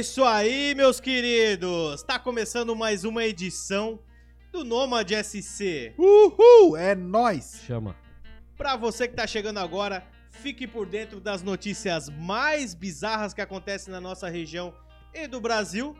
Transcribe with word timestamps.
isso 0.00 0.24
aí, 0.24 0.74
meus 0.74 0.98
queridos! 0.98 2.02
Tá 2.02 2.18
começando 2.18 2.74
mais 2.74 3.04
uma 3.04 3.22
edição 3.22 3.98
do 4.50 4.64
Nomad 4.64 5.10
SC. 5.12 5.92
Uhul, 5.98 6.74
é 6.74 6.94
nóis. 6.94 7.60
Chama. 7.66 7.94
Pra 8.56 8.76
você 8.76 9.06
que 9.06 9.14
tá 9.14 9.26
chegando 9.26 9.58
agora, 9.58 10.02
fique 10.30 10.66
por 10.66 10.86
dentro 10.86 11.20
das 11.20 11.42
notícias 11.42 12.08
mais 12.08 12.74
bizarras 12.74 13.34
que 13.34 13.42
acontecem 13.42 13.92
na 13.92 14.00
nossa 14.00 14.26
região 14.30 14.72
e 15.12 15.26
do 15.26 15.38
Brasil. 15.38 15.94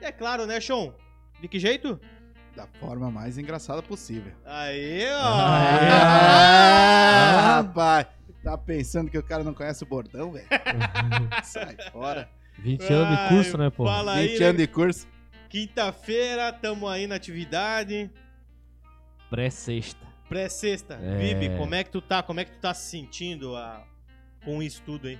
E 0.00 0.04
é 0.04 0.10
claro, 0.10 0.44
né, 0.44 0.60
Sean? 0.60 0.92
De 1.40 1.46
que 1.46 1.60
jeito? 1.60 2.00
Da 2.56 2.66
forma 2.80 3.12
mais 3.12 3.38
engraçada 3.38 3.80
possível. 3.80 4.32
Aí, 4.44 5.06
ó! 5.08 5.22
Ah, 6.42 7.58
rapaz, 7.58 8.08
tá 8.42 8.58
pensando 8.58 9.08
que 9.08 9.18
o 9.18 9.22
cara 9.22 9.44
não 9.44 9.54
conhece 9.54 9.84
o 9.84 9.86
bordão, 9.86 10.32
velho? 10.32 10.48
Sai 11.44 11.76
fora. 11.92 12.28
20 12.62 12.92
anos 12.92 13.18
de 13.18 13.28
curso, 13.28 13.58
né, 13.58 13.70
pô? 13.70 13.84
Fala 13.84 14.14
aí, 14.14 14.28
20 14.28 14.40
né? 14.40 14.46
anos 14.46 14.60
de 14.60 14.66
curso. 14.66 15.08
Quinta-feira, 15.48 16.52
tamo 16.52 16.86
aí 16.86 17.06
na 17.06 17.16
atividade. 17.16 18.10
Pré-sexta. 19.28 20.06
Pré-sexta. 20.28 20.94
É. 20.94 21.18
Vibe, 21.18 21.56
como 21.56 21.74
é 21.74 21.82
que 21.82 21.90
tu 21.90 22.00
tá? 22.00 22.22
Como 22.22 22.38
é 22.38 22.44
que 22.44 22.52
tu 22.52 22.60
tá 22.60 22.72
se 22.72 22.90
sentindo 22.90 23.56
ah, 23.56 23.84
com 24.44 24.62
isso 24.62 24.82
tudo 24.86 25.08
aí? 25.08 25.18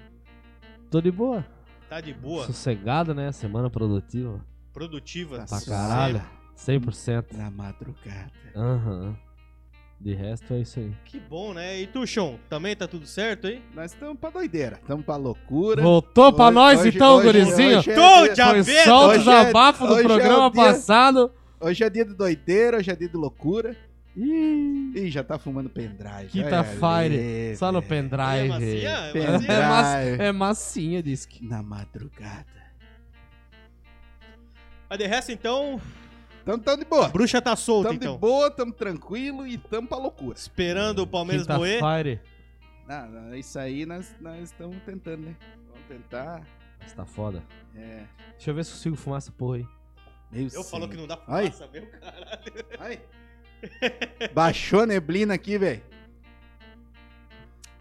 Tô 0.91 1.01
de 1.01 1.11
boa. 1.11 1.45
Tá 1.89 2.01
de 2.01 2.15
boa? 2.15 2.47
Sossegado, 2.47 3.13
né? 3.15 3.33
Semana 3.33 3.69
produtiva. 3.69 4.45
Produtiva? 4.73 5.39
Tá 5.39 5.47
Pra 5.47 5.61
caralho. 5.67 6.23
100%. 6.57 7.33
Na 7.33 7.51
madrugada. 7.51 8.31
Aham. 8.55 9.17
De 10.01 10.15
resto 10.15 10.55
é 10.55 10.61
isso 10.61 10.81
aí. 10.81 10.91
Que 11.05 11.21
bom, 11.21 11.53
né? 11.53 11.79
E 11.79 11.87
tu, 11.87 12.07
Sean, 12.07 12.37
também 12.49 12.75
tá 12.75 12.89
tudo 12.89 13.07
certo 13.07 13.47
aí? 13.47 13.63
Nós 13.75 13.93
estamos 13.93 14.19
pra 14.19 14.31
doideira, 14.31 14.79
estamos 14.81 15.05
pra 15.05 15.17
loucura. 15.17 15.83
Voltou 15.83 16.33
pra 16.33 16.47
Hoje- 16.47 16.55
nós 16.55 16.81
hoje- 16.81 16.97
então, 16.97 17.17
hoje- 17.17 17.27
gurizinho? 17.27 17.79
hoje 17.81 17.91
é 17.91 17.95
Tô 17.95 18.23
dia- 18.33 18.35
de 18.63 18.65
Foi 18.65 18.85
só 18.85 19.09
o 19.09 19.13
é- 19.13 19.19
desabafo 19.19 19.87
do 19.87 19.99
é 19.99 20.03
programa 20.03 20.47
o 20.47 20.51
dia- 20.51 20.63
passado. 20.65 21.31
Hoje 21.61 21.85
é 21.85 21.91
dia 21.91 22.07
de 22.07 22.15
doideira, 22.15 22.79
hoje 22.79 22.91
é 22.91 22.97
dia 22.97 23.09
de 23.11 23.17
loucura. 23.17 23.77
Ih, 24.17 24.93
Ih, 24.97 25.11
já 25.11 25.23
tá 25.23 25.39
fumando 25.39 25.69
pendrive. 25.69 26.29
Quinta-feira, 26.31 26.87
olha 26.87 27.05
ali, 27.51 27.57
só 27.57 27.71
no 27.71 27.83
pendrive. 27.83 28.25
É 28.25 28.49
massinha? 28.49 28.91
É 28.91 29.13
Pendrive. 29.13 29.31
massinha? 29.33 29.53
É, 29.53 29.69
mas- 29.69 30.21
é 30.21 30.33
massinha, 30.33 31.03
diz 31.03 31.27
que. 31.27 31.45
Na 31.47 31.63
madrugada. 31.63 32.47
Mas 34.89 34.99
de 34.99 35.07
resto, 35.07 35.31
então, 35.31 35.81
Então 36.55 36.59
tamo 36.59 36.77
de 36.79 36.85
a 36.85 36.89
boa. 36.89 37.09
bruxa 37.09 37.41
tá 37.41 37.55
solta, 37.57 37.89
Tamo 37.89 37.97
então. 38.01 38.15
de 38.15 38.19
boa, 38.19 38.51
tamo 38.51 38.73
tranquilo 38.73 39.47
e 39.47 39.57
tamo 39.59 39.87
pra 39.89 39.99
loucura. 39.99 40.37
Esperando 40.37 41.01
o 41.01 41.07
Palmeiras 41.07 41.47
moer. 41.47 41.79
Quinta-feira. 41.81 42.23
Não, 42.89 43.07
não, 43.09 43.35
isso 43.35 43.59
aí 43.59 43.87
nós 43.87 44.15
nós 44.21 44.43
estamos 44.51 44.77
tentando, 44.85 45.23
né? 45.27 45.37
Vamos 45.69 45.87
tentar. 45.89 46.43
Mas 46.81 46.93
tá 46.93 47.05
foda. 47.07 47.43
É. 47.77 48.05
Deixa 48.33 48.51
eu 48.51 48.55
ver 48.55 48.65
se 48.65 48.71
eu 48.71 48.77
consigo 48.77 48.97
fumar 48.97 49.19
essa 49.19 49.31
porra 49.31 49.57
aí. 49.59 49.67
Meio 50.33 50.49
Eu 50.53 50.65
falo 50.65 50.89
que 50.89 50.97
não 50.97 51.07
dá 51.07 51.19
Ai. 51.29 51.51
fumaça, 51.51 51.69
meu 51.73 51.87
caralho. 51.87 52.27
Ai. 52.81 53.01
Baixou 54.33 54.81
a 54.81 54.87
neblina 54.87 55.35
aqui, 55.35 55.59
velho. 55.59 55.83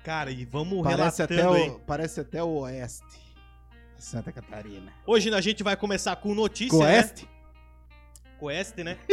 Cara, 0.03 0.31
e 0.31 0.45
vamos 0.45 0.83
Parece 0.83 1.21
até, 1.21 1.41
aí. 1.45 1.69
o, 1.69 1.79
parece 1.79 2.19
até 2.21 2.43
o 2.43 2.49
oeste. 2.61 3.03
Santa 3.97 4.31
Catarina. 4.31 4.91
Hoje 5.05 5.33
a 5.33 5.41
gente 5.41 5.61
vai 5.61 5.75
começar 5.75 6.15
com 6.15 6.33
notícia, 6.33 6.77
Com 6.77 6.83
né? 6.83 6.99
Oeste? 8.45 8.73
Com 8.73 8.81
oeste, 8.81 8.83
né? 8.83 8.97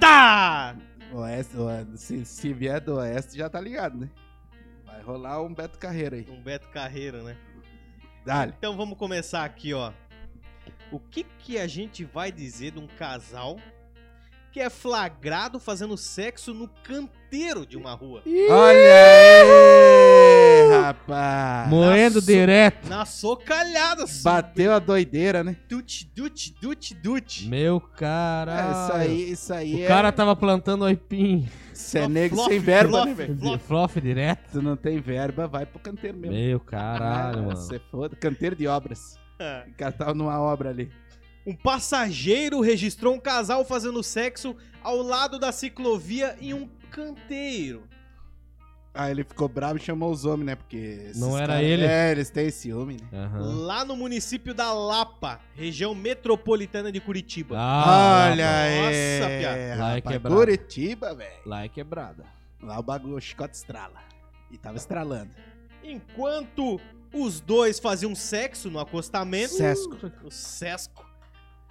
Tá, 0.00 0.76
Oeste, 1.12 1.56
o- 1.56 1.96
se, 1.96 2.24
se 2.24 2.52
vier 2.52 2.80
do 2.80 2.96
oeste, 2.96 3.36
já 3.36 3.48
tá 3.50 3.60
ligado, 3.60 3.98
né? 3.98 4.08
Vai 4.86 5.02
rolar 5.02 5.42
um 5.42 5.52
Beto 5.52 5.78
Carreiro 5.78 6.14
aí. 6.16 6.26
Um 6.30 6.40
Beto 6.40 6.68
Carreira, 6.70 7.22
né? 7.22 7.36
Dale. 8.24 8.54
Então 8.56 8.76
vamos 8.76 8.96
começar 8.96 9.44
aqui, 9.44 9.74
ó. 9.74 9.92
O 10.90 10.98
que 10.98 11.24
que 11.38 11.58
a 11.58 11.66
gente 11.66 12.04
vai 12.04 12.32
dizer 12.32 12.70
de 12.72 12.78
um 12.78 12.86
casal 12.86 13.58
que 14.52 14.60
é 14.60 14.70
flagrado 14.70 15.60
fazendo 15.60 15.96
sexo 15.96 16.54
no 16.54 16.68
canteiro 16.68 17.66
de 17.66 17.76
uma 17.76 17.92
rua? 17.92 18.22
Olha 18.26 18.78
aí, 18.78 19.99
rapaz. 20.70 21.68
Moendo 21.68 22.20
direto. 22.22 22.88
Na 22.88 23.04
socalhada, 23.04 24.04
Bateu 24.22 24.72
a 24.72 24.78
doideira, 24.78 25.42
né? 25.44 25.56
Dut, 25.68 26.10
dut, 26.14 26.54
dut, 26.60 26.94
dut. 26.94 27.48
Meu 27.48 27.76
É, 27.94 27.98
caralho. 27.98 28.72
isso 28.72 28.92
aí, 28.92 29.30
isso 29.32 29.54
aí 29.54 29.74
O 29.76 29.84
é... 29.84 29.86
cara 29.86 30.12
tava 30.12 30.34
plantando 30.36 30.82
oipim. 30.84 31.48
Você 31.72 31.98
é 32.00 32.28
flop, 32.28 32.48
sem 32.48 32.58
verba, 32.58 32.90
flop. 32.90 33.06
né, 33.06 33.14
velho? 33.14 33.58
Flof 33.60 34.00
direto. 34.00 34.50
Tu 34.52 34.62
não 34.62 34.76
tem 34.76 35.00
verba, 35.00 35.46
vai 35.48 35.64
pro 35.64 35.78
canteiro 35.80 36.16
mesmo. 36.18 36.36
Meu 36.36 36.60
caralho, 36.60 37.38
Ah, 37.38 37.42
mano. 37.42 37.56
Você 37.56 37.78
foda. 37.90 38.14
Canteiro 38.16 38.54
de 38.54 38.66
obras. 38.66 39.18
O 39.68 39.74
cara 39.76 39.92
tava 39.92 40.12
numa 40.14 40.38
obra 40.38 40.68
ali. 40.68 40.90
Um 41.46 41.56
passageiro 41.56 42.60
registrou 42.60 43.14
um 43.14 43.18
casal 43.18 43.64
fazendo 43.64 44.02
sexo 44.02 44.54
ao 44.84 44.98
lado 44.98 45.38
da 45.38 45.50
ciclovia 45.50 46.36
em 46.38 46.52
um 46.52 46.68
canteiro. 46.90 47.84
Aí 48.92 49.12
ele 49.12 49.22
ficou 49.22 49.48
bravo 49.48 49.78
e 49.78 49.80
chamou 49.80 50.10
os 50.10 50.24
homens, 50.24 50.46
né? 50.46 50.56
Porque. 50.56 51.12
Não 51.14 51.36
era 51.38 51.46
caras- 51.54 51.62
ele? 51.62 51.84
É, 51.84 52.10
eles 52.10 52.28
têm 52.28 52.50
ciúme, 52.50 52.96
né? 53.12 53.18
Aham. 53.24 53.64
Lá 53.64 53.84
no 53.84 53.94
município 53.94 54.52
da 54.52 54.72
Lapa, 54.72 55.40
região 55.54 55.94
metropolitana 55.94 56.90
de 56.90 57.00
Curitiba. 57.00 57.54
Ah, 57.56 58.28
Olha 58.32 58.50
aí. 58.62 58.80
Nossa, 59.20 59.28
piá. 59.38 59.50
Lá 59.50 59.56
é 59.56 59.74
rapaz, 59.74 60.02
quebrado. 60.02 60.36
Curitiba, 60.36 61.14
velho. 61.14 61.40
lá 61.46 61.64
é 61.64 61.68
quebrada. 61.68 62.24
Lá 62.60 62.78
o 62.80 62.82
bagulho, 62.82 63.14
o 63.16 63.20
chicote 63.20 63.54
estrala. 63.56 64.00
E 64.50 64.58
tava 64.58 64.76
estralando. 64.76 65.30
Enquanto 65.84 66.80
os 67.14 67.40
dois 67.40 67.78
faziam 67.78 68.14
sexo 68.14 68.70
no 68.70 68.78
acostamento, 68.80 69.54
Sesco. 69.54 69.96
o 70.24 70.30
sesco, 70.30 71.04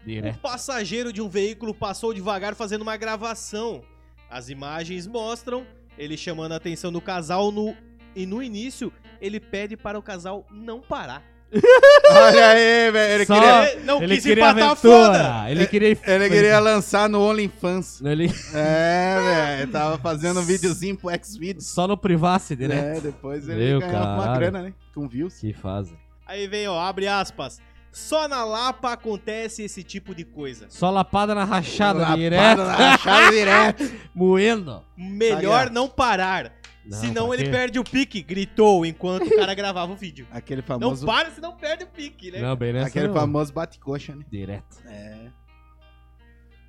o 0.02 0.06
Direto. 0.06 0.40
passageiro 0.40 1.12
de 1.14 1.22
um 1.22 1.28
veículo 1.30 1.74
passou 1.74 2.14
devagar 2.14 2.56
fazendo 2.56 2.82
uma 2.82 2.96
gravação. 2.98 3.82
As 4.30 4.48
imagens 4.50 5.06
mostram 5.06 5.66
ele 6.00 6.18
chamando 6.18 6.54
a 6.54 6.56
atenção 6.56 6.92
do 6.92 7.02
casal 7.02 7.52
no 7.52 7.76
e 8.16 8.26
no 8.26 8.42
início 8.42 8.92
ele 9.22 9.40
pede 9.40 9.78
para 9.78 10.00
o 10.00 10.02
casal 10.02 10.46
não 10.50 10.80
parar. 10.80 11.22
Olha 12.12 12.50
aí, 12.50 12.92
velho. 12.92 13.14
Ele 13.16 13.26
Só- 13.26 13.34
queria. 13.34 13.72
Ele 13.72 13.84
não 13.84 14.04
ele 14.04 14.16
quis 14.16 14.24
queria 14.24 14.44
empatar 14.44 14.64
a 14.64 14.72
aventura. 14.72 15.06
foda. 15.06 15.52
Ele 15.52 15.68
queria... 15.68 15.98
Ele 16.06 16.30
queria 16.30 16.60
lançar 16.60 17.10
no 17.10 17.22
OnlyFans. 17.22 18.02
Ele... 18.02 18.32
É, 18.54 19.58
velho. 19.58 19.72
Tava 19.72 19.98
fazendo 19.98 20.40
um 20.40 20.44
videozinho 20.44 20.96
pro 20.96 21.10
Xvideos. 21.24 21.66
Só 21.66 21.88
no 21.88 21.98
privacy 21.98 22.56
direto. 22.56 22.98
É, 22.98 23.02
depois 23.02 23.50
ele 23.50 23.66
Meu 23.66 23.80
ganhava 23.80 24.22
uma 24.22 24.38
grana, 24.38 24.62
né? 24.62 24.74
Com 24.94 25.08
views. 25.08 25.40
Que 25.40 25.52
fazem. 25.52 25.98
Aí 26.26 26.48
vem, 26.48 26.68
ó, 26.68 26.80
abre 26.80 27.08
aspas. 27.08 27.60
Só 27.92 28.28
na 28.28 28.44
Lapa 28.44 28.94
acontece 28.94 29.64
esse 29.64 29.84
tipo 29.84 30.14
de 30.14 30.24
coisa. 30.24 30.68
Só 30.70 30.90
lapada 30.92 31.34
na 31.34 31.44
rachada 31.44 32.00
Lapada 32.00 32.18
direto. 32.18 32.58
na 32.58 32.74
rachada 32.76 33.32
direto. 33.36 33.92
Moendo. 34.14 34.84
Melhor 34.98 35.66
Tá 35.68 35.74
não 35.74 35.88
parar. 35.88 36.54
Não, 36.86 36.98
senão 36.98 37.34
ele 37.34 37.50
perde 37.50 37.78
o 37.78 37.84
pique, 37.84 38.22
gritou 38.22 38.86
enquanto 38.86 39.28
o 39.28 39.36
cara 39.36 39.54
gravava 39.54 39.92
o 39.92 39.96
vídeo. 39.96 40.26
Aquele 40.32 40.62
Não 40.62 40.68
famoso. 40.68 41.06
para, 41.06 41.30
senão 41.32 41.52
perde 41.56 41.84
o 41.84 41.88
pique, 41.88 42.32
né? 42.32 42.40
Não, 42.42 42.56
bem 42.56 42.74
nessa 42.74 42.88
aquele 42.88 43.08
não. 43.10 43.14
famoso 43.14 43.54
bate-coxa, 43.54 44.16
né? 44.16 44.24
Direto. 44.32 44.78
É. 44.88 45.28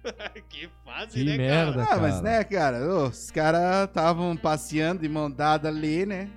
que 0.48 0.68
fase, 0.84 1.12
Que 1.12 1.24
né, 1.24 1.36
merda. 1.36 1.84
cara? 1.84 1.96
Ah, 1.96 2.00
mas 2.00 2.20
né, 2.22 2.42
cara, 2.44 2.78
os 3.04 3.30
caras 3.30 3.84
estavam 3.88 4.36
passeando 4.36 5.02
de 5.02 5.08
mão 5.08 5.30
dada 5.30 5.68
ali, 5.68 6.04
né? 6.06 6.28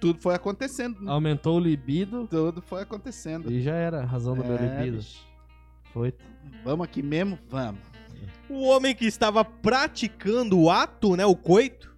Tudo 0.00 0.18
foi 0.20 0.34
acontecendo. 0.34 1.00
né? 1.02 1.10
Aumentou 1.10 1.56
o 1.56 1.60
libido 1.60 2.26
Tudo 2.28 2.62
foi 2.62 2.82
acontecendo. 2.82 3.50
e 3.50 3.60
já 3.62 3.74
era 3.74 4.02
a 4.02 4.04
razão 4.04 4.34
do 4.36 4.44
meu 4.44 4.56
É, 4.56 4.60
libido. 4.84 4.98
bicho. 4.98 5.26
Foi. 5.92 6.14
Vamos 6.64 6.84
aqui 6.84 7.02
mesmo? 7.02 7.38
Vamos. 7.48 7.80
O 8.48 8.62
homem 8.64 8.94
que 8.94 9.04
estava 9.06 9.44
praticando 9.44 10.58
o 10.58 10.70
ato, 10.70 11.16
né, 11.16 11.26
o 11.26 11.34
coito, 11.36 11.94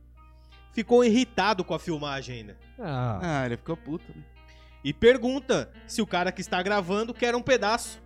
ficou 0.72 1.04
irritado 1.04 1.62
com 1.64 1.74
a 1.74 1.78
filmagem 1.78 2.36
ainda. 2.38 2.56
Ah, 2.78 3.18
Ah, 3.22 3.46
ele 3.46 3.56
ficou 3.56 3.76
puto, 3.76 4.04
né? 4.16 4.22
E 4.82 4.92
pergunta 4.92 5.70
se 5.86 6.00
o 6.00 6.06
cara 6.06 6.32
que 6.32 6.40
está 6.40 6.62
gravando 6.62 7.12
quer 7.12 7.34
um 7.36 7.42
pedaço. 7.42 8.00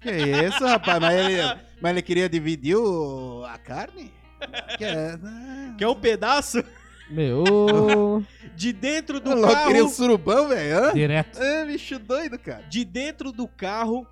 Que 0.00 0.10
isso, 0.10 0.64
rapaz? 0.66 0.98
Mas 1.00 1.14
ele, 1.14 1.60
mas 1.80 1.90
ele 1.92 2.02
queria 2.02 2.28
dividir 2.28 2.76
o- 2.76 3.44
a 3.44 3.56
carne? 3.58 4.12
Quer, 4.76 5.18
ah. 5.24 5.74
Quer 5.78 5.88
um 5.88 5.94
pedaço 5.94 6.62
meu. 7.10 8.24
de 8.56 8.72
dentro 8.72 9.20
do 9.20 9.30
O 9.30 9.34
louco 9.34 9.66
queria 9.66 9.82
o 9.82 9.86
carro. 9.86 9.88
surubão, 9.96 10.48
velho. 10.48 10.92
Direto. 10.94 11.42
É, 11.42 11.64
bicho 11.66 11.98
doido, 11.98 12.38
cara. 12.38 12.62
De 12.68 12.84
dentro 12.84 13.30
do 13.32 13.46
carro, 13.46 14.06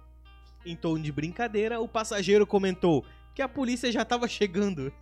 em 0.64 0.76
tom 0.76 0.99
de 0.99 1.11
brincadeira, 1.12 1.81
o 1.81 1.88
passageiro 1.88 2.46
comentou 2.46 3.05
que 3.35 3.43
a 3.43 3.49
polícia 3.49 3.91
já 3.91 4.02
estava 4.02 4.29
chegando. 4.29 4.93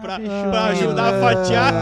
Pra- 0.00 0.20
pra 0.20 0.64
ajudar 0.66 1.14
a 1.14 1.20
fatiar. 1.20 1.72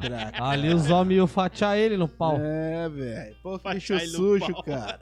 Caraca. 0.00 0.44
Ali 0.44 0.72
os 0.74 0.90
homens 0.90 1.18
iam 1.18 1.26
fatiar 1.26 1.76
ele 1.76 1.96
no 1.96 2.08
pau. 2.08 2.38
É, 2.40 2.88
velho. 2.88 3.36
Pô, 3.42 3.50
bicho 3.58 3.62
Fatiar 3.94 4.00
no 4.00 4.06
sujo, 4.08 4.54
cara. 4.64 4.98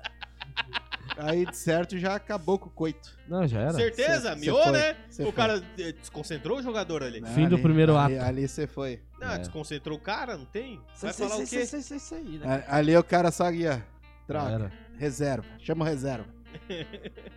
Aí, 1.18 1.44
de 1.44 1.56
certo, 1.56 1.98
já 1.98 2.14
acabou 2.14 2.58
com 2.58 2.68
o 2.68 2.70
coito. 2.72 3.18
Não, 3.26 3.46
já 3.46 3.60
era. 3.60 3.72
Certeza? 3.72 4.20
Cê- 4.30 4.34
cê 4.34 4.40
Miou, 4.40 4.62
foi, 4.62 4.72
né? 4.72 4.96
cê 5.10 5.22
O 5.22 5.26
foi. 5.26 5.32
cara 5.34 5.62
eh, 5.78 5.92
desconcentrou 5.92 6.58
o 6.58 6.62
jogador 6.62 7.02
ali. 7.02 7.20
Não, 7.20 7.28
Fim 7.30 7.48
do 7.48 7.58
primeiro 7.58 7.96
ali, 7.96 8.16
ato. 8.18 8.26
Ali 8.26 8.46
você 8.48 8.66
foi. 8.66 9.02
Não, 9.20 9.32
É. 9.32 9.38
desconcentrou 9.38 9.98
o 9.98 10.00
cara, 10.00 10.36
não 10.36 10.44
tem? 10.44 10.80
Vai 11.00 11.12
falar 11.12 11.36
o 11.36 11.46
quê? 11.46 11.66
sei, 11.66 12.22
né? 12.38 12.64
Ali 12.68 12.96
o 12.96 13.02
cara 13.02 13.30
só 13.32 13.50
guia. 13.50 13.84
Troca. 14.26 14.72
Reserva. 14.96 15.44
Chama 15.58 15.84
o 15.84 15.88
reserva. 15.88 16.26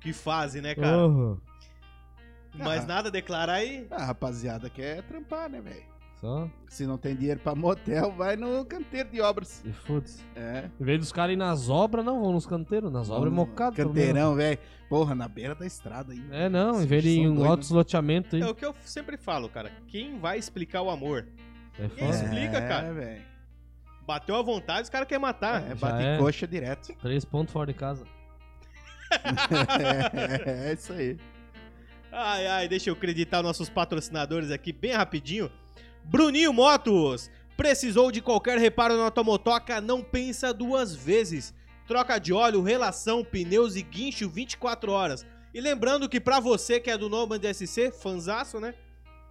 Que 0.00 0.12
fase, 0.12 0.60
né, 0.60 0.74
cara? 0.74 1.06
Oh, 1.06 1.36
Mas 2.54 2.82
Ah. 2.82 2.86
nada 2.86 3.08
a 3.08 3.12
declarar 3.12 3.54
aí. 3.54 3.86
A 3.90 4.04
rapaziada 4.04 4.68
quer 4.68 5.02
trampar, 5.04 5.48
né, 5.48 5.60
velho? 5.60 5.91
Só. 6.22 6.48
Se 6.68 6.86
não 6.86 6.96
tem 6.96 7.16
dinheiro 7.16 7.40
pra 7.40 7.52
motel, 7.52 8.12
vai 8.12 8.36
no 8.36 8.64
canteiro 8.64 9.10
de 9.10 9.20
obras. 9.20 9.60
E 9.66 9.72
foda-se. 9.72 10.22
É. 10.36 10.70
Em 10.80 10.84
vez 10.84 11.00
dos 11.00 11.10
caras 11.10 11.32
ir 11.34 11.36
nas 11.36 11.68
obras, 11.68 12.04
não 12.04 12.22
vão 12.22 12.32
nos 12.32 12.46
canteiros. 12.46 12.92
Nas 12.92 13.10
obras 13.10 13.32
é 13.32 13.34
mocado. 13.34 13.74
Canteirão, 13.74 14.36
velho. 14.36 14.56
Porra, 14.88 15.16
na 15.16 15.26
beira 15.26 15.52
da 15.56 15.66
estrada 15.66 16.12
ainda. 16.12 16.28
menos. 16.28 16.40
É, 16.40 16.48
não. 16.48 16.80
Em 16.80 16.86
vez 16.86 17.02
de 17.02 17.18
em 17.18 17.24
doidos, 17.24 17.44
altos 17.44 17.70
loteamentos 17.70 18.34
aí. 18.34 18.40
É 18.40 18.46
o 18.46 18.54
que 18.54 18.64
eu 18.64 18.72
sempre 18.84 19.16
falo, 19.16 19.48
cara. 19.48 19.72
Quem 19.88 20.20
vai 20.20 20.38
explicar 20.38 20.82
o 20.82 20.90
amor? 20.90 21.26
É 21.76 21.88
foda. 21.88 22.10
explica, 22.10 22.68
cara. 22.68 22.86
É, 22.86 22.92
velho. 22.92 23.22
Bateu 24.06 24.36
à 24.36 24.42
vontade, 24.42 24.82
os 24.82 24.90
caras 24.90 25.08
querem 25.08 25.22
matar. 25.22 25.68
É, 25.68 25.74
bate 25.74 26.04
é. 26.04 26.18
coxa 26.18 26.46
direto. 26.46 26.94
Três 27.02 27.24
pontos 27.24 27.52
fora 27.52 27.66
de 27.66 27.74
casa. 27.74 28.04
é, 29.10 30.68
é 30.68 30.72
isso 30.72 30.92
aí. 30.92 31.16
Ai, 32.12 32.46
ai, 32.46 32.68
deixa 32.68 32.90
eu 32.90 32.94
acreditar 32.94 33.42
nossos 33.42 33.68
patrocinadores 33.68 34.52
aqui 34.52 34.72
bem 34.72 34.92
rapidinho. 34.92 35.50
Bruninho 36.04 36.52
Motos. 36.52 37.30
Precisou 37.56 38.10
de 38.10 38.20
qualquer 38.20 38.58
reparo 38.58 38.96
na 38.96 39.10
tua 39.10 39.24
motoca? 39.24 39.80
Não 39.80 40.02
pensa 40.02 40.52
duas 40.52 40.94
vezes. 40.94 41.54
Troca 41.86 42.18
de 42.18 42.32
óleo, 42.32 42.62
relação, 42.62 43.24
pneus 43.24 43.76
e 43.76 43.82
guincho 43.82 44.28
24 44.28 44.90
horas. 44.90 45.26
E 45.52 45.60
lembrando 45.60 46.08
que 46.08 46.18
pra 46.20 46.40
você 46.40 46.80
que 46.80 46.90
é 46.90 46.96
do 46.96 47.08
Nomad 47.08 47.42
SC, 47.44 47.92
fanzaço, 47.92 48.58
né? 48.58 48.74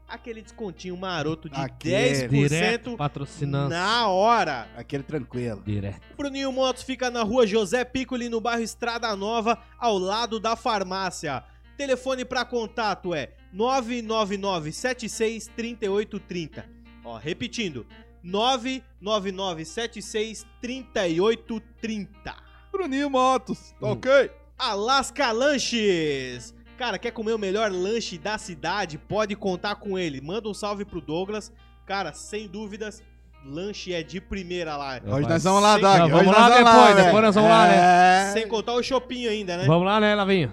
Aquele 0.08 0.42
descontinho 0.42 0.96
maroto 0.98 1.50
de 1.50 1.56
Aquele. 1.60 2.28
10% 2.28 2.30
Direto 2.30 2.98
patrocinando. 2.98 3.70
na 3.70 4.08
hora. 4.08 4.68
Aquele 4.76 5.04
tranquilo. 5.04 5.64
Direto. 5.66 6.02
Bruninho 6.18 6.52
Motos 6.52 6.84
fica 6.84 7.10
na 7.10 7.24
rua 7.24 7.48
José 7.48 7.86
Piccoli, 7.86 8.28
no 8.28 8.42
bairro 8.42 8.62
Estrada 8.62 9.16
Nova, 9.16 9.58
ao 9.80 9.98
lado 9.98 10.40
da 10.40 10.56
farmácia. 10.56 11.44
Telefone 11.78 12.26
para 12.26 12.44
contato 12.46 13.16
é 13.16 13.30
999 13.54 14.72
76 14.72 15.48
3830. 15.56 16.66
Ó, 17.04 17.18
repetindo, 17.18 17.86
999 18.24 19.66
76 19.66 20.46
3830. 20.62 22.36
Bruninho 22.72 23.10
Motos, 23.10 23.74
tá 23.80 23.88
Hum. 23.88 23.92
ok? 23.92 24.32
Alasca 24.58 25.32
Lanches. 25.32 26.54
Cara, 26.78 26.98
quer 26.98 27.12
comer 27.12 27.34
o 27.34 27.38
melhor 27.40 27.72
lanche 27.72 28.18
da 28.18 28.38
cidade? 28.38 28.98
Pode 28.98 29.36
contar 29.36 29.76
com 29.76 29.98
ele. 30.00 30.22
Manda 30.22 30.48
um 30.50 30.54
salve 30.54 30.86
pro 30.86 31.02
Douglas. 31.02 31.52
Cara, 31.86 32.14
sem 32.14 32.48
dúvidas, 32.48 33.04
lanche 33.46 33.94
é 33.94 34.02
de 34.02 34.20
primeira 34.22 34.78
lá. 34.78 35.00
Hoje 35.06 35.28
nós 35.28 35.44
vamos 35.44 35.62
lá, 35.62 35.74
Sem- 35.74 35.82
Doug. 35.82 35.98
Não, 35.98 36.06
Hoje 36.06 36.14
vamos 36.14 36.32
nós 36.32 36.50
lá 36.50 36.58
depois, 36.58 37.06
depois 37.06 37.24
nós 37.24 37.36
vamos 37.36 37.50
lá, 37.50 37.68
né? 37.68 38.32
Sem 38.34 38.48
contar 38.48 38.74
o 38.74 38.82
shopping 38.84 39.28
ainda, 39.28 39.58
né? 39.58 39.66
Vamos 39.66 39.86
lá, 39.86 40.00
né, 40.00 40.16
Lavinho? 40.16 40.52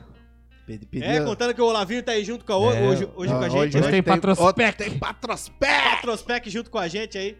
Pedi- 0.68 0.84
pedi- 0.84 1.02
É, 1.06 1.24
contando 1.24 1.54
que 1.54 1.62
o 1.62 1.64
Olavinho 1.64 2.02
tá 2.02 2.12
aí 2.12 2.22
junto 2.22 2.44
com 2.44 2.52
a 2.52 2.58
o- 2.58 2.70
É, 2.70 2.82
hoje, 2.86 3.08
hoje 3.16 3.32
Não, 3.32 3.38
com 3.38 3.44
a 3.46 3.48
gente. 3.48 3.76
Hoje 3.78 3.80
né? 3.86 3.90
tem 3.90 4.02
Patrospec. 4.02 4.76
Tem 4.76 4.98
Patrospec. 4.98 5.58
Patrospec 5.90 6.50
junto 6.50 6.70
com 6.70 6.76
a 6.76 6.86
gente 6.86 7.16
aí. 7.16 7.38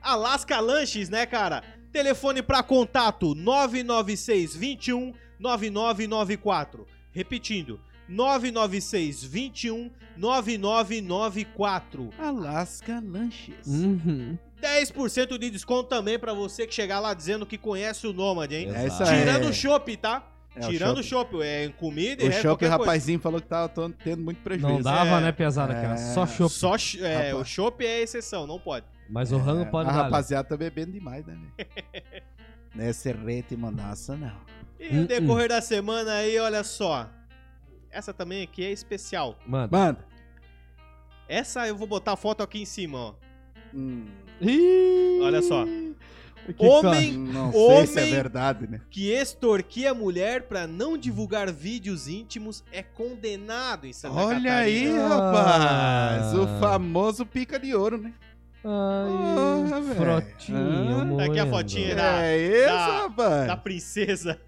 Alasca 0.00 0.58
Lanches, 0.58 1.10
né, 1.10 1.26
cara? 1.26 1.62
Telefone 1.92 2.40
pra 2.42 2.62
contato 2.62 3.34
996 3.34 4.56
21 4.56 5.12
9994. 5.38 6.86
Repetindo, 7.12 7.78
996 8.08 9.22
21 9.22 9.90
9994. 10.16 12.10
Alasca 12.18 13.02
Lanches. 13.04 13.66
Uhum. 13.66 14.38
10% 14.60 15.36
de 15.38 15.50
desconto 15.50 15.88
também 15.90 16.18
pra 16.18 16.32
você 16.32 16.66
que 16.66 16.74
chegar 16.74 17.00
lá 17.00 17.12
dizendo 17.14 17.44
que 17.44 17.58
conhece 17.58 18.06
o 18.06 18.12
Nômade, 18.12 18.54
hein? 18.54 18.70
É 18.74 18.86
Exato. 18.86 19.10
aí. 19.10 19.18
Tirando 19.20 19.48
o 19.48 19.52
chopp, 19.52 19.96
tá? 19.96 20.26
É, 20.54 20.60
Tirando 20.68 20.98
o 20.98 21.02
chopp. 21.02 21.30
chopp, 21.32 21.42
é 21.42 21.68
comida 21.70 22.22
e 22.22 22.26
O 22.26 22.28
resto, 22.28 22.42
Chopp, 22.42 22.54
o 22.56 22.68
coisa. 22.68 22.76
rapazinho 22.76 23.18
falou 23.18 23.40
que 23.40 23.46
tava 23.46 23.68
to- 23.70 23.94
tendo 24.04 24.22
muito 24.22 24.42
prejuízo. 24.42 24.68
Não 24.74 24.82
dava, 24.82 25.16
É. 25.16 25.20
né, 25.22 25.32
pesada, 25.32 25.72
cara? 25.74 25.94
É. 25.94 25.96
Só 25.96 26.26
chopp. 26.26 26.52
Só, 26.52 26.74
é, 27.00 27.16
Rapaz. 27.30 27.34
o 27.34 27.44
chopp 27.44 27.86
é 27.86 28.02
exceção, 28.02 28.46
não 28.46 28.58
pode. 28.58 28.84
Mas 29.08 29.32
o 29.32 29.38
rango 29.38 29.62
É, 29.62 29.64
pode 29.64 29.88
A 29.88 29.92
dar. 29.92 30.02
rapaziada 30.04 30.46
tá 30.48 30.56
bebendo 30.56 30.92
demais, 30.92 31.24
né, 31.26 31.34
velho? 31.34 31.48
Nesse 32.74 33.10
rete 33.12 33.56
mandaça, 33.56 34.14
não. 34.16 34.32
E 34.78 34.92
no 34.92 35.02
Hum, 35.02 35.06
decorrer 35.06 35.48
da 35.48 35.60
semana 35.62 36.12
aí, 36.14 36.38
olha 36.38 36.62
só. 36.64 37.08
Essa 37.90 38.12
também 38.12 38.42
aqui 38.42 38.64
é 38.64 38.70
especial. 38.72 39.38
Mano. 39.46 39.68
Manda. 39.70 40.04
Essa 41.28 41.66
eu 41.66 41.76
vou 41.76 41.86
botar 41.86 42.12
a 42.12 42.16
foto 42.16 42.42
aqui 42.42 42.60
em 42.60 42.64
cima, 42.66 42.98
ó. 42.98 43.14
Hum, 43.74 44.06
Olha 45.22 45.40
só. 45.40 45.64
Que 46.56 46.64
Homem- 46.66 47.12
não 47.18 47.52
sei 47.52 47.86
se 47.86 47.98
é 47.98 48.02
Homem- 48.02 48.14
verdade, 48.14 48.66
né? 48.68 48.80
Que 48.90 49.10
extorquia 49.12 49.90
a 49.92 49.94
mulher 49.94 50.42
pra 50.42 50.66
não 50.66 50.96
divulgar 50.98 51.50
vídeos 51.52 52.08
íntimos 52.08 52.64
é 52.72 52.82
condenado 52.82 53.86
em 53.86 53.92
Santa 53.92 54.14
Olha 54.14 54.36
Catarina. 54.50 54.56
aí, 54.56 54.98
Ah. 54.98 55.08
rapaz. 55.08 56.34
O 56.34 56.46
famoso 56.60 57.24
pica 57.26 57.58
de 57.58 57.74
ouro, 57.74 57.98
né? 57.98 58.12
Ai, 58.64 59.72
Ah, 59.72 59.80
velho. 59.80 59.94
frotinho, 59.96 61.14
Ah, 61.14 61.16
Tá 61.16 61.24
aqui 61.24 61.38
a 61.40 61.46
fotinha 61.46 61.94
da- 61.96 62.22
É 62.24 62.36
isso, 62.38 62.66
da- 62.66 63.02
rapaz. 63.02 63.46
Da 63.48 63.56
princesa. 63.56 64.38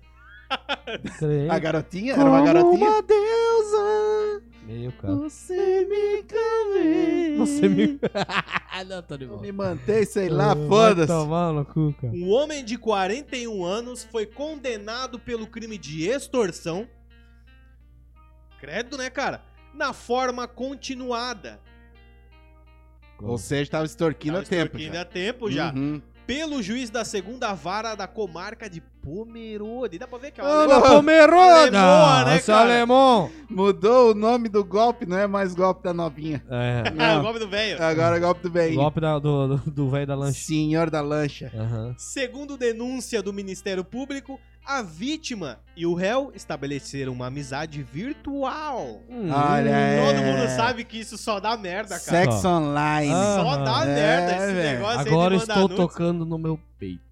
A 1.51 1.59
garotinha? 1.59 2.13
Era 2.15 2.25
uma 2.25 2.43
garotinha? 2.45 2.91
uma 2.91 3.03
deusa. 3.03 4.43
Meu, 4.65 4.93
cara. 4.93 5.15
Você 5.17 5.85
me 5.85 6.23
convence. 6.23 7.37
Você 7.39 7.69
me... 7.69 7.99
Não, 8.89 9.03
tô 9.03 9.17
de 9.17 9.27
me 9.27 9.53
mantei, 9.53 10.05
sei 10.05 10.29
lá, 10.29 10.55
Vai 10.55 10.69
foda-se. 10.69 11.07
tomar 11.07 11.53
no 11.53 11.65
cu, 11.65 11.95
cara. 12.01 12.13
Um 12.13 12.31
homem 12.31 12.65
de 12.65 12.77
41 12.79 13.65
anos 13.65 14.05
foi 14.05 14.27
condenado 14.27 15.19
pelo 15.19 15.47
crime 15.47 15.77
de 15.79 16.09
extorsão. 16.09 16.89
Credo, 18.59 18.97
né, 18.97 19.11
cara? 19.11 19.43
Na 19.75 19.93
forma 19.93 20.49
continuada. 20.49 21.61
Ou 23.21 23.39
seja, 23.39 23.71
tava 23.71 23.85
extorquindo 23.85 24.35
Tava 24.35 24.47
a 24.47 24.49
tempo. 24.49 24.65
extorquindo 24.77 24.95
já. 24.95 25.01
há 25.01 25.05
tempo 25.05 25.51
já. 25.51 25.73
Uhum. 25.75 26.03
Pelo 26.27 26.63
juiz 26.63 26.91
da 26.91 27.05
segunda 27.05 27.53
vara 27.55 27.95
da 27.95 28.07
comarca 28.09 28.69
de 28.69 28.81
Pomerode. 29.05 29.99
Dá 29.99 30.07
pra 30.07 30.19
ver 30.19 30.31
que 30.31 30.41
é 30.41 30.45
um 30.45 30.47
Ah, 30.47 30.55
alemão. 30.63 30.81
mas- 30.81 30.91
Pomerode! 30.91 31.77
Alemão, 31.77 32.25
né, 32.27 32.39
cara? 32.41 32.61
alemão! 32.63 33.31
Mudou 33.51 34.11
o 34.11 34.15
nome 34.15 34.49
do 34.49 34.65
golpe, 34.65 35.07
não 35.07 35.19
é 35.19 35.27
mais 35.27 35.55
golpe 35.55 35.83
da 35.85 35.93
novinha. 35.93 36.43
É. 36.51 36.83
Ah, 36.87 36.91
Não. 37.15 37.21
o 37.21 37.23
golpe 37.23 37.39
do 37.39 37.49
velho. 37.49 37.83
Agora 37.83 38.17
é 38.17 38.21
golpe 38.21 38.43
do 38.43 38.51
bem. 38.51 38.75
Golpe 38.75 39.01
da- 39.01 39.19
do 39.19 39.57
do- 39.59 39.71
do 39.71 39.91
velho 39.91 40.07
da 40.07 40.15
lancha. 40.15 40.41
Senhor 40.41 40.91
da 40.91 41.01
lancha. 41.01 41.53
Aham. 41.55 41.95
Segundo 41.99 42.57
denúncia 42.57 43.23
do 43.23 43.33
Ministério 43.33 43.85
Público, 43.85 44.41
a 44.67 44.81
vítima 44.83 45.59
e 45.77 45.85
o 45.87 45.93
réu 45.95 46.33
estabeleceram 46.35 47.13
uma 47.13 47.27
amizade 47.27 47.83
virtual. 47.83 49.01
Hum. 49.11 49.29
Olha 49.31 49.77
aí. 49.77 49.99
Todo 50.07 50.17
É. 50.25 50.33
mundo 50.33 50.49
sabe 50.57 50.85
que 50.85 50.99
isso 50.99 51.19
só 51.19 51.39
dá 51.39 51.57
merda, 51.57 51.99
cara. 52.01 52.01
Sexo 52.01 52.49
online. 52.49 53.13
Ah. 53.15 53.37
Só 53.43 53.57
dá 53.59 53.71
Aham. 53.73 53.85
merda 53.87 54.33
É, 54.33 54.37
esse 54.37 54.55
velho. 54.55 54.79
negócio 54.79 55.01
Agora 55.01 55.35
aí 55.35 55.41
de 55.41 55.47
mandar 55.47 55.55
estou 55.55 55.69
nudes. 55.69 55.77
tocando 55.77 56.25
no 56.25 56.39
meu 56.39 56.59
peito. 56.79 57.05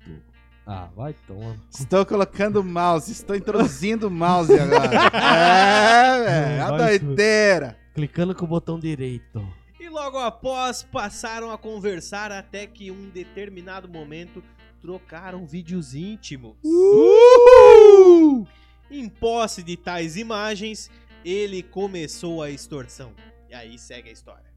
Ah, 0.66 0.88
vai 0.94 1.14
tomar. 1.26 1.56
Estou 1.70 2.06
colocando 2.06 2.60
o 2.60 2.64
mouse, 2.64 3.10
estou 3.10 3.34
introduzindo 3.34 4.06
o 4.06 4.10
mouse 4.10 4.52
agora. 4.52 4.94
é, 5.12 6.24
velho. 6.24 6.62
A 6.62 6.70
Vai, 6.70 6.98
doideira. 6.98 7.78
Clicando 7.94 8.34
com 8.34 8.44
o 8.44 8.48
botão 8.48 8.78
direito. 8.78 9.44
E 9.80 9.88
logo 9.88 10.18
após 10.18 10.82
passaram 10.82 11.50
a 11.50 11.58
conversar 11.58 12.30
até 12.30 12.66
que 12.66 12.90
um 12.90 13.08
determinado 13.10 13.88
momento 13.88 14.42
trocaram 14.80 15.46
vídeos 15.46 15.94
íntimos. 15.94 16.56
Uh! 16.64 18.46
Em 18.90 19.08
posse 19.08 19.62
de 19.62 19.76
tais 19.76 20.16
imagens, 20.16 20.90
ele 21.24 21.62
começou 21.62 22.42
a 22.42 22.50
extorsão. 22.50 23.12
E 23.50 23.54
aí 23.54 23.78
segue 23.78 24.08
a 24.08 24.12
história. 24.12 24.51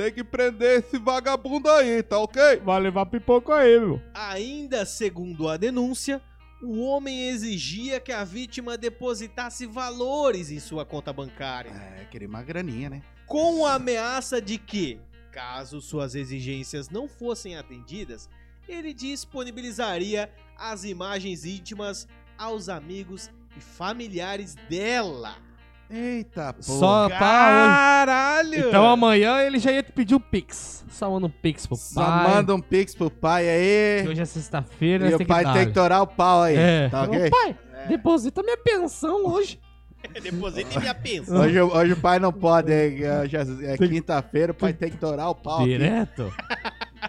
Tem 0.00 0.10
que 0.10 0.24
prender 0.24 0.78
esse 0.78 0.96
vagabundo 0.96 1.70
aí, 1.70 2.02
tá 2.02 2.16
ok? 2.16 2.56
Vai 2.64 2.80
levar 2.80 3.04
pipoca 3.04 3.54
aí, 3.54 3.78
meu. 3.78 4.00
Ainda 4.14 4.86
segundo 4.86 5.46
a 5.46 5.58
denúncia, 5.58 6.22
o 6.62 6.80
homem 6.80 7.28
exigia 7.28 8.00
que 8.00 8.10
a 8.10 8.24
vítima 8.24 8.78
depositasse 8.78 9.66
valores 9.66 10.50
em 10.50 10.58
sua 10.58 10.86
conta 10.86 11.12
bancária, 11.12 11.70
É, 11.70 12.06
queria 12.06 12.26
uma 12.26 12.42
graninha, 12.42 12.88
né? 12.88 13.02
com 13.26 13.66
a 13.66 13.74
ameaça 13.74 14.40
de 14.40 14.56
que, 14.56 14.98
caso 15.30 15.82
suas 15.82 16.14
exigências 16.14 16.88
não 16.88 17.06
fossem 17.06 17.58
atendidas, 17.58 18.26
ele 18.66 18.94
disponibilizaria 18.94 20.32
as 20.56 20.82
imagens 20.82 21.44
íntimas 21.44 22.08
aos 22.38 22.70
amigos 22.70 23.28
e 23.54 23.60
familiares 23.60 24.54
dela. 24.66 25.36
Eita, 25.90 26.52
porra. 26.52 26.78
Só 26.78 27.08
pra 27.08 27.18
Caralho! 27.18 28.68
Então 28.68 28.86
amanhã 28.86 29.40
ele 29.42 29.58
já 29.58 29.72
ia 29.72 29.82
te 29.82 29.90
pedir 29.92 30.14
o 30.14 30.20
Pix. 30.20 30.84
Só 30.88 31.10
manda 31.10 31.26
um 31.26 31.30
Pix 31.30 31.66
pro 31.66 31.76
Só 31.76 32.04
pai. 32.04 32.34
manda 32.34 32.54
um 32.54 32.60
pix 32.60 32.94
pro 32.94 33.10
pai 33.10 33.44
que 33.44 33.48
aí. 33.48 34.08
Hoje 34.08 34.20
é 34.20 34.24
sexta-feira, 34.24 35.08
E 35.10 35.14
o 35.14 35.26
pai 35.26 35.44
que 35.44 35.52
tem 35.52 35.66
que 35.66 35.72
torar 35.72 36.02
o 36.02 36.06
pau 36.06 36.42
aí. 36.42 36.56
É. 36.56 36.88
Tá 36.90 37.02
Ô, 37.02 37.04
ok? 37.06 37.30
pai, 37.30 37.56
deposita 37.88 38.42
minha 38.42 38.56
pensão 38.58 39.24
hoje. 39.26 39.58
Deposite 40.22 40.78
minha 40.78 40.94
pensão. 40.94 41.40
Hoje, 41.40 41.60
hoje 41.60 41.92
o 41.92 41.96
pai 41.96 42.18
não 42.18 42.32
pode, 42.32 42.72
é, 42.72 43.28
já- 43.28 43.40
é 43.62 43.76
quinta-feira, 43.76 44.52
o 44.52 44.54
pai 44.54 44.72
tem 44.72 44.90
que 44.90 44.96
torar 44.96 45.28
o 45.30 45.34
pau. 45.34 45.58
aqui. 45.60 45.68
Direto. 45.68 46.32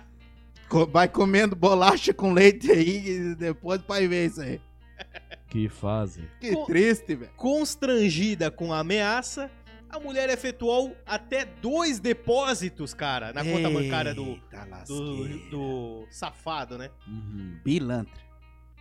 Co- 0.69 0.85
Vai 0.87 1.07
comendo 1.07 1.55
bolacha 1.55 2.13
com 2.13 2.31
leite 2.33 2.71
aí 2.71 3.07
e 3.31 3.35
depois 3.35 3.79
o 3.81 3.83
pai 3.83 4.07
vê 4.07 4.25
isso 4.25 4.41
aí. 4.41 4.59
Que 5.51 5.67
fase. 5.67 6.23
Que 6.39 6.55
triste, 6.65 7.13
velho. 7.13 7.31
Constrangida 7.35 8.49
com 8.49 8.71
a 8.71 8.79
ameaça, 8.79 9.51
a 9.89 9.99
mulher 9.99 10.29
efetuou 10.29 10.95
até 11.05 11.43
dois 11.43 11.99
depósitos, 11.99 12.93
cara, 12.93 13.33
na 13.33 13.43
conta 13.43 13.69
bancária 13.69 14.13
do, 14.13 14.29
Eita 14.29 14.85
do, 14.87 15.49
do 15.49 16.07
safado, 16.09 16.77
né? 16.77 16.89
Pilantra. 17.65 18.23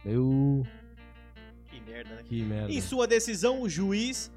Eu. 0.05 0.65
Que 1.69 1.81
merda, 1.81 2.15
né? 2.15 2.23
Que 2.25 2.43
merda. 2.45 2.73
Em 2.73 2.81
sua 2.81 3.05
decisão, 3.09 3.61
o 3.63 3.69
juiz 3.69 4.31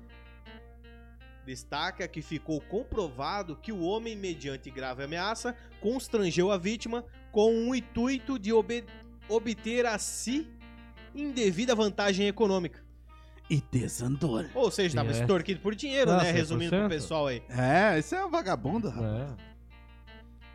destaca 1.46 2.08
que 2.08 2.24
ficou 2.24 2.60
comprovado 2.62 3.56
que 3.56 3.72
o 3.72 3.82
homem, 3.82 4.16
mediante 4.16 4.72
grave 4.72 5.04
ameaça, 5.04 5.56
constrangeu 5.80 6.52
a 6.52 6.58
vítima 6.58 7.06
com 7.32 7.70
o 7.70 7.76
intuito 7.76 8.40
de 8.40 8.52
obter 8.52 9.86
a 9.86 10.00
si 10.00 10.48
indevida 11.16 11.76
vantagem 11.76 12.28
econômica. 12.28 12.82
E 13.50 13.62
desandou. 13.72 14.44
Ou 14.56 14.72
seja, 14.72 14.88
estava 14.90 15.10
É. 15.10 15.20
extorquido 15.22 15.60
por 15.60 15.76
dinheiro, 15.76 16.16
né? 16.16 16.32
Resumindo 16.32 16.70
pro 16.72 16.80
100%. 16.86 16.90
pessoal 16.90 17.28
aí. 17.28 17.44
É, 17.50 18.00
isso 18.00 18.16
é 18.16 18.26
um 18.26 18.30
vagabundo, 18.32 18.90
rapaz. 18.90 19.32
É. 19.32 19.54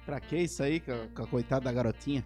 Pra 0.07 0.19
que 0.21 0.37
isso 0.39 0.63
aí 0.63 0.81
com 0.81 0.93
a, 0.93 1.07
com 1.15 1.23
a 1.23 1.27
coitada 1.27 1.65
da 1.67 1.73
garotinha? 1.73 2.25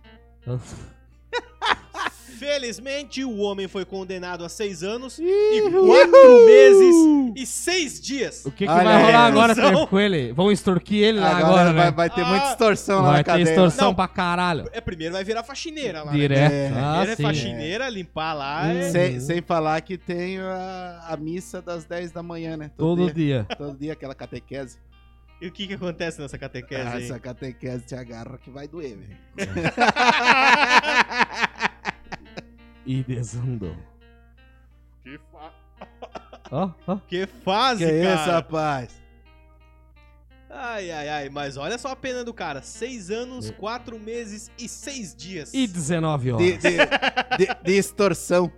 Felizmente, 2.47 3.25
o 3.25 3.39
homem 3.39 3.69
foi 3.69 3.85
condenado 3.85 4.45
a 4.45 4.49
seis 4.49 4.83
anos 4.83 5.17
e 5.21 5.63
quatro 5.71 6.45
meses 6.45 6.97
e 7.37 7.47
seis 7.47 8.01
dias. 8.01 8.45
O 8.45 8.51
que, 8.51 8.65
que 8.67 8.71
Olha 8.71 8.83
vai 8.83 8.97
aí. 8.97 9.03
rolar 9.05 9.27
agora. 9.27 9.55
Trevor, 9.55 9.87
com 9.87 10.01
ele? 10.01 10.33
Vão 10.33 10.51
extorquir 10.51 11.05
ele 11.05 11.21
lá 11.21 11.37
Agora, 11.39 11.73
vai, 11.73 11.85
né? 11.85 11.91
vai 11.93 12.11
ter 12.11 12.23
Ah, 12.23 12.27
muita 12.27 12.51
extorsão 12.51 12.97
lá 12.97 13.03
Vai 13.11 13.19
na 13.19 13.23
ter 13.23 13.31
cadeia. 13.31 13.45
extorsão 13.45 13.87
Não. 13.89 13.95
pra 13.95 14.09
caralho. 14.09 14.69
É, 14.73 14.81
primeiro 14.81 15.15
vai 15.15 15.23
virar 15.23 15.45
faxineira 15.45 16.03
lá. 16.03 16.11
né? 16.11 16.19
Direto. 16.19 16.53
É. 16.53 16.67
Ah, 16.75 16.89
Primeiro 16.97 17.13
é 17.13 17.17
sim. 17.17 17.23
faxineira, 17.23 17.89
limpar 17.89 18.35
lá. 18.35 18.67
é- 18.73 18.91
Sem, 18.91 19.21
sem 19.21 19.41
falar 19.41 19.81
que 19.83 19.97
tem 19.97 20.41
a, 20.41 21.07
a 21.11 21.17
missa 21.17 21.63
das 21.63 21.85
10 21.85 22.11
da 22.11 22.25
manhã, 22.25 22.57
né? 22.57 22.73
Todo 22.77 23.07
dia. 23.13 23.47
dia. 23.49 23.57
Todo 23.57 23.79
dia 23.79 23.93
aquela 23.93 24.17
catequese. 24.17 24.79
E 25.41 25.47
o 25.49 25.53
que 25.53 25.67
que 25.67 25.75
acontece 25.75 26.21
nessa 26.21 26.39
catequese 26.39 26.83
Ah, 26.83 26.93
aí? 26.95 27.03
essa 27.05 27.19
catequese 27.19 27.85
te 27.85 27.95
agarra 27.97 28.39
que 28.39 28.49
vai 28.51 28.69
doer, 28.69 28.97
velho. 28.97 29.19
E 32.87 33.03
desandou. 33.03 33.77
Que, 35.03 35.19
fa... 35.31 35.53
Ó, 36.51 36.71
ó. 36.87 36.97
que 37.09 37.27
fase, 37.27 37.85
Que 37.85 38.03
cara. 38.03 38.15
isso, 38.15 38.31
rapaz? 38.31 39.03
Ai, 40.51 40.91
ai, 40.91 41.09
ai. 41.09 41.29
Mas 41.29 41.57
olha 41.57 41.79
só 41.79 41.89
a 41.89 41.97
pena 41.97 42.23
do 42.25 42.35
cara. 42.35 42.61
Seis 42.63 43.11
anos, 43.11 43.51
quatro 43.53 43.99
meses 43.99 44.51
e 44.59 44.69
seis 44.69 45.15
dias. 45.15 45.53
E 45.55 45.67
19 45.67 46.33
horas. 46.33 46.47
De, 46.47 46.59
de, 46.59 46.77
de- 47.47 47.55
de 47.65 47.73
extorsão. 47.73 48.53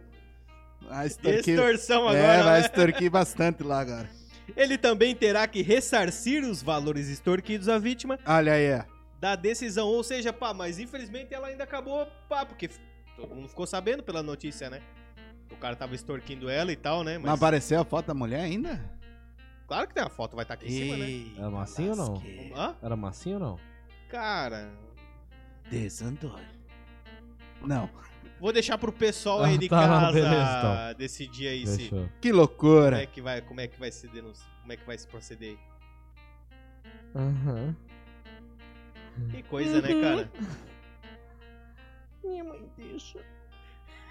Vai 0.89 1.07
extorquir, 1.07 1.55
Extorsão 1.55 2.03
agora, 2.09 2.19
é, 2.19 2.43
vai 2.43 2.61
né? 2.61 2.67
extorquir 2.67 3.11
bastante 3.11 3.63
lá 3.63 3.81
agora. 3.81 4.09
Ele 4.55 4.77
também 4.77 5.15
terá 5.15 5.47
que 5.47 5.63
ressarcir 5.63 6.45
os 6.45 6.63
valores 6.63 7.09
extorquidos 7.09 7.69
à 7.71 7.79
vítima 7.79 8.19
Olha 8.27 8.53
aí, 8.53 8.83
da 9.19 9.35
decisão. 9.35 9.87
Ou 9.89 10.05
seja, 10.05 10.31
pá, 10.33 10.53
mas 10.53 10.79
infelizmente 10.79 11.33
ela 11.33 11.47
ainda 11.49 11.65
acabou, 11.65 12.07
pá, 12.29 12.45
porque 12.45 12.69
todo 13.17 13.35
mundo 13.35 13.49
ficou 13.49 13.67
sabendo 13.67 14.03
pela 14.03 14.23
notícia, 14.23 14.69
né? 14.71 14.81
O 15.51 15.57
cara 15.57 15.77
tava 15.77 15.95
extorquindo 15.95 16.49
ela 16.49 16.73
e 16.73 16.77
tal, 16.77 17.05
né? 17.05 17.15
Não 17.19 17.23
Mas 17.27 17.35
apareceu 17.35 17.81
a 17.81 17.85
foto 17.85 18.07
da 18.07 18.15
mulher 18.15 18.41
ainda? 18.41 18.81
claro 19.67 19.89
que 19.89 19.95
tem 19.95 20.03
a 20.03 20.09
foto, 20.11 20.35
vai 20.37 20.45
estar 20.45 20.55
aqui 20.55 20.67
em 20.67 20.71
cima, 20.71 20.97
né? 20.97 21.11
Eita 21.11 21.43
É 21.43 21.49
massinho 21.49 21.91
ou 21.91 21.97
não? 21.97 22.23
Hã? 22.57 22.77
Era 22.83 22.97
massinho 22.97 23.35
ou 23.37 23.41
não? 23.41 23.61
Cara, 24.09 24.71
Desandou. 25.71 26.39
Não. 27.63 27.89
vou 28.39 28.53
deixar 28.53 28.77
pro 28.77 28.93
pessoal 28.93 29.43
Ah, 29.43 29.47
aí 29.47 29.57
de 29.59 29.69
tá, 29.69 29.79
casa 29.89 30.13
beleza, 30.13 30.59
então. 30.59 30.99
decidir 30.99 31.49
aí 31.49 31.67
se 31.67 31.79
Fechou. 31.85 32.09
Que 32.21 32.29
como 32.31 32.41
loucura. 32.41 33.03
é 33.03 33.07
que 33.07 33.23
vai, 33.23 33.41
como 33.41 33.61
é 33.61 33.67
que 33.67 33.79
vai 33.81 33.91
se 33.91 34.07
denunciar, 34.09 34.47
como 34.61 34.73
é 34.73 34.77
que 34.77 34.87
vai 34.87 34.99
se 34.99 35.07
proceder 35.07 35.51
aí. 35.53 35.59
Aham. 37.15 37.77
Que 39.31 39.43
coisa, 39.45 39.81
né, 39.81 39.89
cara? 40.01 40.31
Minha 42.25 42.45
mãe 42.45 42.71
deixa. 42.77 43.19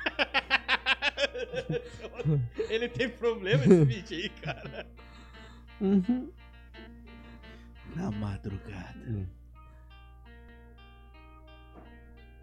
Ele 2.69 2.89
tem 2.89 3.09
problema 3.09 3.63
esse 3.63 3.85
bicho 3.85 4.13
aí, 4.13 4.29
cara. 4.29 4.85
Uhum. 5.81 6.31
Na 7.95 8.11
madrugada. 8.11 8.99
Hum. 9.07 9.25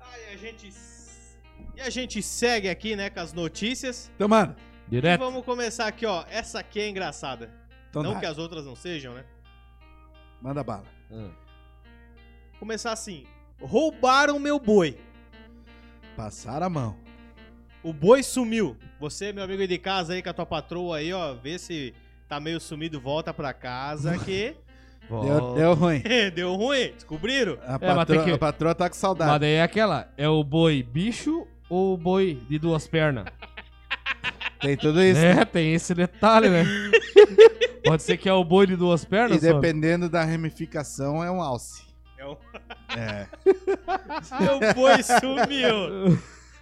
Ai, 0.01 0.33
a 0.33 0.37
gente 0.37 0.73
e 1.77 1.81
a 1.81 1.91
gente 1.91 2.23
segue 2.23 2.69
aqui, 2.69 2.97
né, 2.97 3.11
com 3.11 3.21
as 3.21 3.33
notícias. 3.33 4.11
Então, 4.15 4.29
mano. 4.29 4.55
E 4.89 4.91
Direto. 4.91 5.21
vamos 5.21 5.45
começar 5.45 5.87
aqui, 5.87 6.05
ó. 6.05 6.25
Essa 6.29 6.61
aqui 6.61 6.81
é 6.81 6.89
engraçada. 6.89 7.51
Então 7.89 8.03
não 8.03 8.15
dá. 8.15 8.21
que 8.21 8.27
as 8.27 8.39
outras 8.39 8.65
não 8.65 8.75
sejam, 8.75 9.15
né? 9.15 9.25
Manda 10.41 10.65
bala. 10.65 10.87
Ah. 11.13 11.31
Começar 12.59 12.93
assim. 12.93 13.25
Roubaram 13.61 14.39
meu 14.39 14.59
boi. 14.59 14.99
Passaram 16.25 16.67
a 16.67 16.69
mão. 16.69 16.97
O 17.83 17.95
boi 17.95 18.23
sumiu. 18.23 18.77
Você, 19.01 19.33
meu 19.33 19.43
amigo 19.43 19.63
aí 19.63 19.67
de 19.67 19.79
casa 19.79 20.13
aí 20.13 20.23
com 20.23 20.29
a 20.29 20.35
tua 20.35 20.45
patroa 20.45 20.99
aí, 20.99 21.11
ó, 21.15 21.33
vê 21.33 21.59
se 21.59 21.95
tá 22.29 22.39
meio 22.39 22.61
sumido, 22.61 23.01
volta 23.01 23.33
pra 23.33 23.55
casa 23.55 24.19
que 24.19 24.55
Deu, 25.09 25.55
deu 25.55 25.75
ruim. 25.75 26.03
deu 26.35 26.55
ruim. 26.57 26.93
Descobriram? 26.93 27.55
A, 27.67 27.79
mas 27.81 27.95
patroa, 27.97 28.25
que- 28.25 28.31
a 28.33 28.39
patroa 28.39 28.75
tá 28.75 28.85
com 28.85 28.91
Mas 28.93 28.99
saudade. 29.01 29.39
daí 29.39 29.53
é 29.55 29.63
aquela. 29.63 30.13
É 30.19 30.29
o 30.29 30.45
boi 30.45 30.83
bicho 30.83 31.47
ou 31.71 31.95
o 31.95 31.97
boi 31.97 32.39
de 32.51 32.59
duas 32.59 32.87
pernas? 32.87 33.25
Tem 34.61 34.77
tudo 34.77 35.03
isso. 35.03 35.19
É, 35.25 35.43
tem 35.47 35.73
esse 35.73 35.95
detalhe, 35.95 36.51
né? 36.51 36.65
Pode 37.83 38.03
ser 38.03 38.19
que 38.19 38.29
é 38.29 38.33
o 38.35 38.45
boi 38.45 38.67
de 38.67 38.77
duas 38.77 39.05
E 39.05 39.07
pernas, 39.07 39.41
só. 39.41 39.55
dependendo 39.55 40.07
da 40.07 40.23
ramificação, 40.23 41.25
é 41.25 41.31
um 41.31 41.41
alce. 41.41 41.83
É 42.21 42.27
o... 42.27 42.37
É. 42.97 43.27
Meu 44.41 44.75
boi 44.75 45.03
sumiu. 45.03 46.19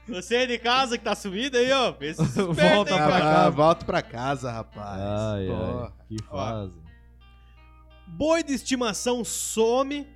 Você 0.09 0.37
aí 0.37 0.47
de 0.47 0.59
casa 0.59 0.97
que 0.97 1.03
tá 1.05 1.15
sumido 1.15 1.57
aí, 1.57 1.73
ó. 1.73 1.91
Vê 1.91 2.15
se 2.15 2.25
se 2.29 2.41
Volta 2.43 2.93
hein, 2.93 2.97
pra 2.99 3.21
casa. 3.21 3.50
volto 3.50 3.87
pra 3.87 4.03
casa, 4.03 4.53
rapaz. 4.53 5.00
Ai, 5.00 5.49
ai. 5.50 5.93
Que 6.07 6.23
fase. 6.25 6.75
Boi 8.07 8.43
de 8.43 8.53
estimação 8.53 9.25
some 9.25 10.07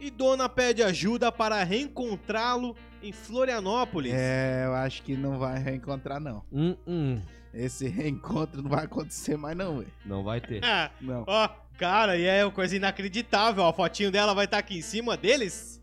e 0.00 0.10
dona 0.10 0.48
pede 0.48 0.82
ajuda 0.82 1.30
para 1.32 1.62
reencontrá-lo 1.62 2.76
em 3.02 3.12
Florianópolis. 3.12 4.12
É, 4.14 4.64
eu 4.66 4.74
acho 4.74 5.02
que 5.02 5.16
não 5.16 5.38
vai 5.38 5.58
reencontrar, 5.58 6.20
não. 6.20 6.44
Hum, 6.52 6.76
hum. 6.86 7.22
Esse 7.54 7.86
reencontro 7.88 8.62
não 8.62 8.70
vai 8.70 8.84
acontecer 8.84 9.36
mais, 9.36 9.56
não, 9.56 9.78
velho. 9.78 9.92
Não 10.04 10.24
vai 10.24 10.40
ter. 10.40 10.60
Não. 11.00 11.24
ó, 11.26 11.48
cara, 11.82 12.16
e 12.16 12.24
é 12.24 12.44
uma 12.44 12.52
coisa 12.52 12.76
inacreditável. 12.76 13.64
ó, 13.64 13.70
A 13.70 13.72
fotinho 13.72 14.12
dela 14.12 14.32
vai 14.34 14.44
estar 14.44 14.58
aqui 14.58 14.78
em 14.78 14.82
cima 14.82 15.16
deles. 15.16 15.80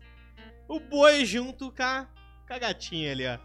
O 0.66 0.80
boi 0.80 1.26
junto 1.26 1.70
com 1.70 1.82
a, 1.82 2.06
com 2.48 2.54
a 2.54 2.58
gatinha 2.58 3.12
ali, 3.12 3.26
ó. 3.26 3.36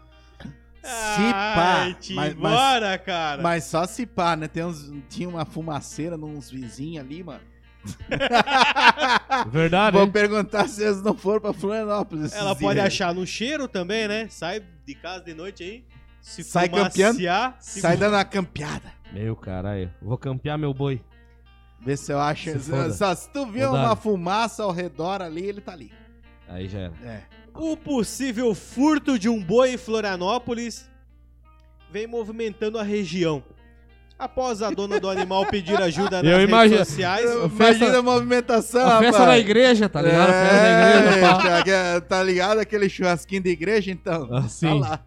Se 0.82 1.20
pá, 1.32 1.82
Ai, 1.82 1.94
te 1.94 2.14
mas- 2.14 2.34
mas- 2.34 2.52
embora, 2.52 2.96
cara. 2.96 3.42
Mas 3.42 3.64
só 3.64 3.84
se 3.86 4.06
pá, 4.06 4.36
né? 4.36 4.48
Tem 4.48 4.64
uns, 4.64 4.90
tinha 5.10 5.28
uma 5.28 5.44
fumaceira 5.44 6.16
nos 6.16 6.48
vizinhos 6.50 7.04
ali, 7.04 7.22
mano. 7.22 7.42
Verdade, 9.50 9.96
Vou 9.96 10.06
hein? 10.06 10.10
perguntar 10.12 10.66
se 10.68 10.82
eles 10.82 11.02
não 11.02 11.14
foram 11.14 11.40
pra 11.40 11.52
Florianópolis. 11.52 12.32
Ela 12.32 12.54
pode 12.56 12.80
aí. 12.80 12.86
achar 12.86 13.12
no 13.14 13.26
cheiro 13.26 13.68
também, 13.68 14.08
né? 14.08 14.28
Sai 14.30 14.62
de 14.84 14.94
casa 14.94 15.22
de 15.24 15.34
noite 15.34 15.62
aí. 15.62 15.84
Se 16.22 16.42
Sai 16.42 16.68
fumaciar, 16.68 17.56
se 17.60 17.80
Sai 17.80 17.96
dando 17.96 18.14
uma 18.14 18.24
campeada. 18.24 18.92
Meu 19.12 19.36
caralho. 19.36 19.92
Vou 20.00 20.16
campear 20.16 20.56
meu 20.56 20.72
boi. 20.72 21.00
Vê 21.86 21.96
se 21.96 22.12
eu 22.12 22.18
acho. 22.20 22.58
Se. 22.58 22.92
Só, 22.94 23.14
se 23.14 23.30
tu 23.30 23.46
viu 23.46 23.70
uma 23.70 23.94
fumaça 23.96 24.62
ao 24.64 24.72
redor 24.72 25.22
ali, 25.22 25.44
ele 25.46 25.60
tá 25.60 25.72
ali. 25.72 25.92
Aí 26.48 26.68
já 26.68 26.80
era. 26.80 26.92
É. 27.04 27.22
O 27.54 27.76
possível 27.76 28.54
furto 28.54 29.18
de 29.18 29.28
um 29.28 29.42
boi 29.42 29.74
em 29.74 29.76
Florianópolis 29.78 30.90
vem 31.90 32.06
movimentando 32.06 32.78
a 32.78 32.82
região. 32.82 33.42
Após 34.18 34.62
a 34.62 34.70
dona 34.70 34.98
do 34.98 35.08
animal 35.10 35.44
pedir 35.46 35.80
ajuda 35.80 36.20
nas 36.22 36.32
Eu 36.32 36.38
redes 36.38 36.48
imagino- 36.52 36.84
sociais, 36.84 37.24
Eu- 37.30 37.46
Imagina 37.46 37.98
a 37.98 38.02
movimentação, 38.02 38.80
A 38.86 38.98
festa 38.98 39.18
rapaz. 39.20 39.26
da 39.28 39.38
igreja, 39.38 39.88
tá 39.88 40.02
ligado? 40.02 40.28
Da 40.30 41.10
igreja, 41.10 42.00
tá, 42.00 42.00
tá 42.00 42.22
ligado 42.22 42.58
aquele 42.58 42.88
churrasquinho 42.88 43.42
de 43.42 43.50
igreja, 43.50 43.90
então? 43.90 44.28
Ah, 44.32 44.42
Tá 44.42 45.00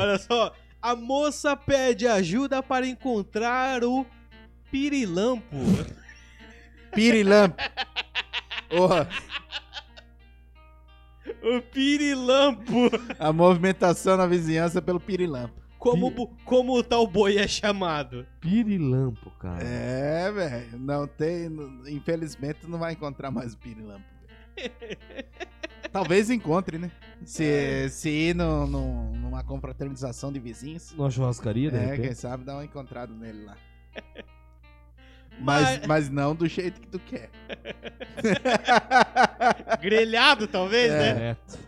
olha 0.00 0.18
só, 0.18 0.52
a 0.80 0.94
moça 0.96 1.56
pede 1.56 2.06
ajuda 2.06 2.62
para 2.62 2.86
encontrar 2.86 3.82
o 3.84 4.06
pirilampo. 4.70 5.56
Pirilampo. 6.96 7.56
Porra, 8.68 9.08
o 11.42 11.60
pirilampo. 11.62 12.90
a 13.18 13.32
movimentação 13.32 14.16
na 14.16 14.26
vizinhança 14.26 14.80
pelo 14.82 14.98
pirilampo. 15.00 15.54
Como, 15.78 16.10
bu- 16.10 16.34
como 16.44 16.76
o 16.76 16.82
tal 16.82 17.06
boi 17.06 17.36
é 17.36 17.46
chamado? 17.46 18.26
Pirilampo, 18.40 19.30
cara. 19.38 19.62
É, 19.62 20.32
velho. 20.32 20.78
Não 20.80 21.06
tem. 21.06 21.48
Infelizmente 21.86 22.66
não 22.66 22.78
vai 22.78 22.92
encontrar 22.94 23.30
mais 23.30 23.54
o 23.54 23.58
pirilampo. 23.58 24.04
velho. 24.56 24.72
Talvez 25.92 26.28
encontre, 26.28 26.76
né? 26.78 26.90
Se, 27.24 27.88
se 27.90 28.10
ir 28.10 28.34
no, 28.34 28.66
no- 28.66 29.12
numa 29.16 29.44
confraternização 29.44 30.32
de 30.32 30.40
vizinhos. 30.40 30.92
Numa 30.92 31.10
churrascaria, 31.10 31.70
de 31.70 31.76
É, 31.76 31.96
quem 31.96 32.14
sabe 32.14 32.44
dá 32.44 32.54
uma 32.54 32.64
encontrada 32.64 33.14
nele 33.14 33.44
lá. 33.44 33.56
Mas- 35.38 35.86
Mas, 35.86 36.10
não 36.10 36.34
do 36.34 36.46
jeito 36.48 36.80
que 36.80 36.86
tu 36.88 36.98
quer. 36.98 37.30
Grelhado, 39.80 40.46
talvez, 40.46 40.90
né? 40.92 41.12
Direto. 41.14 41.58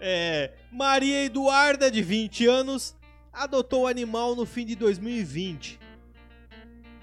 É, 0.00 0.52
Maria 0.70 1.24
Eduarda, 1.24 1.90
de 1.90 2.02
20 2.02 2.46
anos, 2.46 2.94
adotou 3.32 3.82
o 3.84 3.86
animal 3.86 4.34
no 4.34 4.44
fim 4.44 4.64
de 4.66 4.74
2020. 4.74 5.78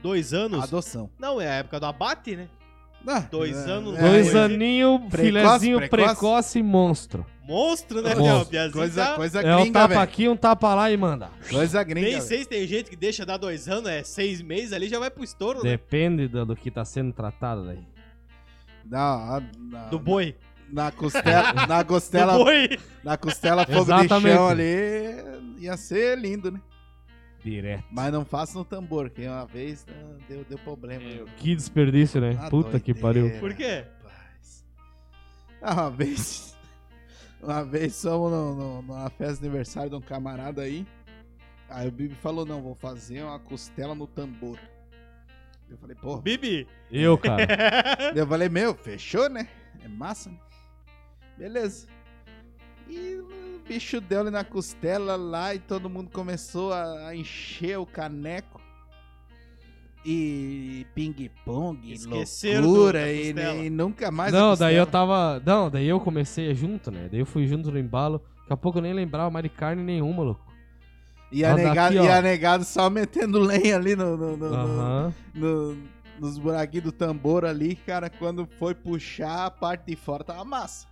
Dois 0.01 0.34
anos? 0.34 0.63
Adoção. 0.63 1.10
Não, 1.20 1.39
é 1.39 1.48
a 1.48 1.53
época 1.56 1.80
do 1.80 1.86
abate, 1.86 2.36
né? 2.36 2.48
Ah, 3.08 3.20
Dois 3.20 3.56
é, 3.58 3.72
anos, 3.72 3.98
é, 3.98 4.01
Dois 4.01 4.30
Precoce, 4.30 4.53
aninhos, 4.53 5.00
precoce, 5.00 5.24
filezinho 5.25 5.77
precoce. 5.80 6.03
precoce 6.06 6.60
e 6.60 6.63
monstro. 6.63 7.25
Monstro, 7.51 8.01
né, 8.01 8.15
Monstro. 8.15 8.24
Léo? 8.38 8.46
Piazinho 8.46 8.74
Coisa, 8.74 9.05
tá- 9.05 9.15
coisa 9.15 9.41
É 9.41 9.55
um 9.55 9.62
gringa, 9.62 9.74
tapa 9.79 9.88
velho. 9.89 10.01
aqui, 10.01 10.27
um 10.29 10.36
tapa 10.38 10.74
lá 10.74 10.89
e 10.91 10.98
manda. 10.98 11.29
Coisa 11.50 11.84
gringa. 11.84 12.05
Nem 12.08 12.15
velho. 12.15 12.25
sei 12.25 12.39
se 12.43 12.46
tem 12.50 12.65
gente 12.67 12.89
que 12.89 12.96
deixa 12.96 13.25
dar 13.25 13.38
dois 13.38 13.67
anos, 13.67 13.89
é 13.89 14.03
seis 14.03 14.41
meses 14.41 14.72
ali, 14.74 14.88
já 14.88 15.00
vai 15.00 15.12
pro 15.12 15.24
estouro, 15.24 15.63
né? 15.63 15.72
Depende 15.72 16.27
do, 16.27 16.46
do 16.46 16.55
que 16.55 16.72
tá 16.72 16.86
sendo 16.86 17.12
tratado 17.13 17.65
daí. 17.65 17.79
Não, 18.86 19.43
na, 19.70 19.86
Do 19.89 20.00
boi. 20.00 20.36
na 20.72 20.91
costela, 20.91 21.53
na 21.67 21.84
costela, 21.84 22.38
Do 22.38 22.43
boi. 22.46 22.79
na 23.03 23.17
costela 23.17 23.65
fogo 23.65 23.86
de 23.86 23.91
Exatamente. 23.91 24.36
chão 24.36 24.48
ali, 24.48 24.63
ia 25.60 25.77
ser 25.77 26.17
lindo, 26.17 26.51
né? 26.51 26.60
Direto. 27.43 27.84
Mas 27.91 28.13
não 28.13 28.24
faça 28.24 28.58
no 28.58 28.63
tambor, 28.63 29.10
que 29.10 29.25
uma 29.25 29.46
vez 29.46 29.86
né, 29.88 29.93
deu, 30.29 30.46
deu 30.48 30.58
problema. 30.60 31.03
né? 31.03 31.25
Que 31.38 31.55
desperdício, 31.55 32.22
né? 32.22 32.38
Ah, 32.39 32.50
Puta 32.50 32.79
que 32.79 32.93
doideira, 32.93 33.27
pariu. 33.29 33.39
Por 33.39 33.53
quê? 33.55 33.84
rapaz. 34.03 34.65
Ah, 35.62 35.74
uma 35.74 35.89
vez. 35.91 36.50
Uma 37.41 37.63
vez 37.63 38.01
fomos 38.01 38.31
no, 38.31 38.55
no- 38.55 38.81
numa 38.83 39.10
festa 39.10 39.36
de 39.41 39.48
aniversário 39.48 39.89
de 39.89 39.95
um 39.95 40.01
camarada 40.01 40.62
aí. 40.62 40.86
Aí 41.69 41.88
o 41.88 41.91
Bibi 41.91 42.15
falou: 42.15 42.45
não, 42.45 42.62
vou 42.62 42.75
fazer 42.75 43.24
uma 43.24 43.39
costela 43.39 43.95
no 43.95 44.05
tambor. 44.07 44.60
Eu 45.69 45.77
falei, 45.77 45.95
pô. 45.95 46.17
Bibi. 46.17 46.67
Eu, 46.91 47.17
cara. 47.17 47.48
Eu 48.13 48.27
falei, 48.27 48.50
meu, 48.50 48.75
fechou, 48.75 49.29
né? 49.29 49.48
É 49.83 49.88
massa, 49.88 50.29
né? 50.29 50.38
Beleza. 51.38 51.88
E 52.88 53.15
o 53.15 53.60
bicho 53.65 54.01
deu 54.01 54.19
ali 54.19 54.29
na 54.29 54.43
costela 54.43 55.15
lá 55.15 55.55
e 55.55 55.60
todo 55.60 55.89
mundo 55.89 56.12
começou 56.12 56.74
a, 56.74 57.07
a 57.07 57.15
encher 57.15 57.79
o 57.79 57.86
caneco. 57.86 58.61
E 60.03 60.86
ping-pong, 60.96 61.96
do- 62.00 62.10
loucura, 62.60 63.00
da 63.01 63.12
e, 63.12 63.65
e 63.65 63.70
nunca 63.70 64.10
mais 64.10 64.34
não, 64.34 64.55
daí 64.58 64.75
eu 64.75 64.86
tava. 64.88 65.39
Não, 65.46 65.70
daí 65.70 65.88
eu 65.88 66.00
comecei 66.00 66.53
junto, 66.55 66.89
né? 66.89 67.08
Daí 67.12 67.20
eu 67.20 67.25
fui 67.25 67.46
junto 67.46 67.72
no 67.72 67.77
embalo. 67.77 68.20
Daqui 68.39 68.53
a 68.53 68.58
pouco 68.58 68.79
eu 68.79 68.81
nem 68.81 68.93
lembrava 68.93 69.29
mais 69.29 69.43
de 69.43 69.50
carne 69.50 69.84
nenhuma, 69.84 70.24
louco. 70.24 70.51
E 71.31 71.46
a, 71.46 71.50
daqui, 71.51 71.63
negado, 71.70 71.98
ó. 72.00 72.03
e 72.03 72.10
a 72.10 72.22
negado 72.22 72.63
só 72.65 72.89
metendo 72.89 73.39
lenha 73.39 73.75
ali 73.75 73.96
no, 73.96 74.17
no- 74.17 74.36
no- 74.38 74.50
no- 74.67 75.13
no- 75.36 75.77
nos 76.20 76.38
buraquinhos 76.39 76.86
do 76.86 76.91
tambor 76.91 77.45
ali, 77.45 77.76
cara. 77.76 78.10
Quando 78.10 78.47
foi 78.58 78.73
puxar, 78.73 79.45
a 79.45 79.52
parte 79.52 79.86
de 79.86 79.95
fora 79.95 80.23
tava 80.23 80.43
massa. 80.43 80.88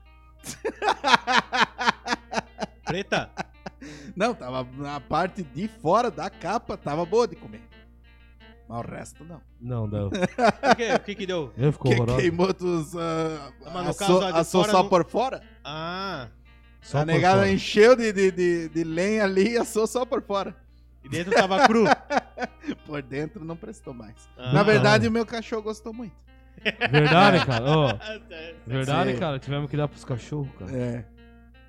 Preta. 2.85 3.29
Não, 4.15 4.33
tava 4.33 4.67
na 4.77 4.99
parte 4.99 5.43
de 5.43 5.67
fora 5.67 6.09
da 6.11 6.29
capa, 6.29 6.77
tava 6.77 7.05
boa 7.05 7.27
de 7.27 7.35
comer. 7.35 7.61
Mas 8.69 8.85
o 8.85 8.87
resto 8.91 9.23
não. 9.25 9.41
Não, 9.59 9.89
deu. 9.89 10.11
Por 10.11 10.75
quê? 10.75 10.93
O 10.93 10.99
que 10.99 11.15
que 11.15 11.25
deu? 11.25 11.51
Eu 11.57 11.71
ficou 11.73 11.89
Que 11.91 11.97
horroroso. 11.97 12.19
queimou 12.19 12.53
dos. 12.53 12.93
Uh, 12.93 12.99
Mas 13.65 13.73
no 13.73 13.89
assou, 13.89 14.19
caso, 14.19 14.25
a 14.25 14.31
de 14.31 14.37
assou 14.37 14.61
fora 14.61 14.71
só 14.71 14.83
não- 14.83 14.89
por 14.89 15.05
fora? 15.09 15.43
Ah. 15.63 16.27
Só 16.79 16.97
a 16.99 17.01
por 17.01 17.07
negada 17.07 17.37
fora. 17.39 17.51
encheu 17.51 17.95
de, 17.95 18.13
de, 18.13 18.31
de, 18.31 18.69
de 18.69 18.83
lenha 18.83 19.23
ali 19.23 19.53
e 19.53 19.57
assou 19.57 19.87
só 19.87 20.05
por 20.05 20.21
fora. 20.21 20.55
E 21.03 21.09
dentro 21.09 21.33
tava 21.33 21.65
cru. 21.65 21.85
Por 22.85 23.01
dentro 23.01 23.43
não 23.43 23.55
prestou 23.55 23.93
mais. 23.93 24.15
Ah. 24.37 24.51
Na 24.53 24.63
verdade, 24.63 25.07
o 25.07 25.11
meu 25.11 25.25
cachorro 25.25 25.61
gostou 25.63 25.91
muito. 25.93 26.15
Verdade, 26.91 27.43
cara. 27.47 27.65
Ah, 27.65 28.19
verdade, 28.67 29.13
Sim. 29.13 29.17
cara. 29.17 29.39
Tivemos 29.39 29.69
que 29.69 29.77
dar 29.77 29.87
pros 29.87 30.03
cachorros, 30.05 30.49
cara. 30.59 30.71
É. 30.75 31.05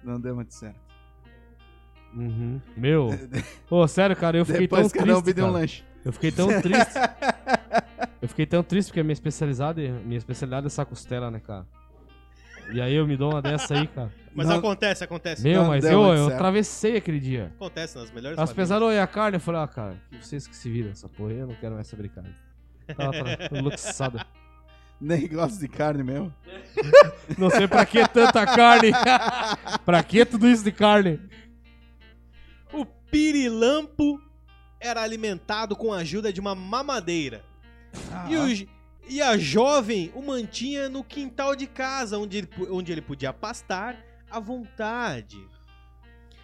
Não 0.05 0.21
deu 0.21 0.35
muito 0.35 0.53
certo. 0.53 0.81
Uhum. 2.15 2.61
Meu. 2.77 3.09
Ô, 3.71 3.87
sério, 3.87 4.17
cara, 4.17 4.37
eu 4.37 4.45
fiquei 4.45 4.63
Depois 4.63 4.91
tão 4.93 5.01
cada 5.01 5.13
um 5.13 5.23
triste. 5.23 5.25
pediu 5.27 5.45
um 5.45 5.53
cara. 5.53 5.61
lanche. 5.61 5.85
Eu 6.05 6.13
fiquei 6.13 6.33
tão 6.33 6.49
triste. 6.61 6.95
eu 8.23 8.29
fiquei 8.29 8.47
tão 8.47 8.63
triste 8.63 8.89
porque 8.89 9.01
a 9.01 9.05
minha 9.05 9.13
especialidade, 9.13 9.89
minha 10.05 10.19
especialidade 10.19 10.67
é 10.67 10.69
essa 10.69 10.85
costela, 10.85 11.31
né, 11.31 11.41
cara? 11.41 11.67
E 12.73 12.81
aí 12.81 12.95
eu 12.95 13.07
me 13.07 13.17
dou 13.17 13.33
uma 13.33 13.43
dessa 13.43 13.75
aí, 13.75 13.87
cara. 13.89 14.13
Mas 14.33 14.47
Não- 14.47 14.57
acontece, 14.59 15.03
acontece. 15.03 15.43
Meu, 15.43 15.63
Não 15.63 15.69
mas 15.69 15.85
eu, 15.85 16.03
eu 16.15 16.17
certo. 16.27 16.35
atravessei 16.35 16.97
aquele 16.97 17.19
dia. 17.19 17.53
Acontece 17.57 17.99
nas 17.99 18.11
melhores 18.13 18.39
As 18.39 18.51
famílias. 18.51 18.69
pesaram 18.69 18.93
e 18.93 18.99
a 18.99 19.07
carne, 19.07 19.37
eu 19.37 19.41
falei, 19.41 19.61
ah, 19.61 19.67
cara, 19.69 19.97
que 20.09 20.25
vocês 20.25 20.47
que 20.47 20.55
se 20.55 20.71
viram 20.71 20.91
essa 20.91 21.09
porra 21.09 21.31
aí, 21.31 21.39
eu 21.39 21.47
não 21.49 21.55
quero 21.57 21.75
mais 21.75 21.89
saber 21.89 22.05
de 22.05 22.09
carne. 22.11 22.35
Tava 22.97 23.61
luxada. 23.61 24.25
Nem 25.01 25.27
gosto 25.29 25.59
de 25.59 25.67
carne 25.67 26.03
mesmo. 26.05 26.33
Não 27.39 27.49
sei 27.49 27.67
pra 27.67 27.87
que 27.87 28.07
tanta 28.09 28.45
carne. 28.45 28.93
pra 29.87 30.03
que 30.03 30.27
tudo 30.27 30.47
isso 30.47 30.63
de 30.63 30.71
carne? 30.73 31.19
O 32.71 32.85
pirilampo 32.85 34.21
era 34.81 35.03
alimentado 35.03 35.77
com 35.77 35.93
a 35.93 35.99
ajuda 35.99 36.33
de 36.33 36.41
uma 36.41 36.55
mamadeira. 36.55 37.45
E, 38.29 38.37
o 38.37 38.49
j- 38.55 38.69
e 39.09 39.21
a 39.21 39.37
jovem 39.37 40.11
o 40.15 40.23
mantinha 40.23 40.89
no 40.89 41.05
quintal 41.05 41.55
de 41.55 41.67
casa, 41.67 42.19
onde 42.19 42.39
ele, 42.39 42.49
onde 42.71 42.91
ele 42.93 43.03
podia 43.03 43.33
pastar 43.33 43.97
à 44.31 44.41
vontade. 44.41 45.39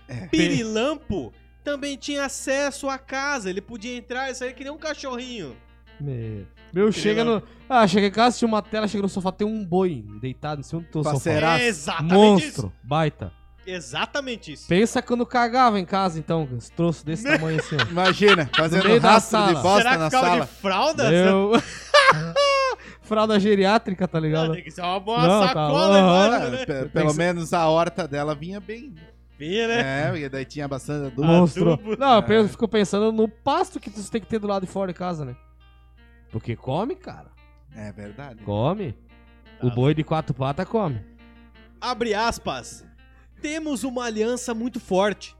É. 0.08 0.26
Pirilampo 0.26 1.32
também 1.64 1.96
tinha 1.96 2.24
acesso 2.26 2.88
à 2.88 2.98
casa, 2.98 3.50
ele 3.50 3.60
podia 3.60 3.96
entrar 3.96 4.30
e 4.30 4.34
sair 4.34 4.54
que 4.54 4.62
nem 4.62 4.72
um 4.72 4.78
cachorrinho. 4.78 5.56
Meu, 6.00 6.46
meu 6.72 6.92
chega 6.92 7.24
no. 7.24 7.42
Ah, 7.68 7.86
chega 7.88 8.06
em 8.06 8.10
casa, 8.10 8.38
tinha 8.38 8.46
uma 8.46 8.62
tela, 8.62 8.86
chega 8.86 9.02
no 9.02 9.08
sofá, 9.08 9.32
tem 9.32 9.46
um 9.46 9.64
boi 9.64 10.04
deitado 10.20 10.60
em 10.60 10.62
cima 10.62 10.82
do 10.82 10.88
teu 10.88 11.02
sofá. 11.02 11.60
Exatamente 11.60 12.14
Monstro, 12.14 12.72
baita. 12.84 13.32
Exatamente 13.66 14.52
isso. 14.52 14.68
Pensa 14.68 15.02
quando 15.02 15.26
cagava 15.26 15.78
em 15.80 15.84
casa, 15.84 16.18
então, 16.18 16.48
esse 16.56 16.70
troço 16.72 17.04
desse 17.04 17.24
tamanho 17.24 17.58
assim, 17.58 17.76
ó. 17.80 17.90
Imagina, 17.90 18.48
fazendo 18.56 18.86
meio 18.86 19.00
da 19.00 19.10
rastro 19.12 19.38
de 19.38 19.44
sala. 19.46 19.62
bosta 19.62 19.78
Será 19.78 19.90
que 19.92 19.98
na 19.98 20.04
ficava 20.10 20.26
sala. 20.28 20.40
de 20.44 20.50
fralda? 20.52 21.12
Eu... 21.12 21.52
Fralda 23.02 23.38
geriátrica, 23.38 24.08
tá 24.08 24.18
Não, 24.20 24.26
ligado? 24.26 24.52
tem 24.52 24.62
que 24.64 24.70
ser 24.70 24.80
uma 24.82 24.98
boa 24.98 25.22
Não, 25.26 25.40
tá, 25.42 25.48
sacola 25.48 26.36
Ah, 26.46 26.50
né? 26.50 26.58
pe- 26.58 26.66
Tem 26.74 26.88
pelo 26.88 27.10
que 27.12 27.16
menos 27.18 27.52
a 27.52 27.68
horta 27.68 28.06
dela 28.08 28.34
vinha 28.34 28.58
bem. 28.60 28.94
Vinha, 29.38 29.68
né? 29.68 30.06
É, 30.06 30.10
porque 30.10 30.28
daí 30.28 30.44
tinha 30.44 30.66
bastante 30.66 31.06
adubo. 31.08 31.24
Monstro. 31.24 31.72
adubo. 31.74 31.96
Não, 31.96 32.12
eu 32.14 32.18
É. 32.18 32.22
penso- 32.22 32.48
fico 32.48 32.66
pensando 32.66 33.12
no 33.12 33.28
pasto 33.28 33.78
que 33.78 33.90
tu 33.90 34.02
tem 34.10 34.20
que 34.20 34.26
ter 34.26 34.38
do 34.38 34.46
lado 34.48 34.66
de 34.66 34.72
fora 34.72 34.92
de 34.92 34.98
casa, 34.98 35.24
né? 35.24 35.36
Porque 36.32 36.56
come, 36.56 36.96
cara. 36.96 37.28
É 37.76 37.92
verdade. 37.92 38.42
Come. 38.42 38.92
Tá 39.60 39.66
O 39.66 39.70
boi 39.70 39.94
de 39.94 40.02
quatro 40.02 40.34
patas 40.34 40.66
come. 40.68 41.00
Abre 41.80 42.14
aspas. 42.14 42.84
Temos 43.46 43.84
uma 43.84 44.04
aliança 44.06 44.52
muito 44.52 44.80
forte. 44.80 45.36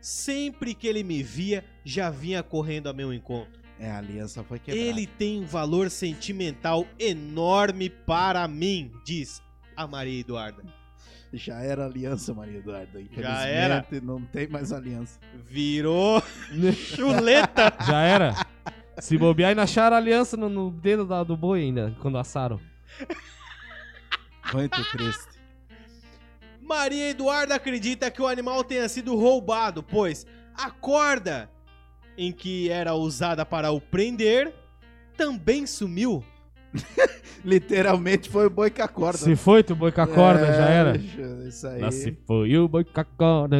Sempre 0.00 0.74
que 0.74 0.86
ele 0.86 1.04
me 1.04 1.22
via, 1.22 1.62
já 1.84 2.08
vinha 2.08 2.42
correndo 2.42 2.88
a 2.88 2.94
meu 2.94 3.12
encontro. 3.12 3.60
É, 3.78 3.90
a 3.90 3.98
aliança 3.98 4.42
foi 4.42 4.58
quebrada. 4.58 4.86
Ele 4.88 5.06
tem 5.06 5.38
um 5.38 5.44
valor 5.44 5.90
sentimental 5.90 6.86
enorme 6.98 7.90
para 7.90 8.48
mim, 8.48 8.90
diz 9.04 9.42
a 9.76 9.86
Maria 9.86 10.18
Eduarda. 10.20 10.62
Já 11.30 11.60
era 11.60 11.84
aliança, 11.84 12.32
Maria 12.32 12.56
Eduarda. 12.58 12.98
Infelizmente, 12.98 13.22
Já 13.22 13.46
era. 13.46 13.86
não 14.02 14.22
tem 14.22 14.48
mais 14.48 14.72
aliança. 14.72 15.20
Virou 15.44 16.22
chuleta. 16.74 17.70
Já 17.86 18.00
era. 18.00 18.46
Se 18.98 19.18
bobear 19.18 19.54
e 19.54 19.60
acharam 19.60 19.94
a 19.96 19.98
aliança 19.98 20.38
no, 20.38 20.48
no 20.48 20.70
dedo 20.70 21.04
da- 21.04 21.22
do 21.22 21.36
boi 21.36 21.60
ainda, 21.60 21.94
quando 22.00 22.16
assaram. 22.16 22.58
Muito 24.54 24.82
triste. 24.90 25.31
Maria 26.62 27.10
Eduarda 27.10 27.54
acredita 27.54 28.10
que 28.10 28.22
o 28.22 28.26
animal 28.26 28.62
tenha 28.64 28.88
sido 28.88 29.14
roubado, 29.16 29.82
pois 29.82 30.26
a 30.54 30.70
corda 30.70 31.50
em 32.16 32.30
que 32.32 32.70
era 32.70 32.94
usada 32.94 33.44
para 33.44 33.70
o 33.70 33.80
prender 33.80 34.52
também 35.16 35.66
sumiu. 35.66 36.24
Literalmente 37.44 38.30
foi 38.30 38.46
o 38.46 38.50
boi 38.50 38.70
com 38.70 38.82
a 38.82 38.88
corda. 38.88 39.18
Se 39.18 39.34
foi, 39.36 39.62
tu 39.62 39.74
boi 39.74 39.90
com 39.92 40.00
a 40.00 40.06
corda, 40.06 40.46
É, 40.46 40.52
já 40.56 40.68
era. 40.68 40.96
Isso 40.96 41.66
aí. 41.66 41.80
Lá 41.80 41.90
se 41.90 42.16
foi 42.26 42.56
o 42.56 42.68
boi 42.68 42.84
com 42.84 43.00
a 43.00 43.04
corda. 43.04 43.56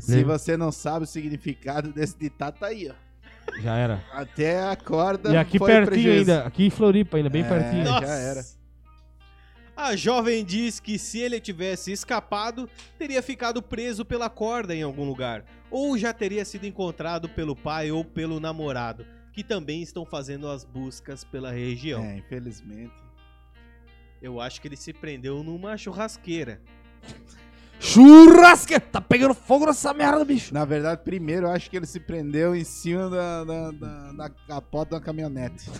Se 0.00 0.24
você 0.24 0.56
não 0.56 0.72
sabe 0.72 1.04
o 1.04 1.06
significado 1.08 1.92
desse 1.92 2.18
ditado, 2.18 2.58
tá 2.58 2.66
aí, 2.68 2.88
ó. 2.90 2.94
Já 3.62 3.76
era. 3.76 4.02
Até 4.12 4.60
a 4.68 4.74
corda 4.74 5.30
E 5.30 5.36
aqui 5.36 5.58
foi 5.58 5.68
pertinho 5.68 5.86
prejuízo. 6.02 6.30
ainda. 6.32 6.46
Aqui 6.46 6.66
em 6.66 6.70
Floripa 6.70 7.16
ainda, 7.18 7.30
bem 7.30 7.44
É. 7.44 7.48
pertinho. 7.48 7.84
já 7.84 7.92
Nossa. 8.00 8.06
era. 8.12 8.44
A 9.76 9.94
jovem 9.94 10.42
diz 10.42 10.80
que 10.80 10.98
se 10.98 11.18
ele 11.18 11.38
tivesse 11.38 11.92
escapado, 11.92 12.66
teria 12.98 13.22
ficado 13.22 13.60
preso 13.60 14.06
pela 14.06 14.30
corda 14.30 14.74
em 14.74 14.82
algum 14.82 15.04
lugar, 15.04 15.44
ou 15.70 15.98
já 15.98 16.14
teria 16.14 16.46
sido 16.46 16.66
encontrado 16.66 17.28
pelo 17.28 17.54
pai 17.54 17.90
ou 17.90 18.02
pelo 18.02 18.40
namorado, 18.40 19.04
que 19.34 19.44
também 19.44 19.82
estão 19.82 20.06
fazendo 20.06 20.48
as 20.48 20.64
buscas 20.64 21.24
pela 21.24 21.52
região. 21.52 22.02
É, 22.02 22.16
infelizmente. 22.16 22.94
Eu 24.22 24.40
acho 24.40 24.62
que 24.62 24.68
ele 24.68 24.76
se 24.76 24.94
prendeu 24.94 25.42
numa 25.42 25.76
churrasqueira. 25.76 26.62
Churrasque! 27.78 28.80
Tá 28.80 29.02
pegando 29.02 29.34
fogo 29.34 29.66
nessa 29.66 29.92
merda, 29.92 30.24
bicho. 30.24 30.54
Na 30.54 30.64
verdade, 30.64 31.02
primeiro 31.04 31.46
eu 31.46 31.50
acho 31.50 31.68
que 31.68 31.76
ele 31.76 31.84
se 31.84 32.00
prendeu 32.00 32.56
em 32.56 32.64
cima 32.64 33.10
da, 33.10 33.44
da, 33.44 33.70
da, 33.70 34.12
da 34.12 34.30
capota 34.30 34.98
da 34.98 35.04
caminhonete. 35.04 35.70